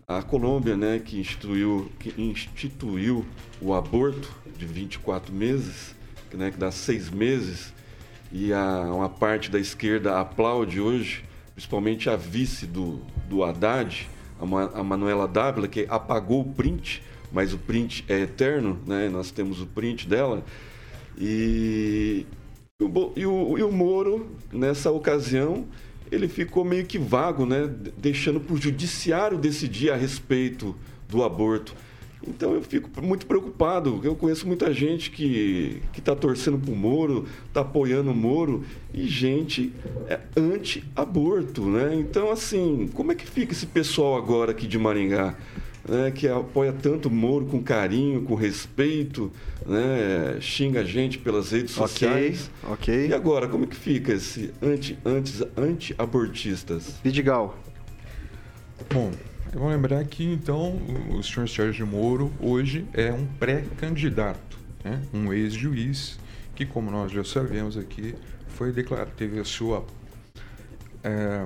a 0.09 0.21
Colômbia, 0.21 0.77
né, 0.77 1.01
que 1.03 1.19
instituiu, 1.19 1.91
que 1.99 2.13
instituiu 2.17 3.25
o 3.61 3.73
aborto 3.73 4.33
de 4.57 4.65
24 4.65 5.33
meses, 5.33 5.93
né, 6.33 6.49
que 6.49 6.57
dá 6.57 6.71
seis 6.71 7.09
meses, 7.09 7.73
e 8.31 8.53
a, 8.53 8.83
uma 8.83 9.09
parte 9.09 9.51
da 9.51 9.59
esquerda 9.59 10.17
aplaude 10.17 10.79
hoje, 10.79 11.25
principalmente 11.53 12.09
a 12.09 12.15
vice 12.15 12.65
do, 12.65 13.01
do 13.27 13.43
Haddad, 13.43 14.07
a, 14.39 14.79
a 14.79 14.81
Manuela 14.83 15.27
Dávila, 15.27 15.67
que 15.67 15.85
apagou 15.89 16.39
o 16.39 16.53
print, 16.53 17.03
mas 17.29 17.53
o 17.53 17.57
print 17.57 18.05
é 18.07 18.21
eterno, 18.21 18.79
né, 18.87 19.09
nós 19.09 19.29
temos 19.29 19.61
o 19.61 19.65
print 19.65 20.07
dela, 20.07 20.41
e, 21.17 22.25
e, 22.79 22.83
o, 22.85 23.13
e 23.13 23.25
o, 23.25 23.57
e 23.57 23.63
o 23.63 23.71
Moro, 23.73 24.31
nessa 24.53 24.89
ocasião, 24.89 25.67
ele 26.11 26.27
ficou 26.27 26.63
meio 26.63 26.85
que 26.85 26.97
vago, 26.97 27.45
né? 27.45 27.69
Deixando 27.97 28.39
para 28.39 28.53
o 28.53 28.57
judiciário 28.57 29.37
decidir 29.37 29.91
a 29.91 29.95
respeito 29.95 30.75
do 31.09 31.23
aborto. 31.23 31.75
Então 32.27 32.53
eu 32.53 32.61
fico 32.61 32.89
muito 33.01 33.25
preocupado. 33.25 34.01
Eu 34.03 34.15
conheço 34.15 34.47
muita 34.47 34.73
gente 34.73 35.11
que 35.11 35.81
está 35.97 36.15
torcendo 36.15 36.57
para 36.57 36.73
o 36.73 36.75
Moro, 36.75 37.25
está 37.47 37.61
apoiando 37.61 38.11
o 38.11 38.15
Moro, 38.15 38.65
e 38.93 39.07
gente 39.07 39.71
é 40.09 40.19
anti-aborto, 40.35 41.65
né? 41.65 41.95
Então, 41.95 42.31
assim, 42.31 42.89
como 42.93 43.11
é 43.11 43.15
que 43.15 43.25
fica 43.25 43.53
esse 43.53 43.65
pessoal 43.65 44.17
agora 44.17 44.51
aqui 44.51 44.67
de 44.67 44.77
Maringá? 44.77 45.37
Né, 45.87 46.11
que 46.11 46.27
apoia 46.27 46.73
tanto 46.73 47.07
o 47.07 47.11
Moro 47.11 47.45
com 47.45 47.63
carinho, 47.63 48.21
com 48.23 48.35
respeito, 48.35 49.31
né, 49.65 50.37
xinga 50.41 50.81
a 50.81 50.83
gente 50.83 51.17
pelas 51.17 51.51
redes 51.51 51.71
sociais. 51.71 52.51
Ok, 52.63 53.07
E 53.07 53.13
agora, 53.13 53.47
como 53.47 53.63
é 53.63 53.67
que 53.67 53.75
fica 53.75 54.13
esse 54.13 54.51
anti, 54.61 54.97
antes, 55.05 55.41
anti-abortistas? 55.55 56.95
Vidigal. 57.03 57.57
Bom, 58.93 59.11
eu 59.53 59.59
vou 59.59 59.69
lembrar 59.69 60.03
que 60.05 60.23
então 60.23 60.77
o 61.09 61.23
senhor 61.23 61.47
Sérgio 61.47 61.87
Moro 61.87 62.31
hoje 62.39 62.85
é 62.93 63.11
um 63.11 63.25
pré-candidato, 63.25 64.57
né, 64.83 65.01
um 65.13 65.31
ex-juiz 65.31 66.19
que, 66.53 66.65
como 66.65 66.91
nós 66.91 67.11
já 67.11 67.23
sabemos 67.23 67.77
aqui, 67.77 68.15
foi 68.49 68.71
declarado, 68.71 69.11
teve 69.15 69.39
a 69.39 69.45
sua 69.45 69.85
é, 71.03 71.45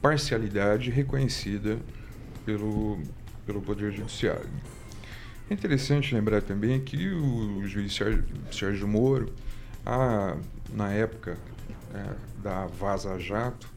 parcialidade 0.00 0.90
reconhecida 0.90 1.78
pelo 2.44 2.98
pelo 3.46 3.60
Poder 3.60 3.92
Judiciário. 3.92 4.48
É 5.50 5.54
interessante 5.54 6.14
lembrar 6.14 6.42
também 6.42 6.80
que 6.80 7.08
o 7.08 7.66
juiz 7.66 7.98
Sérgio 8.50 8.88
Moro, 8.88 9.32
a, 9.84 10.36
na 10.72 10.92
época 10.92 11.36
é, 11.94 12.14
da 12.42 12.66
Vaza 12.66 13.18
Jato, 13.18 13.68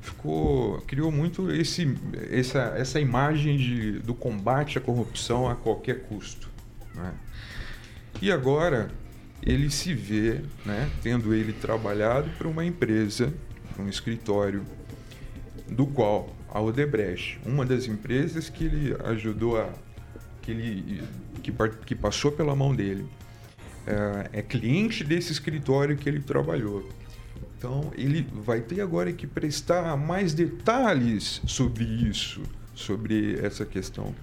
ficou, 0.00 0.80
criou 0.82 1.10
muito 1.10 1.50
esse, 1.50 1.94
essa, 2.30 2.74
essa 2.76 3.00
imagem 3.00 3.56
de, 3.56 3.98
do 3.98 4.14
combate 4.14 4.78
à 4.78 4.80
corrupção 4.80 5.48
a 5.48 5.54
qualquer 5.54 6.04
custo. 6.04 6.48
Né? 6.94 7.12
E 8.22 8.32
agora 8.32 8.90
ele 9.42 9.70
se 9.70 9.94
vê, 9.94 10.40
né, 10.64 10.90
tendo 11.02 11.34
ele 11.34 11.52
trabalhado 11.52 12.30
para 12.38 12.48
uma 12.48 12.64
empresa, 12.64 13.32
um 13.78 13.88
escritório, 13.88 14.64
do 15.68 15.86
qual 15.86 16.34
a 16.50 16.60
Odebrecht, 16.60 17.40
uma 17.44 17.64
das 17.64 17.86
empresas 17.86 18.48
que 18.48 18.64
ele 18.64 18.96
ajudou 19.04 19.60
a 19.60 19.70
que 20.42 20.50
ele 20.50 21.02
que, 21.42 21.52
que 21.84 21.94
passou 21.94 22.32
pela 22.32 22.54
mão 22.56 22.74
dele 22.74 23.06
é, 23.86 24.38
é 24.40 24.42
cliente 24.42 25.04
desse 25.04 25.32
escritório 25.32 25.96
que 25.96 26.08
ele 26.08 26.20
trabalhou. 26.20 26.88
Então 27.56 27.90
ele 27.96 28.26
vai 28.32 28.60
ter 28.60 28.80
agora 28.80 29.12
que 29.12 29.26
prestar 29.26 29.96
mais 29.96 30.32
detalhes 30.32 31.42
sobre 31.46 31.84
isso, 31.84 32.42
sobre 32.74 33.38
essa 33.44 33.64
questão. 33.64 34.14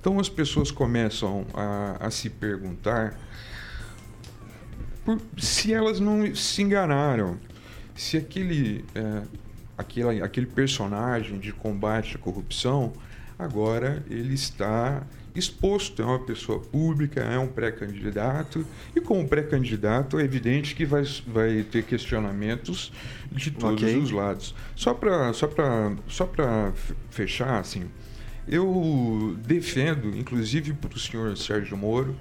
Então 0.00 0.20
as 0.20 0.28
pessoas 0.28 0.70
começam 0.70 1.46
a, 1.54 2.06
a 2.06 2.10
se 2.10 2.30
perguntar 2.30 3.18
por, 5.04 5.20
se 5.36 5.72
elas 5.72 6.00
não 6.00 6.34
se 6.34 6.62
enganaram, 6.62 7.38
se 7.94 8.16
aquele 8.16 8.84
é, 8.94 9.22
aquele, 9.76 10.22
aquele 10.22 10.46
personagem 10.46 11.38
de 11.38 11.52
combate 11.52 12.16
à 12.16 12.18
corrupção, 12.18 12.92
agora 13.38 14.04
ele 14.08 14.34
está 14.34 15.06
exposto, 15.34 16.00
é 16.00 16.04
uma 16.04 16.20
pessoa 16.20 16.60
pública, 16.60 17.20
é 17.20 17.38
um 17.38 17.48
pré-candidato, 17.48 18.64
e 18.94 19.00
como 19.00 19.26
pré-candidato 19.26 20.18
é 20.18 20.22
evidente 20.22 20.76
que 20.76 20.86
vai, 20.86 21.02
vai 21.26 21.62
ter 21.64 21.82
questionamentos 21.82 22.92
de 23.32 23.50
todos 23.50 23.82
okay. 23.82 23.98
os 23.98 24.10
lados. 24.12 24.54
Só 24.76 24.94
para 24.94 25.32
só 25.32 25.50
só 26.06 26.30
fechar, 27.10 27.58
assim, 27.58 27.90
eu 28.46 29.36
defendo, 29.44 30.16
inclusive 30.16 30.72
para 30.72 30.94
o 30.94 30.98
senhor 30.98 31.36
Sérgio 31.36 31.76
Moro, 31.76 32.14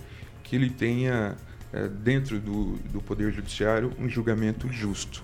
que 0.44 0.56
ele 0.56 0.70
tenha, 0.70 1.36
é, 1.72 1.88
dentro 1.88 2.40
do, 2.40 2.78
do 2.92 3.02
Poder 3.02 3.32
Judiciário, 3.32 3.92
um 4.00 4.10
julgamento 4.10 4.68
justo 4.72 5.24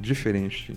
diferente. 0.00 0.74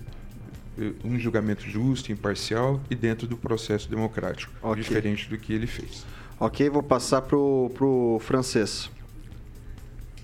Um 1.04 1.18
julgamento 1.18 1.62
justo, 1.62 2.10
imparcial 2.10 2.80
e 2.90 2.94
dentro 2.94 3.26
do 3.26 3.36
processo 3.36 3.90
democrático. 3.90 4.52
Ok. 4.62 4.82
Diferente 4.82 5.28
do 5.28 5.36
que 5.36 5.52
ele 5.52 5.66
fez. 5.66 6.04
Ok, 6.40 6.68
vou 6.70 6.82
passar 6.82 7.22
pro, 7.22 7.70
pro 7.74 8.18
francês. 8.20 8.90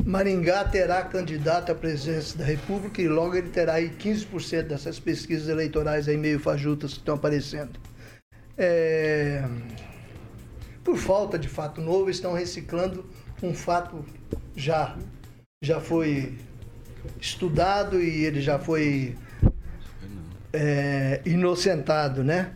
Maringá 0.05 0.65
terá 0.65 1.03
candidato 1.03 1.73
à 1.73 1.75
presidência 1.75 2.39
da 2.39 2.45
República 2.45 3.03
e 3.03 3.09
logo 3.09 3.35
ele 3.35 3.51
terá 3.51 3.75
aí 3.75 3.91
15% 3.91 4.63
dessas 4.63 4.99
pesquisas 4.99 5.49
eleitorais 5.49 6.09
aí 6.09 6.17
meio 6.17 6.39
fajutas 6.39 6.93
que 6.93 6.99
estão 6.99 7.17
aparecendo. 7.17 7.79
É, 8.57 9.45
Por 10.83 10.97
falta 10.97 11.39
de 11.39 11.49
fato 11.49 11.81
novo, 11.81 12.11
estão 12.11 12.33
reciclando 12.33 13.05
um 13.43 13.53
fato 13.55 14.05
já 14.57 14.97
já 15.63 15.81
foi 15.81 16.37
estudado 17.21 18.01
e 18.01 18.25
ele 18.25 18.41
já 18.41 18.59
foi 18.59 19.17
é, 20.53 21.21
inocentado, 21.25 22.23
né? 22.25 22.53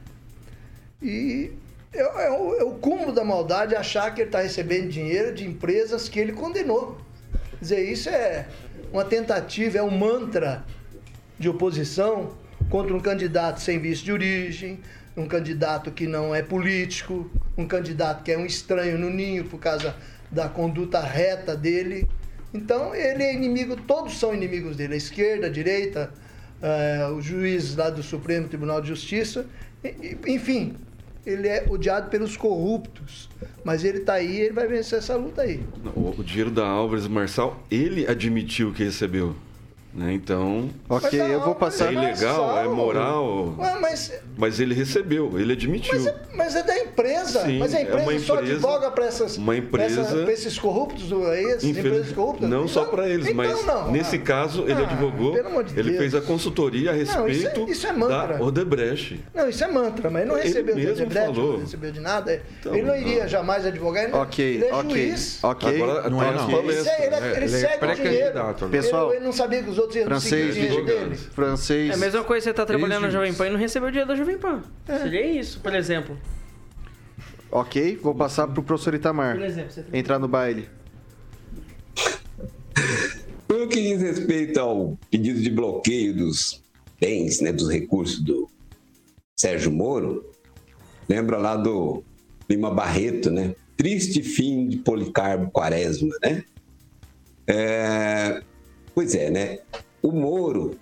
E 1.00 1.52
é, 1.92 2.30
o, 2.30 2.68
o 2.68 2.74
cúmulo 2.78 3.12
da 3.12 3.24
maldade 3.24 3.74
achar 3.74 4.14
que 4.14 4.22
ele 4.22 4.28
está 4.28 4.40
recebendo 4.40 4.88
dinheiro 4.88 5.34
de 5.34 5.46
empresas 5.46 6.08
que 6.08 6.18
ele 6.18 6.32
condenou. 6.32 6.98
Quer 7.50 7.58
dizer, 7.60 7.92
isso 7.92 8.08
é 8.08 8.46
uma 8.92 9.04
tentativa, 9.04 9.78
é 9.78 9.82
um 9.82 9.90
mantra 9.90 10.64
de 11.38 11.48
oposição 11.48 12.34
contra 12.70 12.94
um 12.94 13.00
candidato 13.00 13.60
sem 13.60 13.78
visto 13.78 14.04
de 14.04 14.12
origem, 14.12 14.80
um 15.16 15.26
candidato 15.26 15.90
que 15.90 16.06
não 16.06 16.34
é 16.34 16.42
político, 16.42 17.30
um 17.56 17.66
candidato 17.66 18.22
que 18.22 18.32
é 18.32 18.38
um 18.38 18.46
estranho 18.46 18.98
no 18.98 19.10
ninho 19.10 19.44
por 19.44 19.58
causa 19.58 19.94
da 20.30 20.48
conduta 20.48 21.00
reta 21.00 21.54
dele. 21.54 22.08
Então 22.54 22.94
ele 22.94 23.22
é 23.22 23.34
inimigo, 23.34 23.76
todos 23.76 24.18
são 24.18 24.34
inimigos 24.34 24.76
dele, 24.76 24.94
a 24.94 24.96
esquerda, 24.96 25.46
a 25.46 25.50
direita, 25.50 26.12
eh, 26.62 27.08
o 27.08 27.20
juiz 27.20 27.76
lá 27.76 27.90
do 27.90 28.02
Supremo 28.02 28.48
Tribunal 28.48 28.80
de 28.80 28.88
Justiça, 28.88 29.46
enfim, 30.26 30.76
ele 31.26 31.48
é 31.48 31.66
odiado 31.68 32.10
pelos 32.10 32.36
corruptos, 32.36 33.28
mas 33.64 33.84
ele 33.84 33.98
está 33.98 34.14
aí, 34.14 34.40
ele 34.40 34.52
vai 34.52 34.66
vencer 34.66 34.98
essa 34.98 35.16
luta 35.16 35.42
aí. 35.42 35.60
O, 35.94 36.20
o 36.20 36.24
dinheiro 36.24 36.50
da 36.50 36.66
Álvares 36.66 37.06
Marçal, 37.06 37.62
ele 37.70 38.06
admitiu 38.06 38.72
que 38.72 38.84
recebeu. 38.84 39.34
Né? 39.94 40.14
Então. 40.14 40.70
Ok, 40.88 41.20
eu 41.20 41.40
vou 41.40 41.54
passar. 41.54 41.88
É 41.90 41.92
ilegal, 41.92 42.58
é 42.58 42.66
moral. 42.68 43.54
Ué, 43.58 43.76
mas, 43.78 44.12
Mas 44.38 44.58
ele 44.58 44.74
recebeu, 44.74 45.38
ele 45.38 45.52
admitiu. 45.52 45.92
mas 46.34 46.56
é 46.56 46.62
da 46.62 46.78
empresa, 46.78 47.40
Sim, 47.42 47.58
mas 47.58 47.74
a 47.74 47.78
é 47.78 47.82
empresa, 47.82 48.10
uma 48.10 48.18
só 48.20 48.34
empresa- 48.36 48.52
advoga 48.54 48.90
para 48.90 49.04
essas 49.04 49.36
uma 49.36 49.54
empresa- 49.54 50.00
essa- 50.00 50.32
esses 50.32 50.58
corruptos 50.58 51.12
aí, 51.12 51.44
essas 51.44 51.64
Infeliz- 51.64 51.92
empresas 51.92 52.12
corruptas? 52.12 52.48
Não 52.48 52.66
só 52.66 52.86
para 52.86 53.06
eles, 53.06 53.26
então 53.26 53.36
mas 53.36 53.66
não. 53.66 53.90
nesse 53.92 54.16
Ah, 54.16 54.20
caso 54.20 54.62
ele 54.62 54.72
ah, 54.72 54.78
advogou, 54.90 55.34
pelo 55.34 55.48
amor 55.48 55.64
de 55.64 55.78
ele 55.78 55.90
Deus. 55.90 55.98
fez 55.98 56.14
a 56.14 56.20
consultoria 56.22 56.90
a 56.92 56.94
Não, 56.94 57.02
isso 57.02 57.18
é- 57.18 57.26
respeito 57.50 57.70
isso 57.70 57.86
é 57.86 57.92
mantra. 57.92 58.38
da 58.38 58.44
Odebrecht. 58.44 59.20
Não, 59.34 59.48
isso 59.48 59.62
é 59.62 59.68
mantra, 59.68 60.08
mas 60.10 60.22
ele 60.22 60.30
não 60.30 60.38
Ele 60.38 60.46
recebeu 60.48 60.74
de 60.74 60.80
mesmo 60.86 61.04
Odebrecht, 61.04 61.34
falou. 61.34 61.52
não 61.52 61.60
recebeu 61.60 61.92
de 61.92 62.00
nada. 62.00 62.42
Então, 62.60 62.74
ele 62.74 62.82
não 62.86 62.96
iria 62.96 63.28
jamais 63.28 63.66
advogar, 63.66 64.04
ele, 64.04 64.12
Ok, 64.14 64.42
ele 64.54 64.64
é 64.64 64.74
ok, 64.74 64.90
juiz. 64.90 65.38
ok. 65.44 65.82
Agora 65.82 66.08
Não 66.10 66.22
é, 66.22 66.28
as 66.30 66.34
não. 66.36 66.50
Ele, 66.50 66.58
ele, 66.72 66.82
né? 66.82 66.96
ele 67.36 67.36
Ele 67.36 67.44
é 67.44 67.48
segue 67.48 67.84
o 67.84 67.94
dinheiro. 67.94 68.38
agora. 68.38 68.68
Pessoal, 68.70 69.08
ele, 69.08 69.16
ele 69.18 69.24
não 69.26 69.32
sabia 69.32 69.62
que 69.62 69.68
os 69.68 69.81
outros 69.82 69.96
iam 69.96 70.20
seguir 70.20 70.48
o 70.48 70.52
Francês, 70.52 70.54
dinheiro 70.54 70.84
dele. 70.84 71.16
francês. 71.16 71.90
É 71.90 71.94
a 71.94 71.96
mesma 71.96 72.24
coisa 72.24 72.40
que 72.40 72.50
você 72.50 72.54
tá 72.54 72.64
trabalhando 72.66 73.02
na. 73.02 73.10
Jovem 73.10 73.34
Pan 73.34 73.46
e 73.46 73.50
não 73.50 73.58
recebeu 73.58 73.88
o 73.88 73.92
dinheiro 73.92 74.08
da 74.08 74.16
Jovem 74.16 74.38
Pan. 74.38 74.62
Seria 74.86 75.26
isso, 75.26 75.60
por 75.60 75.74
exemplo. 75.74 76.18
Ok, 77.50 77.98
vou 78.02 78.14
passar 78.14 78.48
pro 78.48 78.62
professor 78.62 78.94
Itamar. 78.94 79.36
Por 79.36 79.44
exemplo, 79.44 79.70
você 79.70 79.84
Entrar 79.92 80.18
no 80.18 80.26
baile. 80.26 80.68
No 83.48 83.68
que 83.68 83.82
diz 83.82 84.00
respeito 84.00 84.58
ao 84.58 84.98
pedido 85.10 85.38
de 85.40 85.50
bloqueio 85.50 86.16
dos 86.16 86.62
bens, 86.98 87.42
né, 87.42 87.52
dos 87.52 87.68
recursos 87.68 88.20
do 88.20 88.48
Sérgio 89.38 89.70
Moro, 89.70 90.32
lembra 91.06 91.36
lá 91.36 91.54
do 91.56 92.02
Lima 92.48 92.70
Barreto, 92.70 93.30
né? 93.30 93.54
Triste 93.76 94.22
fim 94.22 94.68
de 94.68 94.78
Policarpo 94.78 95.50
Quaresma, 95.50 96.14
né? 96.22 96.44
É, 97.46 98.42
Pois 98.94 99.14
é, 99.14 99.30
né? 99.30 99.58
O 100.02 100.12
Moro, 100.12 100.78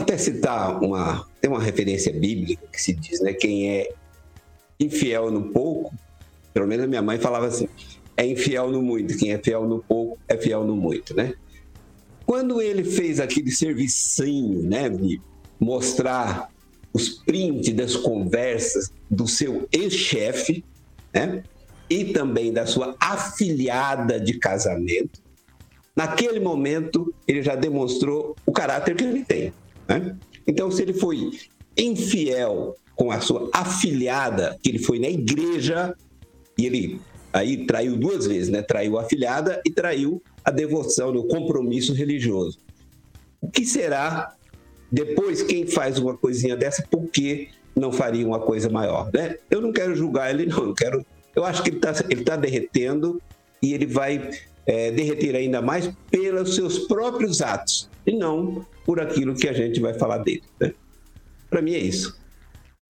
até 0.00 0.16
citar 0.16 0.82
uma, 0.82 1.26
tem 1.40 1.50
uma 1.50 1.60
referência 1.60 2.12
bíblica 2.12 2.66
que 2.66 2.80
se 2.80 2.92
diz, 2.92 3.20
né? 3.20 3.32
Quem 3.32 3.70
é 3.70 3.92
infiel 4.78 5.30
no 5.30 5.50
pouco, 5.50 5.94
pelo 6.52 6.66
menos 6.66 6.84
a 6.84 6.88
minha 6.88 7.02
mãe 7.02 7.18
falava 7.18 7.46
assim, 7.46 7.68
é 8.16 8.26
infiel 8.26 8.70
no 8.70 8.82
muito, 8.82 9.16
quem 9.16 9.32
é 9.32 9.38
fiel 9.38 9.66
no 9.66 9.82
pouco 9.82 10.18
é 10.28 10.36
fiel 10.36 10.64
no 10.64 10.76
muito, 10.76 11.14
né? 11.14 11.34
Quando 12.26 12.60
ele 12.60 12.84
fez 12.84 13.20
aquele 13.20 13.50
servicinho, 13.50 14.62
né, 14.62 14.88
de 14.88 15.20
mostrar 15.58 16.50
os 16.92 17.08
prints 17.08 17.72
das 17.74 17.96
conversas 17.96 18.92
do 19.10 19.26
seu 19.26 19.66
ex-chefe, 19.72 20.64
né, 21.12 21.42
e 21.88 22.06
também 22.06 22.52
da 22.52 22.66
sua 22.66 22.96
afilhada 23.00 24.20
de 24.20 24.38
casamento, 24.38 25.21
naquele 25.94 26.40
momento 26.40 27.14
ele 27.26 27.42
já 27.42 27.54
demonstrou 27.54 28.36
o 28.46 28.52
caráter 28.52 28.94
que 28.94 29.04
ele 29.04 29.24
tem. 29.24 29.52
né? 29.88 30.16
Então, 30.46 30.70
se 30.70 30.82
ele 30.82 30.92
foi 30.92 31.30
infiel 31.76 32.74
com 32.96 33.10
a 33.10 33.20
sua 33.20 33.50
afilhada, 33.52 34.58
que 34.62 34.70
ele 34.70 34.78
foi 34.78 34.98
na 34.98 35.08
igreja 35.08 35.94
e 36.58 36.66
ele 36.66 37.00
aí 37.32 37.66
traiu 37.66 37.96
duas 37.96 38.26
vezes, 38.26 38.50
né? 38.50 38.60
Traiu 38.62 38.98
a 38.98 39.02
afilhada 39.02 39.62
e 39.64 39.70
traiu 39.70 40.22
a 40.44 40.50
devoção, 40.50 41.10
o 41.10 41.26
compromisso 41.26 41.94
religioso. 41.94 42.58
O 43.40 43.48
que 43.48 43.64
será 43.64 44.34
depois 44.90 45.42
quem 45.42 45.66
faz 45.66 45.98
uma 45.98 46.16
coisinha 46.16 46.54
dessa? 46.54 46.86
Por 46.90 47.08
que 47.08 47.48
não 47.74 47.90
faria 47.90 48.26
uma 48.26 48.38
coisa 48.38 48.68
maior, 48.68 49.10
né? 49.12 49.36
Eu 49.50 49.62
não 49.62 49.72
quero 49.72 49.94
julgar 49.96 50.30
ele, 50.30 50.46
não. 50.46 50.64
Eu 50.64 50.74
quero. 50.74 51.06
Eu 51.34 51.44
acho 51.44 51.62
que 51.62 51.70
ele 51.70 51.78
está 51.78 51.92
ele 52.10 52.24
tá 52.24 52.36
derretendo 52.36 53.20
e 53.62 53.72
ele 53.72 53.86
vai 53.86 54.30
é, 54.66 54.90
derreter 54.90 55.34
ainda 55.34 55.60
mais 55.60 55.90
pelos 56.10 56.54
seus 56.54 56.80
próprios 56.80 57.40
atos 57.40 57.88
e 58.06 58.12
não 58.12 58.64
por 58.84 59.00
aquilo 59.00 59.34
que 59.34 59.48
a 59.48 59.52
gente 59.52 59.80
vai 59.80 59.94
falar 59.94 60.18
dele. 60.18 60.42
Né? 60.60 60.72
Para 61.48 61.62
mim 61.62 61.74
é 61.74 61.78
isso. 61.78 62.20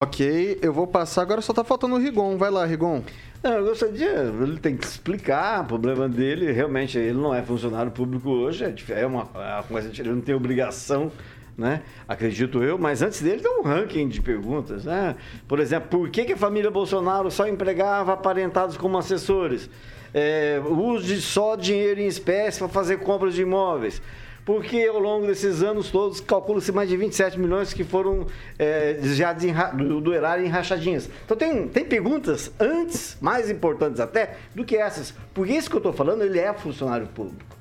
Ok, 0.01 0.59
eu 0.61 0.73
vou 0.73 0.85
passar. 0.85 1.21
Agora 1.21 1.41
só 1.41 1.53
tá 1.53 1.63
faltando 1.63 1.95
o 1.95 1.97
Rigon. 1.97 2.37
Vai 2.37 2.51
lá, 2.51 2.65
Rigon. 2.65 3.01
Não, 3.41 3.51
eu 3.53 3.65
gostaria, 3.65 4.33
ele 4.41 4.57
tem 4.57 4.75
que 4.75 4.85
explicar 4.85 5.63
o 5.63 5.65
problema 5.65 6.09
dele. 6.09 6.51
Realmente, 6.51 6.97
ele 6.97 7.17
não 7.17 7.33
é 7.33 7.41
funcionário 7.41 7.91
público 7.91 8.29
hoje, 8.29 8.63
é 8.63 9.01
é 9.01 9.05
uma, 9.05 9.29
é 9.35 9.53
uma 9.55 9.63
coisa, 9.63 9.89
ele 9.89 10.09
não 10.09 10.21
tem 10.21 10.33
obrigação, 10.33 11.11
né? 11.57 11.83
Acredito 12.07 12.63
eu, 12.63 12.77
mas 12.77 13.01
antes 13.01 13.21
dele 13.21 13.41
tem 13.41 13.59
um 13.59 13.61
ranking 13.61 14.07
de 14.07 14.21
perguntas, 14.21 14.85
né? 14.85 15.15
Por 15.47 15.59
exemplo, 15.59 15.89
por 15.89 16.09
que, 16.09 16.25
que 16.25 16.33
a 16.33 16.37
família 16.37 16.71
Bolsonaro 16.71 17.29
só 17.29 17.47
empregava 17.47 18.13
aparentados 18.13 18.77
como 18.77 18.97
assessores? 18.97 19.69
É, 20.13 20.61
de 21.01 21.21
só 21.21 21.55
dinheiro 21.55 21.99
em 21.99 22.07
espécie 22.07 22.59
para 22.59 22.67
fazer 22.67 22.99
compras 22.99 23.33
de 23.33 23.41
imóveis. 23.41 24.01
Porque 24.45 24.85
ao 24.85 24.99
longo 24.99 25.25
desses 25.25 25.63
anos 25.63 25.89
todos, 25.89 26.19
calcula-se 26.19 26.71
mais 26.71 26.89
de 26.89 26.97
27 26.97 27.39
milhões 27.39 27.73
que 27.73 27.83
foram 27.83 28.27
é, 28.59 28.93
desviados 28.93 29.43
do, 29.73 30.01
do 30.01 30.13
erário 30.13 30.45
em 30.45 30.49
rachadinhas. 30.49 31.09
Então 31.23 31.37
tem, 31.37 31.67
tem 31.69 31.85
perguntas 31.85 32.51
antes, 32.59 33.17
mais 33.21 33.49
importantes 33.49 34.01
até, 34.01 34.37
do 34.53 34.65
que 34.65 34.75
essas. 34.75 35.13
Porque 35.33 35.53
isso 35.53 35.69
que 35.69 35.75
eu 35.75 35.79
estou 35.79 35.93
falando, 35.93 36.23
ele 36.23 36.39
é 36.39 36.53
funcionário 36.53 37.07
público. 37.07 37.55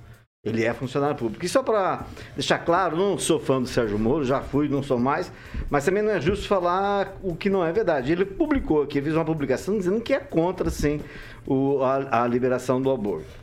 Ele 0.44 0.64
é 0.64 0.74
funcionário 0.74 1.14
público. 1.14 1.44
E 1.44 1.48
só 1.48 1.62
para 1.62 2.04
deixar 2.34 2.58
claro, 2.58 2.96
não 2.96 3.16
sou 3.16 3.38
fã 3.38 3.62
do 3.62 3.68
Sérgio 3.68 3.96
Moro, 3.96 4.24
já 4.24 4.40
fui, 4.40 4.68
não 4.68 4.82
sou 4.82 4.98
mais, 4.98 5.30
mas 5.70 5.84
também 5.84 6.02
não 6.02 6.10
é 6.10 6.20
justo 6.20 6.48
falar 6.48 7.16
o 7.22 7.36
que 7.36 7.48
não 7.48 7.64
é 7.64 7.70
verdade. 7.70 8.10
Ele 8.10 8.24
publicou 8.24 8.82
aqui, 8.82 9.00
fez 9.00 9.14
uma 9.14 9.24
publicação 9.24 9.78
dizendo 9.78 10.00
que 10.00 10.12
é 10.12 10.18
contra, 10.18 10.68
sim, 10.68 11.00
o, 11.46 11.80
a, 11.84 12.24
a 12.24 12.26
liberação 12.26 12.82
do 12.82 12.90
aborto. 12.90 13.40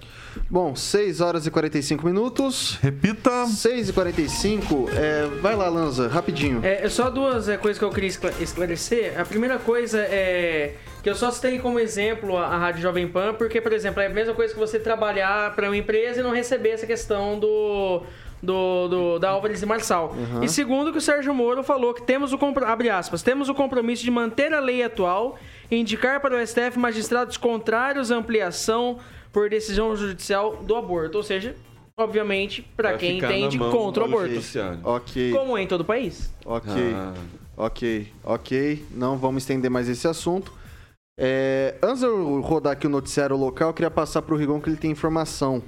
Bom, 0.50 0.76
6 0.76 1.22
horas 1.22 1.47
e 1.47 1.52
45 1.52 2.06
minutos. 2.06 2.78
Repita. 2.82 3.47
6 3.47 3.89
e 3.89 3.93
45. 3.93 4.89
É, 4.93 5.26
vai 5.41 5.56
lá, 5.56 5.68
Lanza, 5.70 6.08
rapidinho. 6.08 6.60
É, 6.64 6.88
só 6.88 7.10
duas 7.10 7.50
é, 7.50 7.58
coisas 7.58 7.80
que 7.80 7.84
eu 7.86 7.89
queria 7.89 8.10
escla- 8.10 8.34
esclarecer. 8.39 9.20
A 9.20 9.26
primeira 9.26 9.58
coisa 9.58 10.00
é 10.00 10.76
que 11.02 11.10
eu 11.10 11.16
só 11.16 11.32
citei 11.32 11.58
como 11.60 11.80
exemplo 11.80 12.38
a, 12.38 12.45
a 12.45 12.58
Rádio 12.58 12.82
Jovem 12.82 13.08
Pan, 13.08 13.34
porque, 13.34 13.60
por 13.60 13.74
exemplo, 13.74 14.02
é 14.02 14.06
a 14.06 14.10
mesma 14.10 14.34
coisa 14.36 14.54
que 14.54 14.60
você 14.60 14.78
trabalhar 14.80 15.56
para 15.56 15.68
uma 15.68 15.76
empresa 15.78 16.20
e 16.20 16.24
não 16.24 16.32
receber 16.32 16.70
essa 16.70 16.86
questão 16.90 17.40
do. 17.40 18.02
Do, 18.42 18.88
do- 18.88 19.20
da 19.20 19.32
Álvares 19.32 19.62
e 19.62 19.66
Marçal. 19.66 20.16
Uhum. 20.16 20.42
E 20.42 20.48
segundo 20.48 20.94
que 20.94 20.98
o 20.98 21.02
Sérgio 21.02 21.34
Moro 21.34 21.62
falou 21.62 21.94
que 21.94 22.02
temos 22.02 22.32
o 22.32 22.40
abre 22.66 22.90
aspas, 22.90 23.22
temos 23.22 23.50
o 23.50 23.54
compromisso 23.54 24.02
de 24.02 24.10
manter 24.10 24.54
a 24.54 24.62
lei 24.62 24.82
atual 24.82 25.38
e 25.70 25.76
indicar 25.76 26.22
para 26.22 26.38
o 26.42 26.48
STF 26.48 26.80
magistrados 26.80 27.36
contrários 27.36 28.14
à 28.14 28.16
ampliação 28.16 28.98
por 29.34 29.50
decisão 29.50 29.94
judicial 29.94 30.56
do 30.64 30.74
aborto. 30.78 31.18
Ou 31.18 31.24
seja, 31.24 31.54
obviamente, 31.98 32.62
para 32.78 32.94
quem 32.98 33.18
entende 33.18 33.60
contra 33.60 34.04
o 34.04 34.06
aborto. 34.06 34.30
judiciário. 34.30 34.80
Ok. 34.86 35.34
Como 35.34 35.58
é 35.58 35.62
em 35.64 35.68
todo 35.68 35.82
o 35.82 35.86
país. 35.86 36.34
Ok. 36.46 36.72
Ah. 36.96 37.14
Ok, 37.58 38.08
ok. 38.24 38.86
Não 38.92 39.18
vamos 39.18 39.44
estender 39.44 39.70
mais 39.70 39.90
esse 39.90 40.08
assunto. 40.08 40.54
É, 41.20 41.76
antes 41.84 42.00
de 42.00 42.06
eu 42.06 42.40
rodar 42.40 42.72
aqui 42.72 42.88
o 42.88 42.90
noticiário 42.90 43.36
local, 43.36 43.68
eu 43.72 43.74
queria 43.74 43.92
passar 43.92 44.22
pro 44.22 44.38
Rigon 44.38 44.62
que 44.62 44.70
ele 44.70 44.78
tem 44.78 44.92
informação. 44.92 45.62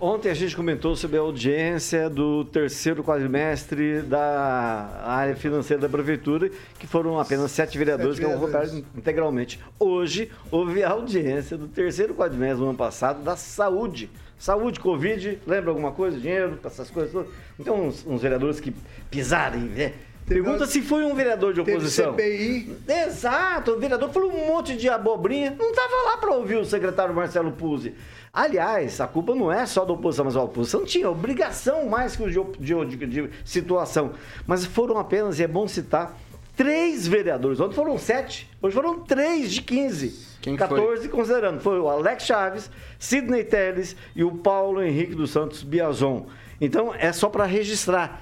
Ontem 0.00 0.30
a 0.30 0.34
gente 0.34 0.54
comentou 0.54 0.94
sobre 0.94 1.16
a 1.16 1.20
audiência 1.20 2.08
do 2.08 2.44
terceiro 2.44 3.02
quadrimestre 3.02 4.02
da 4.02 5.02
área 5.04 5.34
financeira 5.34 5.82
da 5.82 5.88
prefeitura, 5.88 6.48
que 6.78 6.86
foram 6.86 7.18
apenas 7.18 7.50
sete 7.50 7.76
vereadores 7.76 8.16
Sete 8.16 8.26
que 8.26 8.36
votaram 8.36 8.66
vereadores. 8.66 8.84
integralmente. 8.96 9.60
Hoje 9.78 10.30
houve 10.48 10.84
a 10.84 10.90
audiência 10.90 11.58
do 11.58 11.66
terceiro 11.66 12.14
quadrimestre 12.14 12.58
do 12.58 12.68
ano 12.68 12.78
passado 12.78 13.22
da 13.24 13.36
saúde. 13.36 14.08
Saúde, 14.38 14.78
Covid, 14.78 15.40
lembra 15.46 15.70
alguma 15.70 15.90
coisa? 15.90 16.18
Dinheiro, 16.18 16.58
essas 16.64 16.88
coisas 16.90 17.12
todas. 17.12 17.30
Então, 17.58 17.86
uns, 17.86 18.06
uns 18.06 18.22
vereadores 18.22 18.60
que 18.60 18.72
pisaram, 19.10 19.58
né? 19.58 19.92
Pergunta 20.26 20.64
se 20.66 20.80
foi 20.80 21.04
um 21.04 21.14
vereador 21.14 21.52
de 21.52 21.62
Teve 21.62 21.76
oposição. 21.76 22.12
CPI. 22.12 22.76
Exato, 23.06 23.72
o 23.72 23.78
vereador 23.78 24.10
falou 24.10 24.32
um 24.32 24.46
monte 24.46 24.74
de 24.74 24.88
abobrinha. 24.88 25.54
Não 25.58 25.68
estava 25.70 25.94
lá 26.06 26.16
para 26.16 26.30
ouvir 26.30 26.56
o 26.56 26.64
secretário 26.64 27.14
Marcelo 27.14 27.52
Puzzi. 27.52 27.94
Aliás, 28.34 29.00
a 29.00 29.06
culpa 29.06 29.32
não 29.34 29.52
é 29.52 29.64
só 29.64 29.84
da 29.84 29.92
oposição, 29.92 30.24
mas 30.24 30.34
a 30.34 30.42
oposição 30.42 30.84
tinha 30.84 31.08
obrigação 31.08 31.86
mais 31.88 32.16
que 32.16 32.22
o 32.24 32.28
de, 32.58 32.74
de, 32.84 32.96
de- 32.96 33.06
de 33.06 33.30
situação. 33.44 34.10
Mas 34.44 34.64
foram 34.66 34.98
apenas, 34.98 35.38
e 35.38 35.44
é 35.44 35.46
bom 35.46 35.68
citar, 35.68 36.18
três 36.56 37.06
vereadores. 37.06 37.60
Ontem 37.60 37.76
foram 37.76 37.96
sete, 37.96 38.50
hoje 38.60 38.74
foram 38.74 38.98
três 39.00 39.52
de 39.52 39.62
15. 39.62 40.34
Quem 40.42 40.58
foi? 40.58 40.66
14 40.68 41.08
considerando. 41.08 41.60
Foi 41.60 41.78
o 41.78 41.88
Alex 41.88 42.24
Chaves, 42.24 42.70
Sidney 42.98 43.44
Teles 43.44 43.94
e 44.16 44.24
o 44.24 44.32
Paulo 44.32 44.82
Henrique 44.82 45.14
dos 45.14 45.30
Santos 45.30 45.62
Biazon. 45.62 46.26
Então, 46.60 46.92
é 46.98 47.12
só 47.12 47.28
para 47.28 47.44
registrar. 47.44 48.20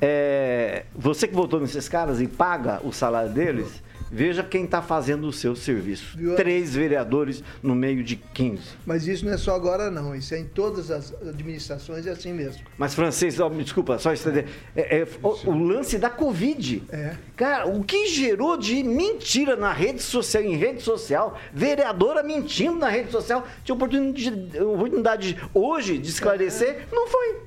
É, 0.00 0.84
você 0.94 1.26
que 1.26 1.34
votou 1.34 1.58
nesses 1.58 1.88
caras 1.88 2.20
e 2.20 2.26
paga 2.26 2.80
o 2.84 2.92
salário 2.92 3.32
deles, 3.32 3.82
veja 4.10 4.42
quem 4.42 4.64
está 4.64 4.82
fazendo 4.82 5.26
o 5.26 5.32
seu 5.32 5.56
serviço. 5.56 6.16
Viu? 6.16 6.36
Três 6.36 6.74
vereadores 6.74 7.42
no 7.62 7.74
meio 7.74 8.02
de 8.02 8.16
15. 8.16 8.62
Mas 8.84 9.06
isso 9.06 9.24
não 9.24 9.32
é 9.32 9.36
só 9.36 9.54
agora, 9.54 9.90
não. 9.90 10.14
Isso 10.14 10.34
é 10.34 10.38
em 10.38 10.44
todas 10.44 10.90
as 10.90 11.12
administrações, 11.22 12.06
é 12.06 12.10
assim 12.10 12.32
mesmo. 12.32 12.62
Mas, 12.78 12.94
francês, 12.94 13.38
me 13.38 13.62
desculpa, 13.62 13.98
só 13.98 14.12
estender. 14.12 14.46
É, 14.74 14.98
é, 15.00 15.08
o, 15.22 15.50
o 15.50 15.58
lance 15.58 15.98
da 15.98 16.10
Covid. 16.10 16.82
É. 16.90 17.16
Cara, 17.36 17.66
o 17.68 17.84
que 17.84 18.06
gerou 18.06 18.56
de 18.56 18.82
mentira 18.82 19.56
na 19.56 19.72
rede 19.72 20.02
social, 20.02 20.42
em 20.42 20.56
rede 20.56 20.82
social, 20.82 21.38
vereadora 21.52 22.22
mentindo 22.22 22.76
na 22.76 22.88
rede 22.88 23.10
social, 23.10 23.46
tinha 23.64 23.74
oportunidade, 23.74 24.60
oportunidade 24.60 25.36
hoje 25.52 25.98
de 25.98 26.08
esclarecer, 26.08 26.86
não 26.92 27.06
foi. 27.08 27.46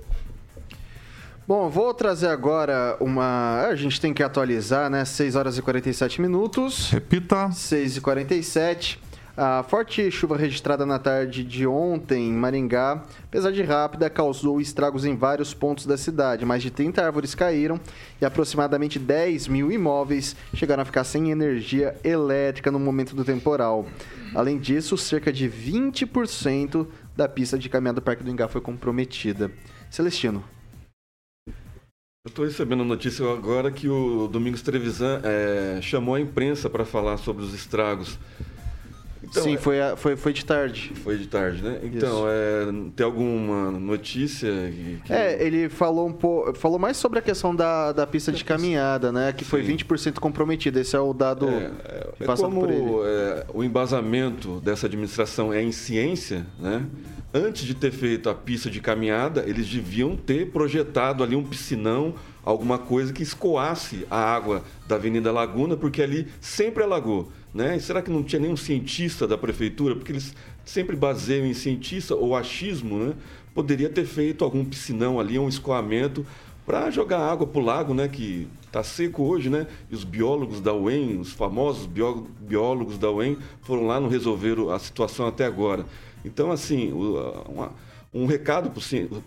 Bom, 1.50 1.68
vou 1.68 1.96
trazer 1.96 2.28
agora 2.28 2.96
uma. 3.00 3.62
A 3.62 3.76
gente 3.76 4.00
tem 4.00 4.14
que 4.14 4.22
atualizar, 4.22 4.88
né? 4.88 5.04
6 5.04 5.36
horas 5.36 5.58
e 5.58 5.64
47 5.64 6.22
minutos. 6.22 6.92
Repita. 6.92 7.52
6 7.52 7.98
e 7.98 8.02
47. 8.02 9.02
A 9.36 9.64
forte 9.64 10.12
chuva 10.12 10.38
registrada 10.38 10.86
na 10.86 11.00
tarde 11.00 11.44
de 11.44 11.66
ontem 11.66 12.30
em 12.30 12.34
Maringá, 12.34 13.04
apesar 13.24 13.50
de 13.50 13.64
rápida, 13.64 14.12
causou 14.12 14.62
estragos 14.62 15.06
em 15.06 15.16
vários 15.16 15.52
pontos 15.52 15.88
da 15.88 15.98
cidade. 15.98 16.46
Mais 16.46 16.62
de 16.62 16.70
30 16.70 17.04
árvores 17.04 17.34
caíram 17.34 17.80
e 18.22 18.26
aproximadamente 18.26 19.00
10 19.00 19.48
mil 19.48 19.72
imóveis 19.72 20.36
chegaram 20.54 20.84
a 20.84 20.86
ficar 20.86 21.04
sem 21.04 21.32
energia 21.32 21.96
elétrica 22.04 22.70
no 22.70 22.78
momento 22.78 23.16
do 23.16 23.26
temporal. 23.26 23.88
Além 24.36 24.60
disso, 24.60 24.96
cerca 25.00 25.34
de 25.34 25.50
20% 25.50 26.86
da 27.18 27.28
pista 27.28 27.58
de 27.58 27.68
caminhada 27.70 28.00
do 28.00 28.04
Parque 28.04 28.24
do 28.24 28.30
Ingá 28.30 28.48
foi 28.48 28.62
comprometida. 28.62 29.50
Celestino. 29.90 30.44
Eu 32.26 32.30
estou 32.30 32.44
recebendo 32.44 32.82
a 32.82 32.86
notícia 32.86 33.26
agora 33.32 33.72
que 33.72 33.88
o 33.88 34.28
Domingos 34.28 34.62
Trevisan 34.62 35.22
é, 35.24 35.82
chamou 35.82 36.16
a 36.16 36.20
imprensa 36.20 36.70
para 36.70 36.84
falar 36.84 37.16
sobre 37.16 37.46
os 37.46 37.54
estragos. 37.54 38.20
Então, 39.30 39.44
Sim, 39.44 39.54
é- 39.54 39.58
foi, 39.58 39.80
a- 39.82 39.96
foi, 39.96 40.16
foi 40.16 40.34
de 40.34 40.44
tarde. 40.44 40.92
Foi 41.04 41.18
de 41.18 41.28
tarde, 41.28 41.62
né? 41.64 41.80
Então, 41.84 42.26
é, 42.28 42.66
tem 42.96 43.06
alguma 43.06 43.72
notícia 43.72 44.50
que, 44.50 45.02
que- 45.06 45.14
É, 45.14 45.42
ele 45.46 45.70
falou 45.70 46.08
um 46.08 46.14
pouco, 46.14 46.54
falou 46.56 46.80
mais 46.80 46.98
sobre 46.98 47.20
a 47.20 47.22
questão 47.22 47.56
da, 47.56 47.92
da 47.92 48.08
pista 48.08 48.32
de 48.32 48.44
caminhada, 48.44 49.12
né? 49.12 49.32
Que 49.32 49.46
foi 49.46 49.62
20% 49.64 50.20
comprometida. 50.20 50.80
Esse 50.82 50.96
é 50.96 51.00
o 51.00 51.14
dado 51.14 51.48
É 51.48 52.26
passado 52.26 52.50
como 52.50 52.62
por 52.62 52.70
ele. 52.72 52.84
é, 53.06 53.46
o 53.54 53.64
embasamento 53.64 54.60
dessa 54.62 54.88
administração 54.88 55.54
é 55.54 55.62
em 55.62 55.72
ciência, 55.72 56.46
né? 56.60 56.84
Antes 57.32 57.64
de 57.64 57.76
ter 57.76 57.92
feito 57.92 58.28
a 58.30 58.34
pista 58.34 58.72
de 58.72 58.82
caminhada, 58.82 59.44
eles 59.46 59.68
deviam 59.70 60.16
ter 60.16 60.48
projetado 60.50 61.24
ali 61.24 61.36
um 61.36 61.44
piscinão, 61.44 62.16
alguma 62.50 62.78
coisa 62.80 63.14
que 63.14 63.22
escoasse 63.22 64.08
a 64.10 64.18
água 64.18 64.64
da 64.88 64.96
Avenida 64.96 65.32
Laguna, 65.32 65.78
porque 65.78 66.02
ali 66.02 66.28
sempre 66.42 66.84
alagou. 66.84 67.32
Né? 67.54 67.78
E 67.78 67.80
será 67.80 68.02
que 68.02 68.10
não 68.12 68.24
tinha 68.24 68.40
nenhum 68.40 68.58
cientista 68.58 69.28
da 69.28 69.38
prefeitura? 69.38 69.96
Porque 69.96 70.12
eles 70.12 70.36
sempre 70.66 70.96
baseiam 70.96 71.46
em 71.46 71.54
cientista 71.54 72.16
ou 72.16 72.36
achismo, 72.36 72.98
né? 72.98 73.14
Poderia 73.54 73.90
ter 73.90 74.06
feito 74.06 74.44
algum 74.44 74.64
piscinão 74.64 75.20
ali, 75.20 75.38
um 75.38 75.50
escoamento 75.50 76.26
para 76.66 76.92
jogar 76.92 77.20
água 77.20 77.48
para 77.48 77.60
o 77.62 77.66
lago, 77.66 77.94
né, 77.96 78.08
que 78.08 78.48
está 78.68 78.84
seco 78.84 79.24
hoje, 79.24 79.50
né? 79.50 79.66
E 79.90 79.96
os 79.96 80.04
biólogos 80.04 80.62
da 80.62 80.72
UEM, 80.74 81.20
os 81.20 81.32
famosos 81.34 81.88
bió- 81.88 82.24
biólogos 82.42 83.00
da 83.00 83.10
UEM, 83.12 83.38
foram 83.62 83.88
lá 83.88 84.00
não 84.00 84.08
resolveram 84.08 84.70
a 84.70 84.78
situação 84.78 85.26
até 85.28 85.46
agora. 85.46 85.86
Então, 86.24 86.52
assim, 86.52 86.92
uma- 86.92 87.72
um 88.14 88.28
recado 88.28 88.70
para 88.70 88.80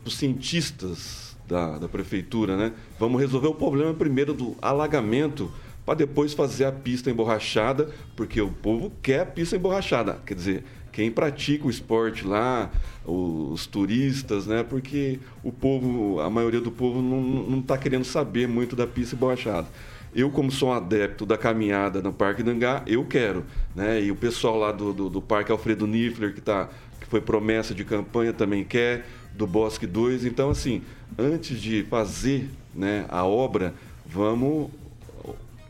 os 0.05 0.17
cientistas 0.17 1.32
da, 1.47 1.79
da 1.79 1.89
prefeitura, 1.89 2.57
né? 2.57 2.73
Vamos 2.99 3.21
resolver 3.21 3.49
o 3.49 3.55
problema 3.55 3.93
primeiro 3.95 4.33
do 4.35 4.57
alagamento 4.61 5.51
para 5.85 5.95
depois 5.95 6.33
fazer 6.33 6.65
a 6.65 6.73
pista 6.73 7.11
emborrachada, 7.11 7.91
porque 8.15 8.41
o 8.41 8.51
povo 8.51 8.93
quer 9.03 9.21
a 9.21 9.27
pista 9.27 9.57
emborrachada. 9.57 10.21
Quer 10.25 10.35
dizer, 10.35 10.65
quem 10.93 11.11
pratica 11.11 11.67
o 11.67 11.71
esporte 11.71 12.27
lá, 12.27 12.71
os 13.05 13.67
turistas, 13.67 14.47
né? 14.47 14.63
Porque 14.63 15.19
o 15.43 15.51
povo, 15.51 16.21
a 16.21 16.31
maioria 16.31 16.61
do 16.61 16.71
povo 16.71 17.03
não 17.03 17.59
está 17.59 17.77
querendo 17.77 18.05
saber 18.05 18.47
muito 18.47 18.77
da 18.77 18.87
pista 18.87 19.17
emborrachada. 19.17 19.67
Eu, 20.15 20.31
como 20.31 20.53
sou 20.53 20.69
um 20.69 20.73
adepto 20.73 21.25
da 21.25 21.39
caminhada 21.39 22.03
no 22.03 22.13
Parque 22.13 22.43
Dangá, 22.43 22.83
eu 22.87 23.03
quero. 23.05 23.45
Né? 23.75 24.03
E 24.03 24.11
o 24.11 24.17
pessoal 24.17 24.59
lá 24.59 24.71
do, 24.71 24.93
do, 24.93 25.09
do 25.09 25.23
Parque 25.23 25.51
Alfredo 25.51 25.87
Niffler, 25.87 26.35
que, 26.35 26.41
tá, 26.43 26.67
que 26.67 26.92
foi 27.13 27.21
promessa 27.21 27.75
de 27.75 27.85
campanha, 27.85 28.33
também 28.33 28.65
quer, 28.65 29.05
do 29.35 29.47
Bosque 29.47 29.87
2. 29.87 30.25
Então, 30.25 30.49
assim, 30.49 30.81
antes 31.19 31.61
de 31.61 31.83
fazer 31.83 32.49
né, 32.75 33.05
a 33.11 33.23
obra, 33.27 33.75
vamos 34.07 34.71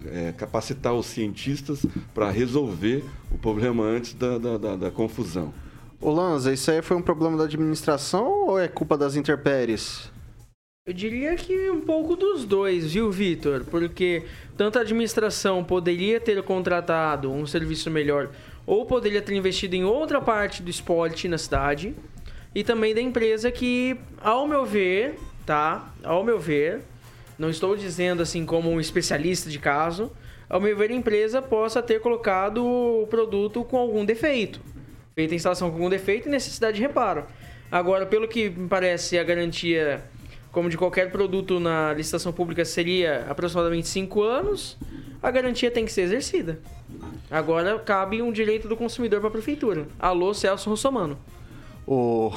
é, 0.07 0.33
capacitar 0.39 0.95
os 0.95 1.07
cientistas 1.07 1.85
para 2.15 2.31
resolver 2.31 3.05
o 3.29 3.37
problema 3.39 3.83
antes 3.83 4.15
da, 4.15 4.39
da, 4.39 4.57
da, 4.57 4.77
da 4.77 4.91
confusão. 4.93 5.53
Ô 6.01 6.13
Lanza, 6.13 6.53
isso 6.53 6.71
aí 6.71 6.81
foi 6.81 6.97
um 6.97 7.03
problema 7.03 7.37
da 7.37 7.43
administração 7.43 8.47
ou 8.47 8.57
é 8.57 8.69
culpa 8.69 8.97
das 8.97 9.17
intempéries? 9.17 10.13
Eu 10.87 10.95
diria 10.95 11.35
que 11.35 11.71
um 11.71 11.81
pouco 11.81 12.15
dos 12.15 12.45
dois, 12.45 12.93
viu, 12.93 13.11
Vitor? 13.11 13.65
Porque 13.65 14.25
tanto 14.57 14.79
a 14.79 14.83
administração 14.83 15.65
poderia 15.65 16.21
ter 16.21 16.41
contratado 16.45 17.33
um 17.33 17.47
serviço 17.47 17.91
melhor 17.91 18.31
ou 18.67 18.87
poderia 18.87 19.23
ter 19.23 19.35
investido 19.35 19.75
em 19.75 19.85
outra 19.85 20.21
parte 20.21 20.63
do 20.63 20.71
esporte 20.71 21.29
na 21.29 21.39
cidade. 21.39 21.95
E 22.55 22.63
também 22.63 22.95
da 22.95 23.01
empresa 23.01 23.51
que, 23.51 23.97
ao 24.21 24.47
meu 24.47 24.65
ver, 24.65 25.19
tá? 25.47 25.93
Ao 26.03 26.23
meu 26.23 26.39
ver, 26.39 26.83
não 27.39 27.49
estou 27.49 27.77
dizendo 27.77 28.23
assim 28.23 28.45
como 28.45 28.71
um 28.71 28.79
especialista 28.79 29.49
de 29.49 29.59
caso, 29.59 30.13
ao 30.53 30.61
meu 30.61 30.77
ver, 30.77 30.91
a 30.91 30.95
empresa 30.95 31.41
possa 31.41 31.83
ter 31.83 31.99
colocado 32.01 32.63
o 32.63 33.07
produto 33.07 33.65
com 33.65 33.79
algum 33.79 34.05
defeito. 34.05 34.61
Feita 35.15 35.33
a 35.33 35.37
instalação 35.37 35.71
com 35.71 35.77
algum 35.77 35.89
defeito 35.89 36.29
e 36.29 36.31
necessidade 36.31 36.77
de 36.77 36.83
reparo. 36.83 37.25
Agora, 37.71 38.05
pelo 38.05 38.29
que 38.29 38.51
me 38.51 38.69
parece, 38.69 39.19
a 39.19 39.25
garantia, 39.25 40.05
como 40.53 40.69
de 40.69 40.77
qualquer 40.77 41.11
produto 41.11 41.59
na 41.59 41.95
licitação 41.95 42.33
pública, 42.33 42.65
seria 42.65 43.27
aproximadamente 43.29 43.89
5 43.89 44.23
anos, 44.23 44.77
a 45.23 45.31
garantia 45.31 45.71
tem 45.71 45.87
que 45.87 45.93
ser 45.93 46.03
exercida. 46.03 46.61
Agora 47.31 47.79
cabe 47.79 48.21
um 48.21 48.31
direito 48.31 48.69
do 48.69 48.77
consumidor 48.77 49.21
para 49.21 49.31
a 49.31 49.33
prefeitura. 49.33 49.89
Alô, 49.99 50.35
Celso 50.35 50.69
Russomano. 50.69 51.19
O... 51.87 52.31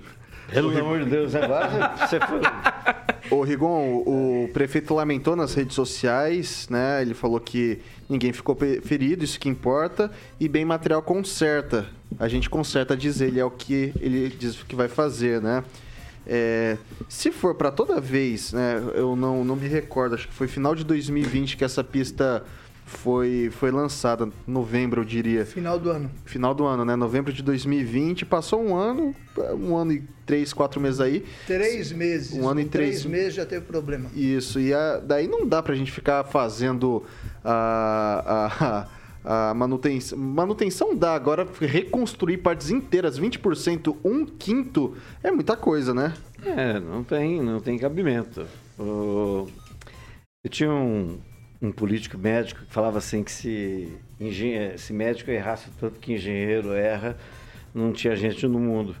Pelo 0.50 0.76
amor 0.78 1.04
de 1.04 1.10
Deus, 1.10 1.34
agora 1.34 1.94
você 1.98 2.18
foi. 2.20 2.40
Ô 3.30 3.42
Rigon, 3.42 4.02
o 4.06 4.48
prefeito 4.54 4.94
lamentou 4.94 5.36
nas 5.36 5.52
redes 5.52 5.74
sociais, 5.74 6.66
né? 6.70 7.02
Ele 7.02 7.12
falou 7.12 7.38
que 7.38 7.80
ninguém 8.08 8.32
ficou 8.32 8.56
ferido, 8.82 9.22
isso 9.22 9.38
que 9.38 9.50
importa, 9.50 10.10
e 10.40 10.48
bem 10.48 10.64
material 10.64 11.02
conserta. 11.02 11.86
A 12.18 12.26
gente 12.26 12.48
conserta, 12.48 12.96
diz 12.96 13.20
ele, 13.20 13.38
é 13.38 13.44
o 13.44 13.50
que 13.50 13.92
ele 14.00 14.30
diz 14.30 14.62
que 14.62 14.74
vai 14.74 14.88
fazer, 14.88 15.42
né? 15.42 15.62
É, 16.28 16.76
se 17.08 17.32
for 17.32 17.54
para 17.54 17.70
toda 17.70 18.00
vez, 18.00 18.52
né? 18.52 18.82
Eu 18.94 19.16
não, 19.16 19.42
não 19.44 19.56
me 19.56 19.66
recordo, 19.66 20.14
acho 20.14 20.28
que 20.28 20.34
foi 20.34 20.46
final 20.46 20.74
de 20.74 20.84
2020 20.84 21.56
que 21.56 21.64
essa 21.64 21.82
pista 21.82 22.44
foi, 22.84 23.50
foi 23.52 23.70
lançada, 23.70 24.28
novembro, 24.46 25.02
eu 25.02 25.04
diria. 25.04 25.44
Final 25.46 25.78
do 25.78 25.90
ano. 25.90 26.10
Final 26.24 26.54
do 26.54 26.64
ano, 26.64 26.84
né? 26.84 26.96
Novembro 26.96 27.32
de 27.32 27.42
2020. 27.42 28.24
Passou 28.24 28.62
um 28.62 28.74
ano, 28.74 29.14
um 29.58 29.76
ano 29.76 29.92
e 29.92 30.02
três, 30.24 30.52
quatro 30.52 30.80
meses 30.80 30.98
aí. 31.00 31.24
Três 31.46 31.92
meses. 31.92 32.32
Um 32.32 32.48
ano 32.48 32.60
e 32.60 32.64
três- 32.64 33.00
Três 33.00 33.04
meses 33.06 33.34
já 33.34 33.44
teve 33.46 33.64
problema. 33.66 34.10
Isso, 34.14 34.58
e 34.60 34.72
a- 34.72 34.98
daí 34.98 35.26
não 35.26 35.46
dá 35.46 35.62
pra 35.62 35.74
gente 35.74 35.92
ficar 35.92 36.24
fazendo 36.24 37.04
a, 37.44 38.48
a, 38.60 38.66
a 38.80 38.86
manutenção, 39.54 40.18
manutenção 40.18 40.94
dá, 40.96 41.14
agora 41.14 41.46
reconstruir 41.60 42.38
partes 42.38 42.70
inteiras, 42.70 43.18
20%, 43.18 43.96
um 44.04 44.24
quinto, 44.24 44.96
é 45.22 45.30
muita 45.30 45.56
coisa, 45.56 45.92
né? 45.92 46.14
É, 46.44 46.78
não 46.80 47.02
tem, 47.04 47.42
não 47.42 47.60
tem 47.60 47.78
cabimento. 47.78 48.46
Eu 48.78 49.48
tinha 50.50 50.70
um, 50.70 51.18
um 51.60 51.72
político 51.72 52.16
médico 52.16 52.64
que 52.64 52.72
falava 52.72 52.98
assim 52.98 53.22
que 53.22 53.32
se, 53.32 53.92
engenhe- 54.20 54.78
se 54.78 54.92
médico 54.92 55.30
errasse 55.30 55.68
tanto 55.78 55.98
que 55.98 56.14
engenheiro 56.14 56.72
erra, 56.72 57.16
não 57.74 57.92
tinha 57.92 58.14
gente 58.16 58.46
no 58.46 58.58
mundo. 58.58 58.94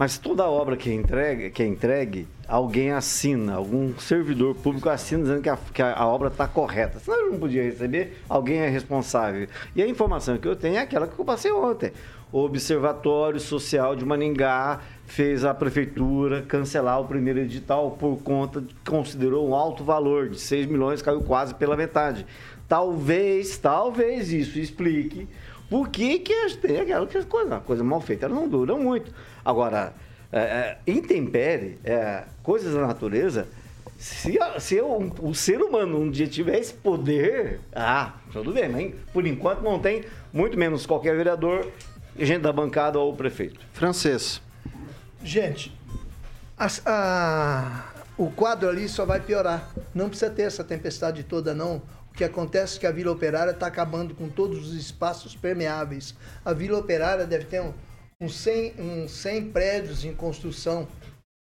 Mas 0.00 0.16
toda 0.16 0.48
obra 0.48 0.78
que 0.78 0.88
é 0.88 0.94
entregue, 0.94 1.50
que 1.50 1.62
é 1.62 1.66
entregue 1.66 2.26
alguém 2.48 2.90
assina, 2.90 3.56
algum 3.56 3.92
servidor 3.98 4.54
público 4.54 4.88
assina 4.88 5.24
dizendo 5.24 5.42
que 5.42 5.48
a, 5.50 5.58
que 5.74 5.82
a- 5.82 6.06
obra 6.06 6.28
está 6.28 6.48
correta. 6.48 6.98
Senão 6.98 7.20
ele 7.20 7.32
não 7.32 7.38
podia 7.38 7.62
receber, 7.64 8.16
alguém 8.26 8.60
é 8.60 8.68
responsável. 8.70 9.46
E 9.76 9.82
a 9.82 9.86
informação 9.86 10.38
que 10.38 10.48
eu 10.48 10.56
tenho 10.56 10.76
é 10.76 10.78
aquela 10.78 11.06
que 11.06 11.18
eu 11.18 11.22
passei 11.22 11.52
ontem. 11.52 11.92
O 12.32 12.38
Observatório 12.38 13.38
Social 13.38 13.94
de 13.94 14.02
Maningá 14.02 14.80
fez 15.04 15.44
a 15.44 15.52
prefeitura 15.52 16.40
cancelar 16.48 16.98
o 16.98 17.04
primeiro 17.04 17.40
edital 17.40 17.90
por 17.90 18.22
conta 18.22 18.62
de 18.62 18.74
considerou 18.88 19.50
um 19.50 19.54
alto 19.54 19.84
valor 19.84 20.30
de 20.30 20.40
6 20.40 20.64
milhões, 20.64 21.02
caiu 21.02 21.20
quase 21.20 21.54
pela 21.54 21.76
metade. 21.76 22.24
Talvez, 22.66 23.58
talvez 23.58 24.32
isso 24.32 24.58
explique 24.58 25.28
por 25.68 25.90
que, 25.90 26.20
que 26.20 26.34
tem 26.56 26.80
aquela 26.80 27.06
coisa, 27.06 27.60
coisa 27.60 27.84
mal 27.84 28.00
feita, 28.00 28.24
elas 28.24 28.38
não 28.38 28.48
duram 28.48 28.78
muito. 28.78 29.12
Agora, 29.44 29.92
é, 30.32 30.38
é, 30.40 30.78
intempere, 30.86 31.78
é, 31.84 32.24
coisas 32.42 32.74
da 32.74 32.86
natureza, 32.86 33.46
se, 33.98 34.40
a- 34.40 34.58
se 34.60 34.76
eu- 34.76 35.12
o 35.20 35.34
ser 35.34 35.60
humano 35.60 36.00
um 36.00 36.10
dia 36.10 36.26
tiver 36.26 36.58
esse 36.58 36.72
poder, 36.72 37.60
ah, 37.74 38.14
tudo 38.32 38.52
bem, 38.52 38.68
mas 38.68 38.94
por 39.12 39.26
enquanto 39.26 39.60
não 39.62 39.78
tem, 39.78 40.04
muito 40.32 40.56
menos 40.58 40.86
qualquer 40.86 41.16
vereador, 41.16 41.70
gente 42.18 42.40
da 42.42 42.52
bancada 42.52 42.98
ou 42.98 43.12
o 43.12 43.16
prefeito. 43.16 43.60
Francês. 43.72 44.40
Gente, 45.22 45.76
as- 46.56 46.80
a- 46.86 47.84
o 48.16 48.30
quadro 48.30 48.68
ali 48.68 48.88
só 48.88 49.04
vai 49.04 49.20
piorar. 49.20 49.70
Não 49.94 50.08
precisa 50.08 50.30
ter 50.30 50.42
essa 50.42 50.64
tempestade 50.64 51.22
toda, 51.24 51.54
não. 51.54 51.82
O 52.10 52.14
que 52.14 52.24
acontece 52.24 52.76
é 52.76 52.80
que 52.80 52.86
a 52.86 52.90
Vila 52.90 53.12
Operária 53.12 53.50
está 53.52 53.66
acabando 53.66 54.14
com 54.14 54.28
todos 54.28 54.68
os 54.68 54.74
espaços 54.74 55.34
permeáveis. 55.36 56.14
A 56.44 56.52
Vila 56.52 56.78
Operária 56.78 57.24
deve 57.26 57.44
ter 57.44 57.60
um, 57.62 57.72
uns 58.20 58.34
100, 58.36 58.74
uns 58.78 59.10
100 59.12 59.50
prédios 59.50 60.04
em 60.04 60.14
construção. 60.14 60.86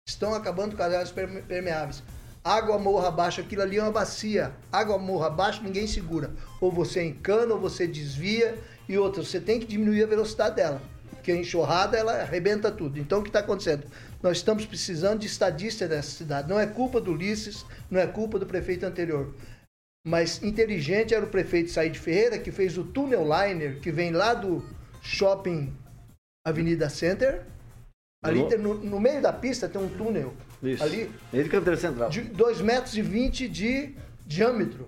Estão 0.09 0.35
acabando 0.35 0.77
com 0.77 0.83
as 0.83 0.93
áreas 0.93 1.11
perme- 1.11 1.43
permeáveis. 1.43 2.03
Água 2.45 2.79
morra 2.79 3.09
abaixo, 3.09 3.41
aquilo 3.41 3.63
ali 3.63 3.79
é 3.79 3.83
uma 3.83 3.93
bacia. 3.93 4.53
Água 4.71 4.99
morra 4.99 5.27
abaixo, 5.29 5.63
ninguém 5.63 5.87
segura. 5.87 6.31
Ou 6.61 6.71
você 6.73 7.05
encana, 7.05 7.55
ou 7.55 7.61
você 7.61 7.87
desvia. 7.87 8.59
E 8.89 8.97
outra, 8.99 9.23
você 9.23 9.41
tem 9.41 9.61
que 9.61 9.67
diminuir 9.67 10.03
a 10.03 10.07
velocidade 10.07 10.57
dela. 10.57 10.83
Porque 11.11 11.31
a 11.31 11.37
enxurrada, 11.37 11.97
ela 11.97 12.21
arrebenta 12.21 12.71
tudo. 12.71 12.99
Então, 12.99 13.21
o 13.21 13.23
que 13.23 13.29
está 13.29 13.41
acontecendo? 13.41 13.85
Nós 14.21 14.39
estamos 14.39 14.67
precisando 14.67 15.21
de 15.21 15.27
estadista 15.27 15.87
dessa 15.87 16.11
cidade. 16.11 16.49
Não 16.49 16.59
é 16.59 16.67
culpa 16.67 17.01
do 17.01 17.13
Ulisses, 17.13 17.65
não 17.89 18.01
é 18.01 18.07
culpa 18.09 18.41
do 18.41 18.47
prefeito 18.47 18.85
anterior. 18.85 19.33
Mas 20.05 20.43
inteligente 20.43 21.15
era 21.15 21.25
o 21.25 21.29
prefeito 21.29 21.71
Said 21.71 21.97
Ferreira, 21.97 22.39
que 22.39 22.51
fez 22.51 22.77
o 22.77 22.83
túnel 22.83 23.23
liner, 23.23 23.79
que 23.81 23.93
vem 23.93 24.11
lá 24.11 24.35
do 24.35 24.65
shopping 25.01 25.73
Avenida 26.47 26.89
Center. 26.89 27.43
Ali 28.25 28.41
No- 28.41 28.49
tem- 28.49 28.59
no, 28.59 28.75
no 28.75 29.01
meio 29.01 29.21
da 29.21 29.33
pista 29.33 29.69
tem 29.69 29.81
um 29.81 29.89
túnel. 29.89 30.33
Isso. 30.63 30.83
Ali, 30.83 31.11
Ele 31.33 31.49
canteiro 31.49 31.79
central. 31.79 32.09
de 32.09 32.21
2 32.23 32.61
metros 32.61 32.97
e 32.97 33.03
20 33.03 33.49
de 33.49 33.95
diâmetro. 34.27 34.87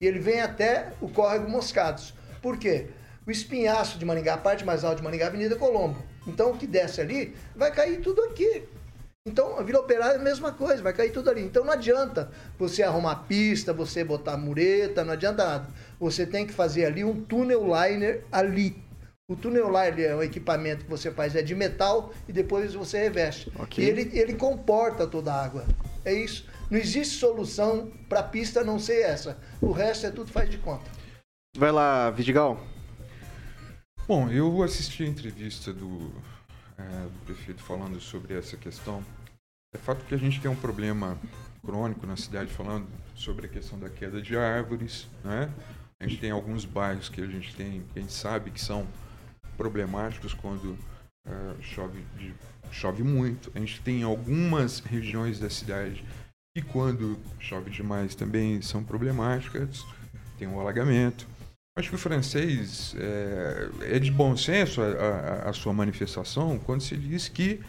E 0.00 0.06
ele 0.06 0.18
vem 0.20 0.40
até 0.40 0.92
o 1.00 1.08
córrego 1.08 1.48
Moscados. 1.50 2.14
Por 2.40 2.58
quê? 2.58 2.86
O 3.26 3.30
espinhaço 3.30 3.98
de 3.98 4.04
Maringá, 4.04 4.34
a 4.34 4.38
parte 4.38 4.64
mais 4.64 4.84
alta 4.84 4.96
de 4.96 5.02
Maringá, 5.02 5.24
é 5.24 5.26
a 5.26 5.30
Avenida 5.30 5.56
Colombo. 5.56 6.00
Então 6.26 6.52
o 6.52 6.56
que 6.56 6.66
desce 6.66 7.00
ali 7.00 7.34
vai 7.56 7.72
cair 7.72 8.00
tudo 8.00 8.22
aqui. 8.22 8.62
Então 9.26 9.58
a 9.58 9.62
Vila 9.64 9.80
Operária 9.80 10.14
é 10.16 10.20
a 10.20 10.22
mesma 10.22 10.52
coisa, 10.52 10.80
vai 10.80 10.92
cair 10.92 11.10
tudo 11.10 11.28
ali. 11.28 11.42
Então 11.42 11.64
não 11.64 11.72
adianta 11.72 12.30
você 12.56 12.84
arrumar 12.84 13.24
pista, 13.26 13.72
você 13.72 14.04
botar 14.04 14.36
mureta, 14.36 15.02
não 15.04 15.12
adianta 15.14 15.44
nada. 15.44 15.68
Você 15.98 16.24
tem 16.24 16.46
que 16.46 16.52
fazer 16.52 16.84
ali 16.84 17.02
um 17.02 17.20
túnel 17.24 17.64
liner 17.66 18.22
ali. 18.30 18.76
O 19.28 19.34
túnel 19.34 19.66
liner 19.66 20.10
é 20.10 20.14
um 20.14 20.22
equipamento 20.22 20.84
que 20.84 20.90
você 20.90 21.10
faz 21.10 21.34
é 21.34 21.42
de 21.42 21.52
metal 21.52 22.14
e 22.28 22.32
depois 22.32 22.74
você 22.74 22.98
reveste. 22.98 23.50
Ok. 23.58 23.84
E 23.84 23.88
ele, 23.88 24.16
ele 24.16 24.34
comporta 24.34 25.04
toda 25.04 25.32
a 25.34 25.44
água. 25.44 25.66
É 26.04 26.14
isso. 26.14 26.48
Não 26.70 26.78
existe 26.78 27.18
solução 27.18 27.90
para 28.08 28.20
a 28.20 28.22
pista 28.22 28.62
não 28.62 28.78
ser 28.78 29.02
essa. 29.02 29.36
O 29.60 29.72
resto 29.72 30.06
é 30.06 30.12
tudo 30.12 30.30
faz 30.30 30.48
de 30.48 30.58
conta. 30.58 30.88
Vai 31.56 31.72
lá, 31.72 32.08
Vidigal. 32.12 32.64
Bom, 34.06 34.30
eu 34.30 34.62
assisti 34.62 35.02
a 35.02 35.08
entrevista 35.08 35.72
do, 35.72 36.12
é, 36.78 36.82
do 36.84 37.18
prefeito 37.24 37.64
falando 37.64 38.00
sobre 38.00 38.32
essa 38.32 38.56
questão. 38.56 39.02
É 39.74 39.78
fato 39.78 40.04
que 40.04 40.14
a 40.14 40.18
gente 40.18 40.40
tem 40.40 40.48
um 40.48 40.54
problema 40.54 41.18
crônico 41.64 42.06
na 42.06 42.16
cidade 42.16 42.52
falando 42.52 42.86
sobre 43.16 43.46
a 43.46 43.48
questão 43.48 43.76
da 43.76 43.90
queda 43.90 44.22
de 44.22 44.36
árvores, 44.36 45.08
né? 45.24 45.50
A 45.98 46.06
gente 46.06 46.20
tem 46.20 46.30
alguns 46.30 46.64
bairros 46.64 47.08
que 47.08 47.20
a 47.20 47.26
gente 47.26 47.56
tem, 47.56 47.82
que 47.92 47.98
a 47.98 48.02
gente 48.02 48.12
sabe 48.12 48.52
que 48.52 48.60
são 48.60 48.86
problemáticos 49.56 50.34
quando 50.34 50.76
é, 51.26 51.32
chove, 51.62 51.98
de- 52.18 52.34
chove 52.70 53.02
muito. 53.02 53.50
A 53.54 53.58
gente 53.58 53.80
tem 53.80 54.02
algumas 54.02 54.80
regiões 54.80 55.38
da 55.38 55.50
cidade 55.50 56.04
que 56.56 56.62
quando 56.62 57.18
chove 57.38 57.70
demais 57.70 58.14
também 58.14 58.60
são 58.62 58.82
problemáticas. 58.84 59.84
Tem 60.38 60.46
um 60.46 60.60
alagamento. 60.60 61.26
Acho 61.78 61.90
que 61.90 61.94
o 61.94 61.98
francês 61.98 62.94
é, 62.98 63.96
é 63.96 63.98
de 63.98 64.10
bom 64.10 64.34
senso 64.36 64.80
a, 64.80 64.86
a- 64.86 65.50
a 65.50 65.52
sua 65.52 65.72
manifestação 65.74 66.58
quando 66.58 66.80
se 66.82 66.96
diz 66.96 67.28
que 67.28 67.60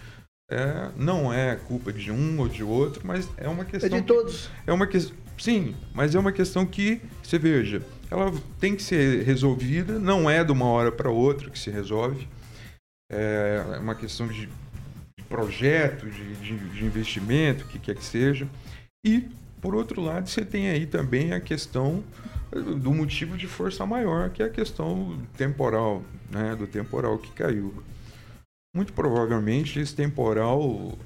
é, 0.49 0.91
não 0.95 1.33
é 1.33 1.57
culpa 1.57 1.91
de 1.91 2.09
um 2.09 2.39
ou 2.39 2.47
de 2.47 2.63
outro, 2.63 3.05
mas 3.05 3.27
é 3.35 3.49
uma 3.49 3.65
questão. 3.65 3.89
de 3.89 3.95
que- 4.01 4.07
todos. 4.07 4.49
é 4.65 4.71
uma 4.71 4.88
que, 4.88 4.97
sim, 5.38 5.75
mas 5.93 6.15
é 6.15 6.19
uma 6.19 6.31
questão 6.31 6.65
que 6.65 7.01
você 7.21 7.38
veja, 7.38 7.81
ela 8.09 8.31
tem 8.59 8.75
que 8.75 8.83
ser 8.83 9.23
resolvida. 9.23 9.99
Não 9.99 10.29
é 10.29 10.43
de 10.43 10.51
uma 10.51 10.65
hora 10.65 10.91
para 10.91 11.09
outra 11.09 11.49
que 11.49 11.59
se 11.59 11.69
resolve. 11.69 12.27
É 13.11 13.77
uma 13.79 13.95
questão 13.95 14.27
de, 14.27 14.47
de 14.47 15.23
projeto, 15.29 16.09
de, 16.09 16.35
de, 16.35 16.57
de 16.57 16.85
investimento, 16.85 17.65
o 17.65 17.67
que 17.67 17.79
quer 17.79 17.95
que 17.95 18.03
seja. 18.03 18.47
E, 19.05 19.25
por 19.61 19.75
outro 19.75 20.01
lado, 20.01 20.29
você 20.29 20.43
tem 20.43 20.69
aí 20.69 20.85
também 20.85 21.33
a 21.33 21.39
questão 21.39 22.03
eh, 22.51 22.59
do 22.59 22.93
motivo 22.93 23.37
de 23.37 23.47
força 23.47 23.85
maior, 23.85 24.29
que 24.29 24.41
é 24.41 24.45
a 24.45 24.49
questão 24.49 25.17
temporal, 25.37 26.03
né, 26.29 26.55
do 26.55 26.67
temporal 26.67 27.17
que 27.17 27.31
caiu. 27.31 27.83
Muito 28.75 28.93
provavelmente 28.93 29.79
esse 29.79 29.95
temporal, 29.95 30.97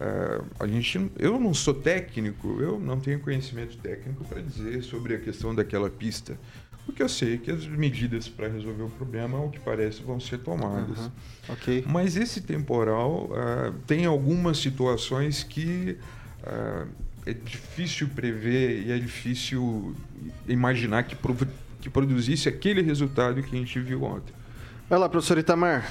eh, 0.00 0.40
a 0.60 0.66
gente, 0.66 1.10
eu 1.18 1.38
não 1.40 1.52
sou 1.52 1.74
técnico, 1.74 2.60
eu 2.60 2.78
não 2.78 3.00
tenho 3.00 3.18
conhecimento 3.20 3.76
técnico 3.78 4.24
para 4.24 4.40
dizer 4.40 4.82
sobre 4.82 5.14
a 5.14 5.18
questão 5.18 5.54
daquela 5.54 5.90
pista. 5.90 6.38
O 6.86 6.92
que 6.92 7.02
eu 7.02 7.08
sei 7.08 7.36
que 7.36 7.50
as 7.50 7.66
medidas 7.66 8.28
para 8.28 8.48
resolver 8.48 8.84
o 8.84 8.88
problema, 8.88 9.36
ao 9.36 9.50
que 9.50 9.60
parece, 9.60 10.02
vão 10.02 10.18
ser 10.18 10.38
tomadas. 10.38 10.98
Aham, 10.98 11.12
ok. 11.50 11.84
Mas 11.86 12.16
esse 12.16 12.40
temporal 12.40 13.30
ah, 13.34 13.72
tem 13.86 14.06
algumas 14.06 14.56
situações 14.58 15.42
que 15.42 15.98
ah, 16.44 16.86
é 17.26 17.34
difícil 17.34 18.08
prever 18.08 18.86
e 18.86 18.92
é 18.92 18.98
difícil 18.98 19.94
imaginar 20.46 21.02
que, 21.02 21.14
que 21.80 21.90
produzisse 21.90 22.48
aquele 22.48 22.80
resultado 22.80 23.42
que 23.42 23.54
a 23.54 23.58
gente 23.58 23.78
viu 23.80 24.04
ontem. 24.04 24.32
Vai 24.88 24.98
lá, 24.98 25.10
professor 25.10 25.36
Itamar. 25.36 25.86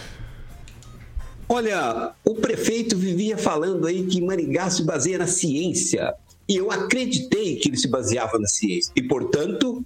Olha, 1.50 2.12
o 2.26 2.36
prefeito 2.36 2.98
vivia 2.98 3.38
falando 3.38 3.88
aí 3.88 4.06
que 4.06 4.22
Maringá 4.22 4.70
se 4.70 4.84
baseia 4.84 5.18
na 5.18 5.28
ciência. 5.28 6.14
E 6.48 6.56
eu 6.58 6.72
acreditei 6.72 7.56
que 7.56 7.70
ele 7.70 7.78
se 7.78 7.88
baseava 7.88 8.38
na 8.38 8.48
ciência. 8.48 8.92
E, 8.96 9.02
portanto, 9.02 9.84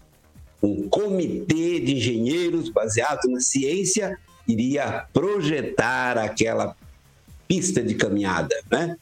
um 0.61 0.87
comitê 0.89 1.79
de 1.79 1.95
engenheiros 1.95 2.69
baseado 2.69 3.27
na 3.29 3.39
ciência 3.39 4.17
iria 4.47 5.05
projetar 5.13 6.17
aquela 6.17 6.75
pista 7.47 7.81
de 7.81 7.95
caminhada, 7.95 8.55
né? 8.71 8.97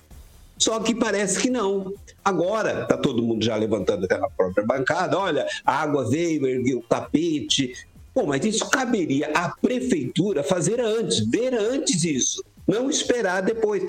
Só 0.57 0.79
que 0.81 0.93
parece 0.93 1.39
que 1.39 1.49
não. 1.49 1.93
Agora 2.23 2.81
está 2.83 2.97
todo 2.97 3.23
mundo 3.23 3.43
já 3.43 3.55
levantando 3.55 4.05
até 4.05 4.17
na 4.17 4.29
própria 4.29 4.65
bancada. 4.65 5.17
Olha, 5.17 5.47
a 5.65 5.81
água 5.81 6.09
veio, 6.09 6.45
ergueu 6.45 6.79
o 6.79 6.83
tapete. 6.83 7.73
Bom, 8.13 8.25
mas 8.25 8.43
isso 8.43 8.69
caberia 8.69 9.31
à 9.33 9.49
prefeitura 9.49 10.43
fazer 10.43 10.81
antes, 10.81 11.19
ver 11.29 11.53
antes 11.53 12.03
isso, 12.03 12.43
não 12.69 12.89
esperar 12.89 13.41
depois. 13.41 13.83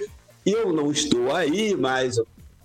Eu 0.44 0.72
não 0.72 0.90
estou 0.90 1.34
aí, 1.34 1.76
mas 1.76 2.16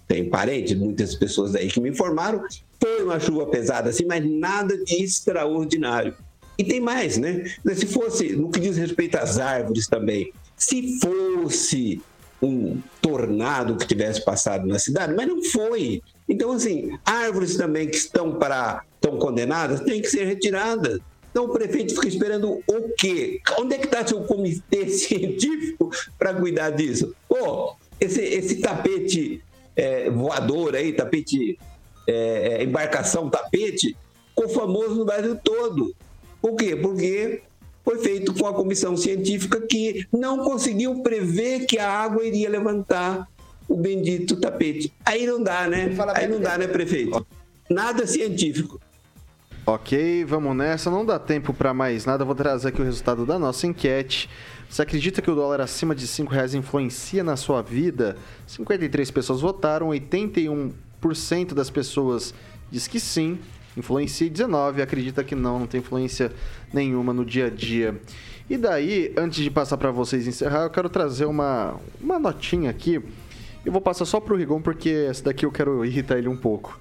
tem 0.07 0.29
parentes, 0.29 0.77
muitas 0.77 1.13
pessoas 1.13 1.55
aí 1.55 1.67
que 1.67 1.81
me 1.81 1.89
informaram. 1.89 2.43
Foi 2.81 3.03
uma 3.03 3.19
chuva 3.19 3.45
pesada 3.47 3.89
assim, 3.89 4.05
mas 4.05 4.25
nada 4.25 4.77
de 4.77 5.03
extraordinário. 5.03 6.15
E 6.57 6.63
tem 6.63 6.79
mais, 6.79 7.17
né? 7.17 7.43
Se 7.73 7.85
fosse, 7.85 8.35
no 8.35 8.49
que 8.49 8.59
diz 8.59 8.77
respeito 8.77 9.15
às 9.17 9.37
árvores 9.37 9.87
também, 9.87 10.31
se 10.55 10.99
fosse 10.99 12.01
um 12.41 12.81
tornado 13.01 13.75
que 13.75 13.87
tivesse 13.87 14.23
passado 14.23 14.65
na 14.65 14.79
cidade, 14.79 15.13
mas 15.13 15.27
não 15.27 15.43
foi. 15.43 16.01
Então, 16.29 16.51
assim, 16.51 16.97
árvores 17.05 17.57
também 17.57 17.87
que 17.87 17.97
estão 17.97 18.35
para 18.35 18.83
estão 19.05 19.19
condenadas 19.19 19.81
têm 19.81 20.01
que 20.01 20.09
ser 20.09 20.25
retiradas. 20.25 20.99
Então 21.35 21.47
o 21.47 21.49
prefeito 21.49 21.93
fica 21.93 22.07
esperando 22.07 22.63
o 22.65 22.89
quê? 22.97 23.41
Onde 23.59 23.75
é 23.75 23.77
que 23.77 23.87
está 23.87 24.07
seu 24.07 24.21
comitê 24.21 24.87
científico 24.87 25.91
para 26.17 26.33
cuidar 26.33 26.69
disso? 26.69 27.13
Pô, 27.27 27.75
esse, 27.99 28.21
esse 28.21 28.61
tapete 28.61 29.43
é, 29.75 30.09
voador 30.09 30.75
aí, 30.75 30.93
tapete, 30.93 31.59
é, 32.07 32.63
embarcação 32.63 33.29
tapete, 33.29 33.97
ficou 34.29 34.47
famoso 34.47 34.95
no 34.95 35.03
Brasil 35.03 35.37
todo. 35.43 35.93
Por 36.41 36.55
quê? 36.55 36.73
Porque 36.73 37.41
foi 37.83 37.99
feito 37.99 38.33
com 38.33 38.47
a 38.47 38.53
comissão 38.53 38.95
científica 38.95 39.59
que 39.59 40.07
não 40.13 40.37
conseguiu 40.37 41.03
prever 41.03 41.65
que 41.65 41.77
a 41.77 41.91
água 41.91 42.23
iria 42.23 42.49
levantar 42.49 43.27
o 43.67 43.75
bendito 43.75 44.39
tapete. 44.39 44.93
Aí 45.03 45.27
não 45.27 45.43
dá, 45.43 45.67
né? 45.67 45.91
Aí 46.13 46.29
não 46.29 46.39
dá, 46.39 46.57
né, 46.57 46.65
prefeito? 46.65 47.27
Nada 47.69 48.07
científico. 48.07 48.79
Ok, 49.67 50.23
vamos 50.25 50.55
nessa. 50.55 50.91
Não 50.91 51.03
dá 51.03 51.17
tempo 51.17 51.51
para 51.51 51.73
mais 51.73 52.05
nada. 52.05 52.23
Vou 52.23 52.35
trazer 52.35 52.67
aqui 52.67 52.79
o 52.79 52.85
resultado 52.85 53.25
da 53.25 53.39
nossa 53.39 53.65
enquete. 53.65 54.29
Você 54.69 54.83
acredita 54.83 55.23
que 55.23 55.31
o 55.31 55.33
dólar 55.33 55.59
acima 55.59 55.95
de 55.95 56.05
R$ 56.05 56.27
reais 56.29 56.53
influencia 56.53 57.23
na 57.23 57.35
sua 57.35 57.63
vida? 57.63 58.15
53 58.45 59.09
pessoas 59.09 59.41
votaram, 59.41 59.89
81% 59.89 61.55
das 61.55 61.71
pessoas 61.71 62.31
diz 62.69 62.87
que 62.87 62.99
sim, 62.99 63.39
influencia 63.75 64.29
19, 64.29 64.83
acredita 64.83 65.23
que 65.23 65.33
não, 65.33 65.57
não 65.57 65.65
tem 65.65 65.79
influência 65.79 66.31
nenhuma 66.71 67.11
no 67.11 67.25
dia 67.25 67.47
a 67.47 67.49
dia. 67.49 67.99
E 68.47 68.57
daí, 68.57 69.15
antes 69.17 69.43
de 69.43 69.49
passar 69.49 69.77
para 69.77 69.89
vocês 69.89 70.27
encerrar, 70.27 70.65
eu 70.65 70.69
quero 70.69 70.89
trazer 70.89 71.25
uma, 71.25 71.73
uma 71.99 72.19
notinha 72.19 72.69
aqui. 72.69 73.01
Eu 73.65 73.71
vou 73.71 73.81
passar 73.81 74.05
só 74.05 74.19
pro 74.19 74.35
Rigon 74.35 74.61
porque 74.61 75.07
essa 75.09 75.23
daqui 75.23 75.43
eu 75.43 75.51
quero 75.51 75.83
irritar 75.83 76.19
ele 76.19 76.27
um 76.27 76.37
pouco. 76.37 76.79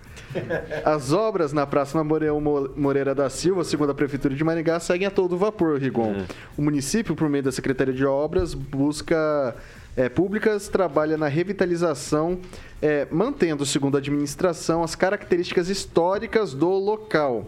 As 0.85 1.12
obras 1.12 1.53
na 1.53 1.66
Praça 1.66 1.97
Memorial 1.99 2.41
Moreira 2.41 3.14
da 3.14 3.28
Silva, 3.30 3.64
segundo 3.64 3.91
a 3.91 3.95
Prefeitura 3.95 4.35
de 4.35 4.45
Maringá, 4.45 4.78
seguem 4.80 5.07
a 5.07 5.11
todo 5.11 5.37
vapor, 5.37 5.78
Rigon. 5.78 6.12
É. 6.12 6.24
O 6.57 6.62
município, 6.62 7.14
por 7.14 7.28
meio 7.28 7.45
da 7.45 7.53
Secretaria 7.53 7.95
de 7.95 8.05
Obras, 8.05 8.55
busca 8.55 9.55
é, 9.97 10.09
públicas, 10.09 10.68
trabalha 10.68 11.16
na 11.16 11.28
revitalização, 11.28 12.39
é, 12.82 13.07
mantendo, 13.11 13.64
segundo 13.64 13.97
a 13.97 13.99
administração, 13.99 14.82
as 14.82 14.95
características 14.95 15.68
históricas 15.68 16.53
do 16.53 16.70
local. 16.70 17.47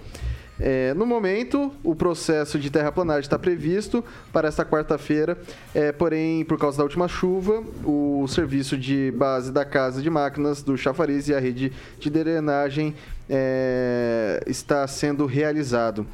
É, 0.58 0.94
no 0.94 1.04
momento, 1.04 1.72
o 1.84 1.94
processo 1.94 2.58
de 2.58 2.70
terraplanagem 2.70 3.22
está 3.22 3.38
previsto 3.38 4.02
para 4.32 4.48
esta 4.48 4.64
quarta-feira, 4.64 5.38
é, 5.74 5.92
porém, 5.92 6.44
por 6.44 6.58
causa 6.58 6.78
da 6.78 6.84
última 6.84 7.08
chuva, 7.08 7.62
o 7.84 8.26
serviço 8.26 8.76
de 8.76 9.12
base 9.16 9.52
da 9.52 9.64
casa 9.64 10.00
de 10.00 10.08
máquinas 10.08 10.62
do 10.62 10.76
chafariz 10.76 11.28
e 11.28 11.34
a 11.34 11.38
rede 11.38 11.72
de 11.98 12.08
drenagem 12.08 12.94
é, 13.28 14.42
está 14.46 14.86
sendo 14.86 15.26
realizado. 15.26 16.06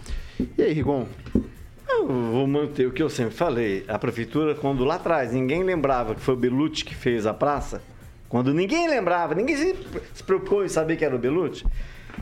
E 0.59 0.63
aí, 0.63 0.73
Rigon? 0.73 1.07
Eu 1.89 2.07
vou 2.09 2.47
manter 2.47 2.87
o 2.87 2.91
que 2.91 3.03
eu 3.03 3.09
sempre 3.09 3.35
falei. 3.35 3.85
A 3.87 3.99
prefeitura, 3.99 4.55
quando 4.57 4.85
lá 4.85 4.97
atrás 4.97 5.33
ninguém 5.33 5.63
lembrava 5.63 6.15
que 6.15 6.21
foi 6.21 6.35
o 6.35 6.37
Belucci 6.37 6.85
que 6.85 6.95
fez 6.95 7.27
a 7.27 7.35
praça, 7.35 7.81
quando 8.29 8.53
ninguém 8.53 8.89
lembrava, 8.89 9.35
ninguém 9.35 9.77
se 10.15 10.25
preocupou 10.25 10.65
em 10.65 10.69
saber 10.69 10.97
que 10.97 11.05
era 11.05 11.15
o 11.15 11.19
Belucci, 11.19 11.65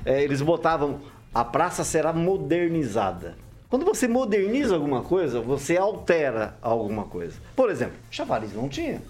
é, 0.05 0.23
eles 0.23 0.43
botavam 0.43 1.01
a 1.35 1.45
praça 1.45 1.85
será 1.85 2.13
modernizada. 2.13 3.37
Quando 3.69 3.85
você 3.85 4.09
moderniza 4.09 4.75
alguma 4.75 5.03
coisa, 5.03 5.41
você 5.41 5.77
altera 5.77 6.57
alguma 6.61 7.05
coisa. 7.05 7.39
Por 7.55 7.71
exemplo, 7.71 7.95
Chavariz 8.11 8.53
não 8.53 8.69
tinha. 8.69 9.01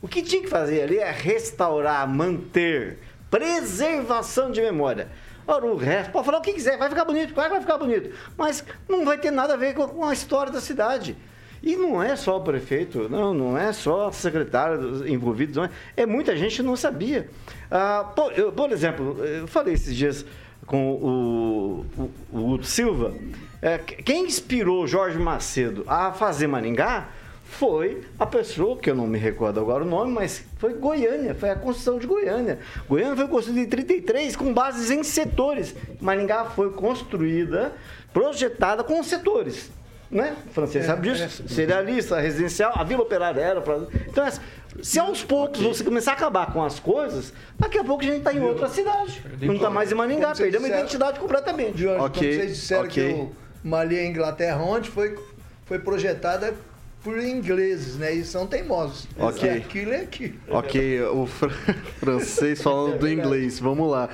O 0.00 0.08
que 0.08 0.22
tinha 0.22 0.42
que 0.42 0.48
fazer 0.48 0.82
ali 0.82 0.98
é 0.98 1.10
restaurar, 1.12 2.08
manter, 2.08 2.98
preservação 3.30 4.50
de 4.50 4.60
memória. 4.60 5.08
Ora, 5.46 5.66
o 5.66 5.76
resto, 5.76 6.10
pode 6.10 6.26
falar 6.26 6.38
o 6.38 6.42
que 6.42 6.52
quiser, 6.52 6.76
vai 6.76 6.88
ficar 6.88 7.04
bonito, 7.04 7.32
claro 7.32 7.50
que 7.50 7.54
vai 7.54 7.60
ficar 7.60 7.78
bonito. 7.78 8.12
Mas 8.36 8.64
não 8.88 9.04
vai 9.04 9.18
ter 9.18 9.30
nada 9.30 9.54
a 9.54 9.56
ver 9.56 9.74
com 9.74 10.04
a 10.04 10.12
história 10.12 10.52
da 10.52 10.60
cidade. 10.60 11.16
E 11.62 11.76
não 11.76 12.02
é 12.02 12.16
só 12.16 12.38
o 12.38 12.40
prefeito, 12.40 13.08
não, 13.08 13.32
não 13.32 13.56
é 13.56 13.72
só 13.72 14.10
secretário 14.10 15.06
envolvidos, 15.06 15.56
não 15.56 15.64
é, 15.64 15.70
é 15.96 16.06
muita 16.06 16.36
gente 16.36 16.56
que 16.56 16.62
não 16.62 16.74
sabia. 16.74 17.30
Ah, 17.70 18.10
por, 18.16 18.36
eu, 18.36 18.50
por 18.50 18.72
exemplo, 18.72 19.24
eu 19.24 19.46
falei 19.46 19.74
esses 19.74 19.94
dias 19.94 20.26
com 20.66 20.92
o, 20.92 21.86
o, 22.32 22.54
o 22.54 22.64
Silva, 22.64 23.14
é, 23.60 23.78
quem 23.78 24.26
inspirou 24.26 24.86
Jorge 24.86 25.18
Macedo 25.18 25.84
a 25.86 26.12
fazer 26.12 26.46
Maringá 26.46 27.08
foi 27.44 28.02
a 28.18 28.26
pessoa, 28.26 28.78
que 28.78 28.90
eu 28.90 28.94
não 28.94 29.06
me 29.06 29.18
recordo 29.18 29.60
agora 29.60 29.84
o 29.84 29.86
nome, 29.86 30.10
mas 30.10 30.42
foi 30.58 30.72
Goiânia, 30.74 31.34
foi 31.34 31.50
a 31.50 31.54
construção 31.54 31.98
de 31.98 32.06
Goiânia. 32.06 32.58
Goiânia 32.88 33.14
foi 33.14 33.28
construída 33.28 33.60
em 33.60 33.68
33 33.68 34.34
com 34.34 34.52
bases 34.54 34.90
em 34.90 35.02
setores. 35.02 35.74
Maringá 36.00 36.46
foi 36.46 36.70
construída, 36.70 37.72
projetada 38.12 38.82
com 38.82 39.02
setores. 39.02 39.70
Né? 40.10 40.36
O 40.46 40.50
francês 40.50 40.84
é, 40.84 40.86
sabe 40.86 41.10
disso. 41.10 41.42
É. 41.44 41.48
Cerealista, 41.48 42.20
residencial, 42.20 42.72
a 42.74 42.84
Vila 42.84 43.02
Operária 43.02 43.40
era. 43.40 43.60
Pra... 43.60 43.78
Então, 44.08 44.26
é 44.26 44.32
se 44.80 44.98
aos 44.98 45.22
poucos 45.22 45.60
você 45.60 45.84
começar 45.84 46.12
a 46.12 46.14
acabar 46.14 46.52
com 46.52 46.64
as 46.64 46.78
coisas, 46.80 47.32
daqui 47.58 47.78
a 47.78 47.84
pouco 47.84 48.02
a 48.02 48.06
gente 48.06 48.18
está 48.18 48.32
em 48.32 48.40
outra 48.40 48.68
cidade. 48.68 49.22
Não 49.40 49.54
está 49.54 49.68
mais 49.68 49.92
em 49.92 49.94
Maringá, 49.94 50.32
perdemos 50.34 50.70
a 50.70 50.78
identidade 50.78 51.20
completamente. 51.20 51.80
Jorge, 51.80 52.04
okay, 52.04 52.34
vocês 52.34 52.56
disseram 52.56 52.84
okay. 52.84 53.14
que 53.14 53.68
o 53.68 53.74
a 53.74 54.04
Inglaterra, 54.04 54.62
onde 54.62 54.88
foi, 54.88 55.18
foi 55.66 55.78
projetada 55.78 56.54
por 57.02 57.18
ingleses, 57.18 57.96
né? 57.96 58.12
E 58.12 58.24
são 58.24 58.46
teimosos. 58.46 59.08
Ok. 59.18 59.48
Aquilo 59.48 59.92
é 59.92 60.02
aqui. 60.02 60.38
Ok, 60.48 61.02
o 61.02 61.26
fr 61.26 61.50
francês 61.98 62.62
falando 62.62 62.98
do 62.98 63.08
inglês. 63.08 63.58
Vamos 63.58 63.90
lá. 63.90 64.08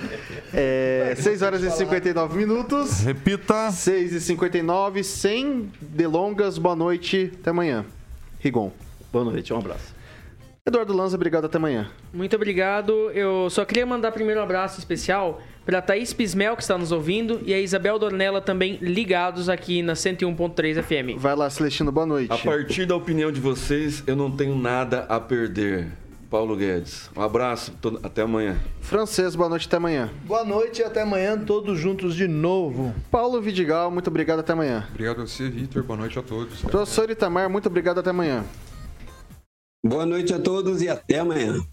É, 0.53 1.15
6 1.17 1.43
horas 1.43 1.63
e 1.63 1.71
59 1.71 2.39
minutos. 2.39 3.01
Repita. 3.01 3.71
6 3.71 4.15
e 4.15 4.21
59, 4.21 5.05
sem 5.05 5.71
delongas. 5.81 6.57
Boa 6.57 6.77
noite. 6.77 7.31
Até 7.41 7.51
amanhã. 7.51 7.85
Rigon. 8.41 8.73
Boa 9.13 9.25
noite, 9.25 9.53
um 9.53 9.59
abraço. 9.59 9.98
Eduardo 10.69 10.93
Lanza, 10.93 11.17
obrigado 11.17 11.47
até 11.47 11.57
amanhã. 11.57 11.91
Muito 12.13 12.37
obrigado. 12.37 13.11
Eu 13.13 13.49
só 13.49 13.65
queria 13.65 13.87
mandar 13.87 14.13
primeiro 14.13 14.39
um 14.39 14.43
abraço 14.43 14.79
especial 14.79 15.41
para 15.65 15.79
a 15.79 15.83
Thaís 15.83 16.13
Pismel, 16.13 16.55
que 16.57 16.63
está 16.63 16.77
nos 16.77 16.93
ouvindo, 16.93 17.41
e 17.43 17.55
a 17.55 17.59
Isabel 17.59 17.99
Dornella 17.99 18.41
também 18.43 18.79
ligados 18.83 19.49
aqui 19.49 19.83
na 19.83 19.95
101.3 19.95 20.83
FM. 20.83 21.19
Vai 21.19 21.35
lá, 21.35 21.49
Celestino, 21.49 21.91
boa 21.91 22.05
noite. 22.05 22.31
A 22.31 22.37
partir 22.37 22.85
da 22.85 22.95
opinião 22.95 23.33
de 23.33 23.41
vocês, 23.41 24.03
eu 24.07 24.15
não 24.15 24.31
tenho 24.31 24.55
nada 24.57 25.07
a 25.09 25.19
perder. 25.19 25.87
Paulo 26.31 26.55
Guedes. 26.55 27.09
Um 27.17 27.23
abraço, 27.23 27.73
até 28.03 28.21
amanhã. 28.21 28.59
Francês, 28.83 29.35
boa 29.35 29.49
noite, 29.49 29.67
até 29.67 29.79
amanhã. 29.79 30.11
Boa 30.27 30.45
noite 30.45 30.83
e 30.83 30.85
até 30.85 31.01
amanhã, 31.01 31.39
todos 31.39 31.79
juntos 31.79 32.15
de 32.15 32.29
novo. 32.29 32.95
Paulo 33.11 33.41
Vidigal, 33.41 33.91
muito 33.91 34.09
obrigado, 34.09 34.41
até 34.41 34.53
amanhã. 34.53 34.87
Obrigado 34.91 35.23
a 35.23 35.27
você, 35.27 35.49
Vitor, 35.49 35.83
boa 35.83 35.99
noite 35.99 36.19
a 36.19 36.23
todos. 36.23 36.61
Professor 36.61 37.09
Itamar, 37.09 37.49
muito 37.49 37.67
obrigado, 37.67 38.01
até 38.01 38.11
amanhã. 38.11 38.45
Boa 39.87 40.05
noite 40.05 40.35
a 40.35 40.41
todos 40.41 40.83
e 40.83 40.89
até 40.89 41.21
amanhã. 41.21 41.65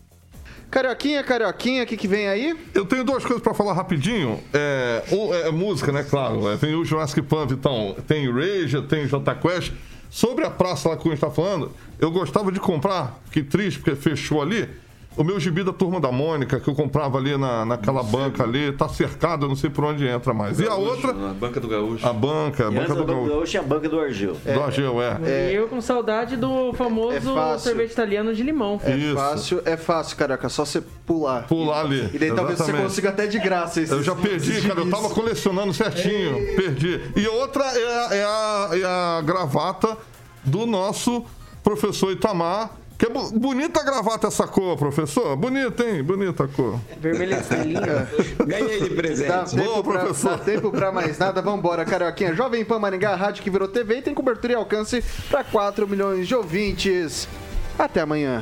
Carioquinha, 0.70 1.24
Carioquinha, 1.24 1.82
o 1.82 1.88
que, 1.88 1.98
que 1.98 2.08
vem 2.08 2.28
aí? 2.28 2.56
Eu 2.72 2.86
tenho 2.86 3.04
duas 3.04 3.26
coisas 3.26 3.42
para 3.42 3.56
falar 3.56 3.74
rapidinho. 3.74 4.40
É, 4.54 5.04
um, 5.12 5.34
é, 5.34 5.50
música, 5.50 5.92
né? 5.92 6.04
Claro. 6.04 6.48
É, 6.48 6.56
tem 6.56 6.76
o 6.76 6.86
Jurassic 6.86 7.24
Pump, 7.24 7.52
então. 7.52 7.96
Tem 8.08 8.32
Rage, 8.32 8.80
tem 8.84 9.08
J 9.08 9.36
Quest. 9.36 9.74
Sobre 10.08 10.46
a 10.46 10.52
praça 10.52 10.90
lá 10.90 10.96
que 10.96 11.02
a 11.02 11.12
gente 11.12 11.16
está 11.16 11.32
falando, 11.32 11.72
eu 12.00 12.12
gostava 12.12 12.52
de 12.52 12.60
comprar, 12.60 13.20
que 13.32 13.42
triste, 13.42 13.80
porque 13.80 13.96
fechou 13.96 14.40
ali 14.40 14.70
o 15.18 15.24
meu 15.24 15.40
gibi 15.40 15.64
da 15.64 15.72
Turma 15.72 16.00
da 16.00 16.12
Mônica, 16.12 16.60
que 16.60 16.68
eu 16.68 16.76
comprava 16.76 17.18
ali 17.18 17.38
na, 17.38 17.66
naquela 17.66 18.04
banca 18.04 18.44
ali, 18.44 18.72
tá 18.74 18.88
cercado, 18.90 19.46
eu 19.46 19.50
não 19.50 19.56
sei 19.56 19.70
por 19.70 19.86
onde 19.86 20.06
entra 20.06 20.34
mais. 20.34 20.60
e 20.60 20.68
a 20.68 20.76
outra. 20.76 21.12
A 21.12 21.34
banca 21.34 21.60
do 21.60 21.68
Gaúcho. 21.68 22.06
A 22.06 22.14
banca, 22.14 22.68
a 22.68 22.72
banca 22.72 22.94
do, 22.94 23.04
do 23.06 23.26
Gaúcho. 23.26 23.56
e 23.56 23.58
a 23.58 23.64
banca 23.64 23.88
do 23.88 24.00
Argel. 24.00 24.36
É, 24.46 24.54
do 24.54 24.62
Argel, 24.62 25.02
é. 25.02 25.20
é. 25.24 25.52
Eu 25.54 25.68
com 25.68 25.80
saudade 25.80 26.36
do 26.36 26.74
famoso 26.74 27.38
é 27.38 27.58
sorvete 27.58 27.92
italiano 27.92 28.34
de 28.34 28.44
limão. 28.44 28.80
É 28.84 28.96
Isso. 28.96 29.16
fácil, 29.16 29.62
é 29.66 29.78
fácil, 29.78 30.18
caraca, 30.18 30.50
só 30.50 30.66
você 30.66 30.82
pular. 31.06 31.48
Pular 31.48 31.82
ali. 31.82 32.10
E 32.14 32.20
daí 32.20 32.34
talvez 32.34 32.60
você 32.60 32.74
consiga 32.74 33.10
até 33.10 33.28
de 33.28 33.40
graça 33.40 33.80
Eu 33.80 34.04
já 34.04 34.16
perdi, 34.16 34.62
cara, 34.68 34.82
eu 34.82 34.90
tava 34.90 35.10
colecionando 35.10 35.74
certinho, 35.74 36.38
é. 36.38 36.56
perdi. 36.56 37.02
E 37.16 37.28
outra 37.28 37.64
é 37.64 38.08
a, 38.08 38.16
é 38.16 38.24
a, 38.24 38.70
é 38.74 38.86
a 38.86 39.22
gravata 39.22 39.98
do 40.44 40.66
nosso 40.66 41.24
professor 41.64 42.12
Itamar 42.12 42.72
que 42.98 43.08
bonita 43.38 43.82
a 43.82 43.84
gravata 43.84 44.28
essa 44.28 44.48
cor, 44.48 44.78
professor. 44.78 45.36
Bonita, 45.36 45.84
hein? 45.84 46.02
Bonita 46.02 46.46
a 46.46 46.48
cor. 46.48 46.80
Vermelha 47.00 47.40
estrelinha. 47.40 48.08
Ganhei 48.46 48.82
de 48.82 48.90
presente. 48.92 49.28
Dá 49.28 49.44
tempo, 49.44 49.64
Boa, 49.64 49.84
pra, 49.84 50.00
professor. 50.06 50.32
dá 50.32 50.38
tempo 50.38 50.72
pra 50.72 50.92
mais 50.92 51.18
nada. 51.18 51.42
Vambora, 51.42 51.84
Carioquinha. 51.86 52.34
Jovem 52.34 52.64
Pan 52.64 52.80
Maringá, 52.80 53.16
rádio 53.16 53.44
que 53.44 53.50
virou 53.50 53.68
TV 53.68 53.98
e 53.98 54.02
tem 54.02 54.14
cobertura 54.14 54.54
e 54.54 54.56
alcance 54.56 55.04
para 55.30 55.44
4 55.44 55.88
milhões 55.88 56.28
de 56.28 56.36
ouvintes. 56.36 57.28
Até 57.78 58.02
amanhã. 58.02 58.42